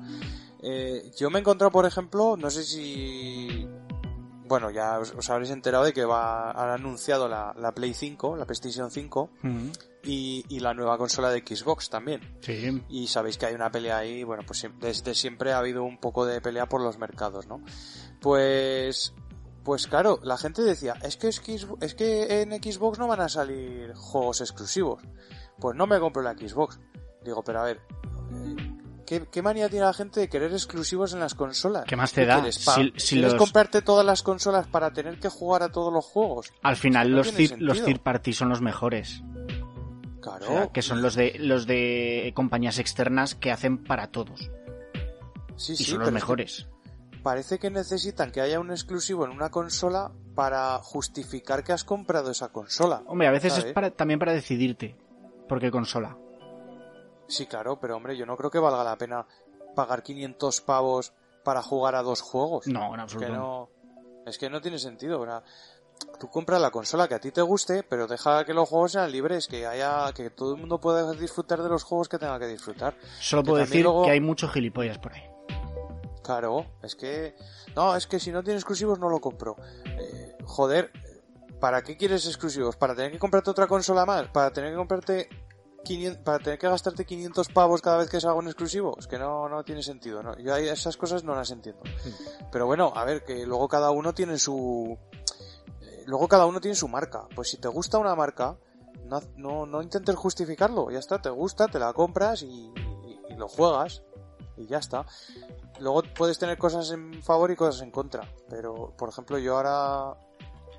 Eh, 0.60 1.10
yo 1.16 1.30
me 1.30 1.38
he 1.38 1.40
encontrado, 1.40 1.70
por 1.70 1.86
ejemplo, 1.86 2.36
no 2.36 2.50
sé 2.50 2.62
si, 2.62 3.66
bueno, 4.46 4.70
ya 4.70 4.98
os, 4.98 5.30
habréis 5.30 5.50
enterado 5.50 5.84
de 5.84 5.92
que 5.92 6.04
va, 6.04 6.50
han 6.50 6.70
anunciado 6.70 7.26
la, 7.26 7.54
la 7.58 7.72
Play 7.72 7.94
5, 7.94 8.36
la 8.36 8.44
PlayStation 8.44 8.90
5, 8.90 9.20
uh 9.22 9.46
-huh. 9.46 9.72
Y, 10.04 10.44
y, 10.48 10.60
la 10.60 10.74
nueva 10.74 10.98
consola 10.98 11.30
de 11.30 11.40
Xbox 11.40 11.90
también. 11.90 12.20
Sí. 12.40 12.82
Y 12.88 13.06
sabéis 13.06 13.38
que 13.38 13.46
hay 13.46 13.54
una 13.54 13.70
pelea 13.70 13.98
ahí, 13.98 14.24
bueno, 14.24 14.42
pues 14.46 14.66
desde 14.80 15.14
siempre 15.14 15.52
ha 15.52 15.58
habido 15.58 15.84
un 15.84 15.98
poco 15.98 16.26
de 16.26 16.40
pelea 16.40 16.66
por 16.66 16.80
los 16.80 16.98
mercados, 16.98 17.46
¿no? 17.46 17.62
Pues, 18.20 19.14
pues 19.62 19.86
claro, 19.86 20.20
la 20.22 20.36
gente 20.36 20.62
decía, 20.62 20.94
es 21.02 21.16
que, 21.16 21.28
es 21.28 21.40
que, 21.40 21.58
es 21.80 21.94
que 21.94 22.42
en 22.42 22.52
Xbox 22.52 22.98
no 22.98 23.06
van 23.06 23.20
a 23.20 23.28
salir 23.28 23.92
juegos 23.94 24.40
exclusivos. 24.40 25.02
Pues 25.58 25.76
no 25.76 25.86
me 25.86 26.00
compro 26.00 26.22
la 26.22 26.34
Xbox. 26.34 26.78
Digo, 27.22 27.42
pero 27.42 27.60
a 27.60 27.64
ver, 27.64 27.80
¿Qué, 29.06 29.26
¿Qué, 29.30 29.42
manía 29.42 29.68
tiene 29.68 29.84
la 29.84 29.92
gente 29.92 30.20
de 30.20 30.28
querer 30.28 30.52
exclusivos 30.52 31.12
en 31.12 31.20
las 31.20 31.34
consolas? 31.34 31.84
¿Qué 31.86 31.96
más 31.96 32.12
te 32.12 32.24
da? 32.24 32.36
¿Quieres, 32.36 32.56
si, 32.56 32.92
si 32.96 33.16
¿quieres 33.16 33.32
los... 33.32 33.40
comprarte 33.40 33.82
todas 33.82 34.04
las 34.04 34.22
consolas 34.22 34.66
para 34.66 34.92
tener 34.92 35.18
que 35.18 35.28
jugar 35.28 35.62
a 35.62 35.70
todos 35.70 35.92
los 35.92 36.04
juegos? 36.04 36.52
Al 36.62 36.76
final 36.76 37.10
no 37.10 37.18
los, 37.18 37.32
third, 37.32 37.58
los 37.58 37.84
third 37.84 38.00
party 38.00 38.32
son 38.32 38.48
los 38.48 38.62
mejores. 38.62 39.22
Claro. 40.24 40.46
O 40.46 40.48
sea, 40.48 40.66
que 40.68 40.80
son 40.80 41.02
los 41.02 41.14
de 41.16 41.36
los 41.38 41.66
de 41.66 42.32
compañías 42.34 42.78
externas 42.78 43.34
que 43.34 43.52
hacen 43.52 43.84
para 43.84 44.06
todos. 44.06 44.50
Sí, 45.56 45.74
y 45.74 45.76
sí, 45.76 45.84
son 45.84 46.00
los 46.00 46.12
mejores. 46.12 46.66
Que 47.10 47.18
parece 47.18 47.58
que 47.58 47.70
necesitan 47.70 48.32
que 48.32 48.40
haya 48.40 48.58
un 48.58 48.70
exclusivo 48.70 49.26
en 49.26 49.32
una 49.32 49.50
consola 49.50 50.12
para 50.34 50.78
justificar 50.78 51.62
que 51.62 51.74
has 51.74 51.84
comprado 51.84 52.30
esa 52.30 52.48
consola. 52.48 53.02
Hombre, 53.06 53.28
a 53.28 53.32
veces 53.32 53.52
¿sabes? 53.52 53.66
es 53.66 53.72
para, 53.74 53.90
también 53.90 54.18
para 54.18 54.32
decidirte 54.32 54.96
por 55.46 55.60
qué 55.60 55.70
consola. 55.70 56.16
Sí, 57.28 57.44
claro, 57.44 57.78
pero 57.78 57.96
hombre, 57.96 58.16
yo 58.16 58.24
no 58.24 58.38
creo 58.38 58.50
que 58.50 58.58
valga 58.58 58.82
la 58.82 58.96
pena 58.96 59.26
pagar 59.76 60.02
500 60.02 60.62
pavos 60.62 61.12
para 61.44 61.60
jugar 61.60 61.96
a 61.96 62.02
dos 62.02 62.22
juegos. 62.22 62.66
No, 62.66 62.94
en 62.94 63.00
absoluto. 63.00 63.26
Es 63.26 63.30
que 63.30 63.36
no, 63.36 63.68
es 64.24 64.38
que 64.38 64.48
no 64.48 64.62
tiene 64.62 64.78
sentido, 64.78 65.20
¿verdad? 65.20 65.44
Tú 66.20 66.28
compras 66.30 66.60
la 66.60 66.70
consola 66.70 67.08
que 67.08 67.14
a 67.14 67.20
ti 67.20 67.30
te 67.30 67.42
guste, 67.42 67.82
pero 67.82 68.06
deja 68.06 68.44
que 68.44 68.54
los 68.54 68.68
juegos 68.68 68.92
sean 68.92 69.10
libres, 69.10 69.46
que 69.48 69.66
haya, 69.66 70.12
que 70.12 70.30
todo 70.30 70.54
el 70.54 70.60
mundo 70.60 70.80
pueda 70.80 71.12
disfrutar 71.12 71.62
de 71.62 71.68
los 71.68 71.82
juegos 71.82 72.08
que 72.08 72.18
tenga 72.18 72.38
que 72.38 72.46
disfrutar. 72.46 72.96
Solo 73.20 73.42
puedo 73.42 73.58
decir 73.58 73.82
luego- 73.82 74.04
que 74.04 74.10
hay 74.12 74.20
muchos 74.20 74.52
gilipollas 74.52 74.98
por 74.98 75.12
ahí. 75.12 75.22
Claro, 76.22 76.64
es 76.82 76.94
que, 76.94 77.34
no, 77.76 77.94
es 77.96 78.06
que 78.06 78.18
si 78.18 78.32
no 78.32 78.42
tienes 78.42 78.62
exclusivos 78.62 78.98
no 78.98 79.10
lo 79.10 79.20
compro. 79.20 79.56
Eh, 79.84 80.36
joder, 80.44 80.90
¿para 81.60 81.82
qué 81.82 81.96
quieres 81.98 82.26
exclusivos? 82.26 82.76
¿Para 82.76 82.94
tener 82.94 83.12
que 83.12 83.18
comprarte 83.18 83.50
otra 83.50 83.66
consola 83.66 84.06
más? 84.06 84.28
¿Para 84.28 84.50
tener 84.50 84.70
que 84.70 84.76
comprarte 84.76 85.28
500, 85.84 86.22
para 86.22 86.38
tener 86.38 86.58
que 86.58 86.66
gastarte 86.66 87.04
500 87.04 87.48
pavos 87.50 87.82
cada 87.82 87.98
vez 87.98 88.08
que 88.08 88.18
salga 88.22 88.38
un 88.38 88.46
exclusivo? 88.46 88.96
Es 88.98 89.06
que 89.06 89.18
no, 89.18 89.50
no 89.50 89.64
tiene 89.64 89.82
sentido, 89.82 90.22
¿no? 90.22 90.34
Yo 90.38 90.56
esas 90.56 90.96
cosas 90.96 91.24
no 91.24 91.34
las 91.34 91.50
entiendo. 91.50 91.82
Pero 92.50 92.64
bueno, 92.64 92.90
a 92.96 93.04
ver, 93.04 93.22
que 93.22 93.44
luego 93.44 93.68
cada 93.68 93.90
uno 93.90 94.14
tiene 94.14 94.38
su, 94.38 94.96
luego 96.06 96.28
cada 96.28 96.46
uno 96.46 96.60
tiene 96.60 96.74
su 96.74 96.88
marca. 96.88 97.26
Pues 97.34 97.50
si 97.50 97.58
te 97.58 97.68
gusta 97.68 97.98
una 97.98 98.14
marca, 98.14 98.56
no, 99.04 99.20
no, 99.36 99.66
no 99.66 99.82
intentes 99.82 100.14
justificarlo. 100.16 100.90
Ya 100.90 100.98
está, 100.98 101.20
te 101.20 101.30
gusta, 101.30 101.68
te 101.68 101.78
la 101.78 101.92
compras 101.92 102.42
y, 102.42 102.46
y- 102.46 103.34
lo 103.36 103.48
juegas. 103.48 104.02
Y 104.56 104.66
ya 104.66 104.78
está. 104.78 105.04
Luego 105.80 106.02
puedes 106.16 106.38
tener 106.38 106.56
cosas 106.56 106.90
en 106.92 107.20
favor 107.22 107.50
y 107.50 107.56
cosas 107.56 107.82
en 107.82 107.90
contra. 107.90 108.22
Pero, 108.48 108.94
por 108.96 109.08
ejemplo, 109.08 109.38
yo 109.38 109.56
ahora 109.56 110.16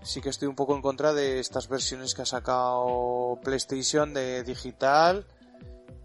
sí 0.02 0.22
que 0.22 0.30
estoy 0.30 0.48
un 0.48 0.56
poco 0.56 0.76
en 0.76 0.82
contra 0.82 1.14
de 1.14 1.40
estas 1.40 1.68
versiones 1.68 2.14
que 2.16 2.22
ha 2.22 2.26
sacado 2.26 3.38
PlayStation 3.44 4.14
de 4.14 4.44
digital 4.44 5.26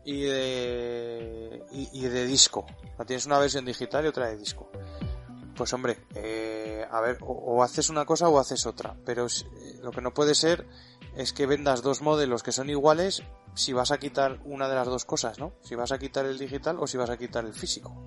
y 0.05 0.23
de, 0.23 1.65
y, 1.71 2.09
de 2.09 2.27
disco. 2.27 2.67
No 2.99 3.05
tienes 3.07 3.27
una 3.27 3.39
versión 3.39 3.65
digital 3.65 4.05
y 4.05 4.09
otra 4.09 4.27
de 4.29 4.37
disco. 4.37 4.69
Pues 5.61 5.75
hombre, 5.75 5.99
eh, 6.15 6.87
a 6.91 7.03
ver, 7.03 7.19
o, 7.21 7.27
o 7.33 7.63
haces 7.63 7.91
una 7.91 8.07
cosa 8.07 8.31
o 8.31 8.39
haces 8.39 8.65
otra. 8.65 8.97
Pero 9.05 9.27
es- 9.27 9.43
eh, 9.43 9.79
lo 9.83 9.91
que 9.91 10.01
no 10.01 10.15
puede 10.15 10.35
ser 10.35 10.65
es 11.17 11.35
que 11.35 11.45
vendas 11.45 11.83
dos 11.83 12.01
modelos 12.01 12.43
que 12.43 12.51
son 12.51 12.71
iguales 12.71 13.23
si 13.53 13.75
vas 13.75 13.91
a 13.91 13.99
quitar 13.99 14.39
una 14.47 14.71
de 14.71 14.75
las 14.75 14.87
dos 14.87 15.05
cosas, 15.05 15.39
¿no? 15.39 15.53
Si 15.61 15.75
vas 15.75 15.93
a 15.93 15.99
quitar 15.99 16.25
el 16.25 16.39
digital 16.39 16.79
o 16.81 16.87
si 16.87 16.97
vas 16.97 17.11
a 17.11 17.19
quitar 17.19 17.45
el 17.45 17.53
físico. 17.53 18.07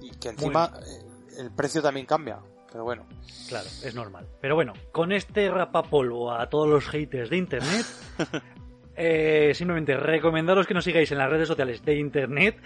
Y 0.00 0.12
que 0.12 0.30
encima 0.30 0.72
eh, 0.80 1.02
el 1.40 1.50
precio 1.50 1.82
también 1.82 2.06
cambia. 2.06 2.38
Pero 2.72 2.84
bueno, 2.84 3.06
Claro, 3.50 3.68
es 3.82 3.94
normal. 3.94 4.26
Pero 4.40 4.54
bueno, 4.54 4.72
con 4.92 5.12
este 5.12 5.50
rapapolvo 5.50 6.32
a 6.32 6.48
todos 6.48 6.66
los 6.70 6.88
haters 6.88 7.28
de 7.28 7.36
internet, 7.36 7.84
eh, 8.96 9.52
simplemente 9.54 9.94
recomendaros 9.98 10.66
que 10.66 10.72
nos 10.72 10.84
sigáis 10.84 11.12
en 11.12 11.18
las 11.18 11.28
redes 11.28 11.48
sociales 11.48 11.84
de 11.84 11.96
internet, 11.98 12.56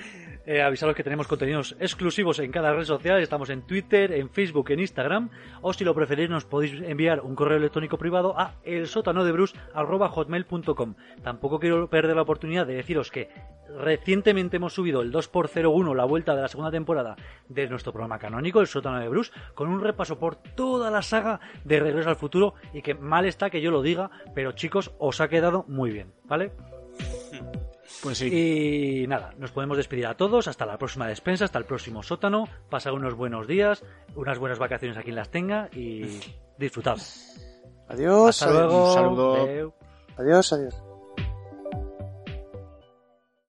eh, 0.48 0.62
avisaros 0.62 0.96
que 0.96 1.04
tenemos 1.04 1.26
contenidos 1.26 1.76
exclusivos 1.78 2.38
en 2.38 2.50
cada 2.50 2.72
red 2.72 2.84
social, 2.84 3.20
estamos 3.20 3.50
en 3.50 3.66
Twitter, 3.66 4.12
en 4.12 4.30
Facebook, 4.30 4.70
en 4.70 4.80
Instagram, 4.80 5.28
o 5.60 5.74
si 5.74 5.84
lo 5.84 5.94
preferís 5.94 6.30
nos 6.30 6.46
podéis 6.46 6.72
enviar 6.80 7.20
un 7.20 7.34
correo 7.34 7.58
electrónico 7.58 7.98
privado 7.98 8.34
a 8.38 8.54
elsotanodebrus.hotmail.com. 8.64 10.94
Tampoco 11.22 11.60
quiero 11.60 11.90
perder 11.90 12.16
la 12.16 12.22
oportunidad 12.22 12.66
de 12.66 12.76
deciros 12.76 13.10
que 13.10 13.28
recientemente 13.78 14.56
hemos 14.56 14.72
subido 14.72 15.02
el 15.02 15.12
2x01, 15.12 15.94
la 15.94 16.06
vuelta 16.06 16.34
de 16.34 16.40
la 16.40 16.48
segunda 16.48 16.70
temporada 16.70 17.16
de 17.50 17.68
nuestro 17.68 17.92
programa 17.92 18.18
canónico, 18.18 18.62
El 18.62 18.68
Sótano 18.68 19.00
de 19.00 19.08
Bruce, 19.08 19.32
con 19.54 19.68
un 19.68 19.82
repaso 19.82 20.18
por 20.18 20.36
toda 20.36 20.90
la 20.90 21.02
saga 21.02 21.40
de 21.64 21.78
Regreso 21.78 22.08
al 22.08 22.16
Futuro 22.16 22.54
y 22.72 22.80
que 22.80 22.94
mal 22.94 23.26
está 23.26 23.50
que 23.50 23.60
yo 23.60 23.70
lo 23.70 23.82
diga, 23.82 24.10
pero 24.34 24.52
chicos, 24.52 24.92
os 24.98 25.20
ha 25.20 25.28
quedado 25.28 25.66
muy 25.68 25.90
bien, 25.90 26.14
¿vale? 26.24 26.52
Pues 28.02 28.18
sí. 28.18 29.02
Y 29.02 29.06
nada, 29.08 29.34
nos 29.38 29.50
podemos 29.50 29.76
despedir 29.76 30.06
a 30.06 30.16
todos, 30.16 30.46
hasta 30.48 30.64
la 30.66 30.78
próxima 30.78 31.08
despensa, 31.08 31.44
hasta 31.44 31.58
el 31.58 31.64
próximo 31.64 32.02
sótano, 32.02 32.44
pasad 32.70 32.92
unos 32.92 33.14
buenos 33.14 33.46
días, 33.46 33.82
unas 34.14 34.38
buenas 34.38 34.58
vacaciones 34.58 34.96
a 34.96 35.02
quien 35.02 35.16
las 35.16 35.30
tenga 35.30 35.68
y 35.72 36.20
disfrutad. 36.58 36.98
adiós, 37.88 38.42
Hasta 38.42 38.52
luego. 38.52 38.88
un 38.88 38.94
saludo. 38.94 39.74
Adiós, 40.16 40.52
adiós. 40.52 40.87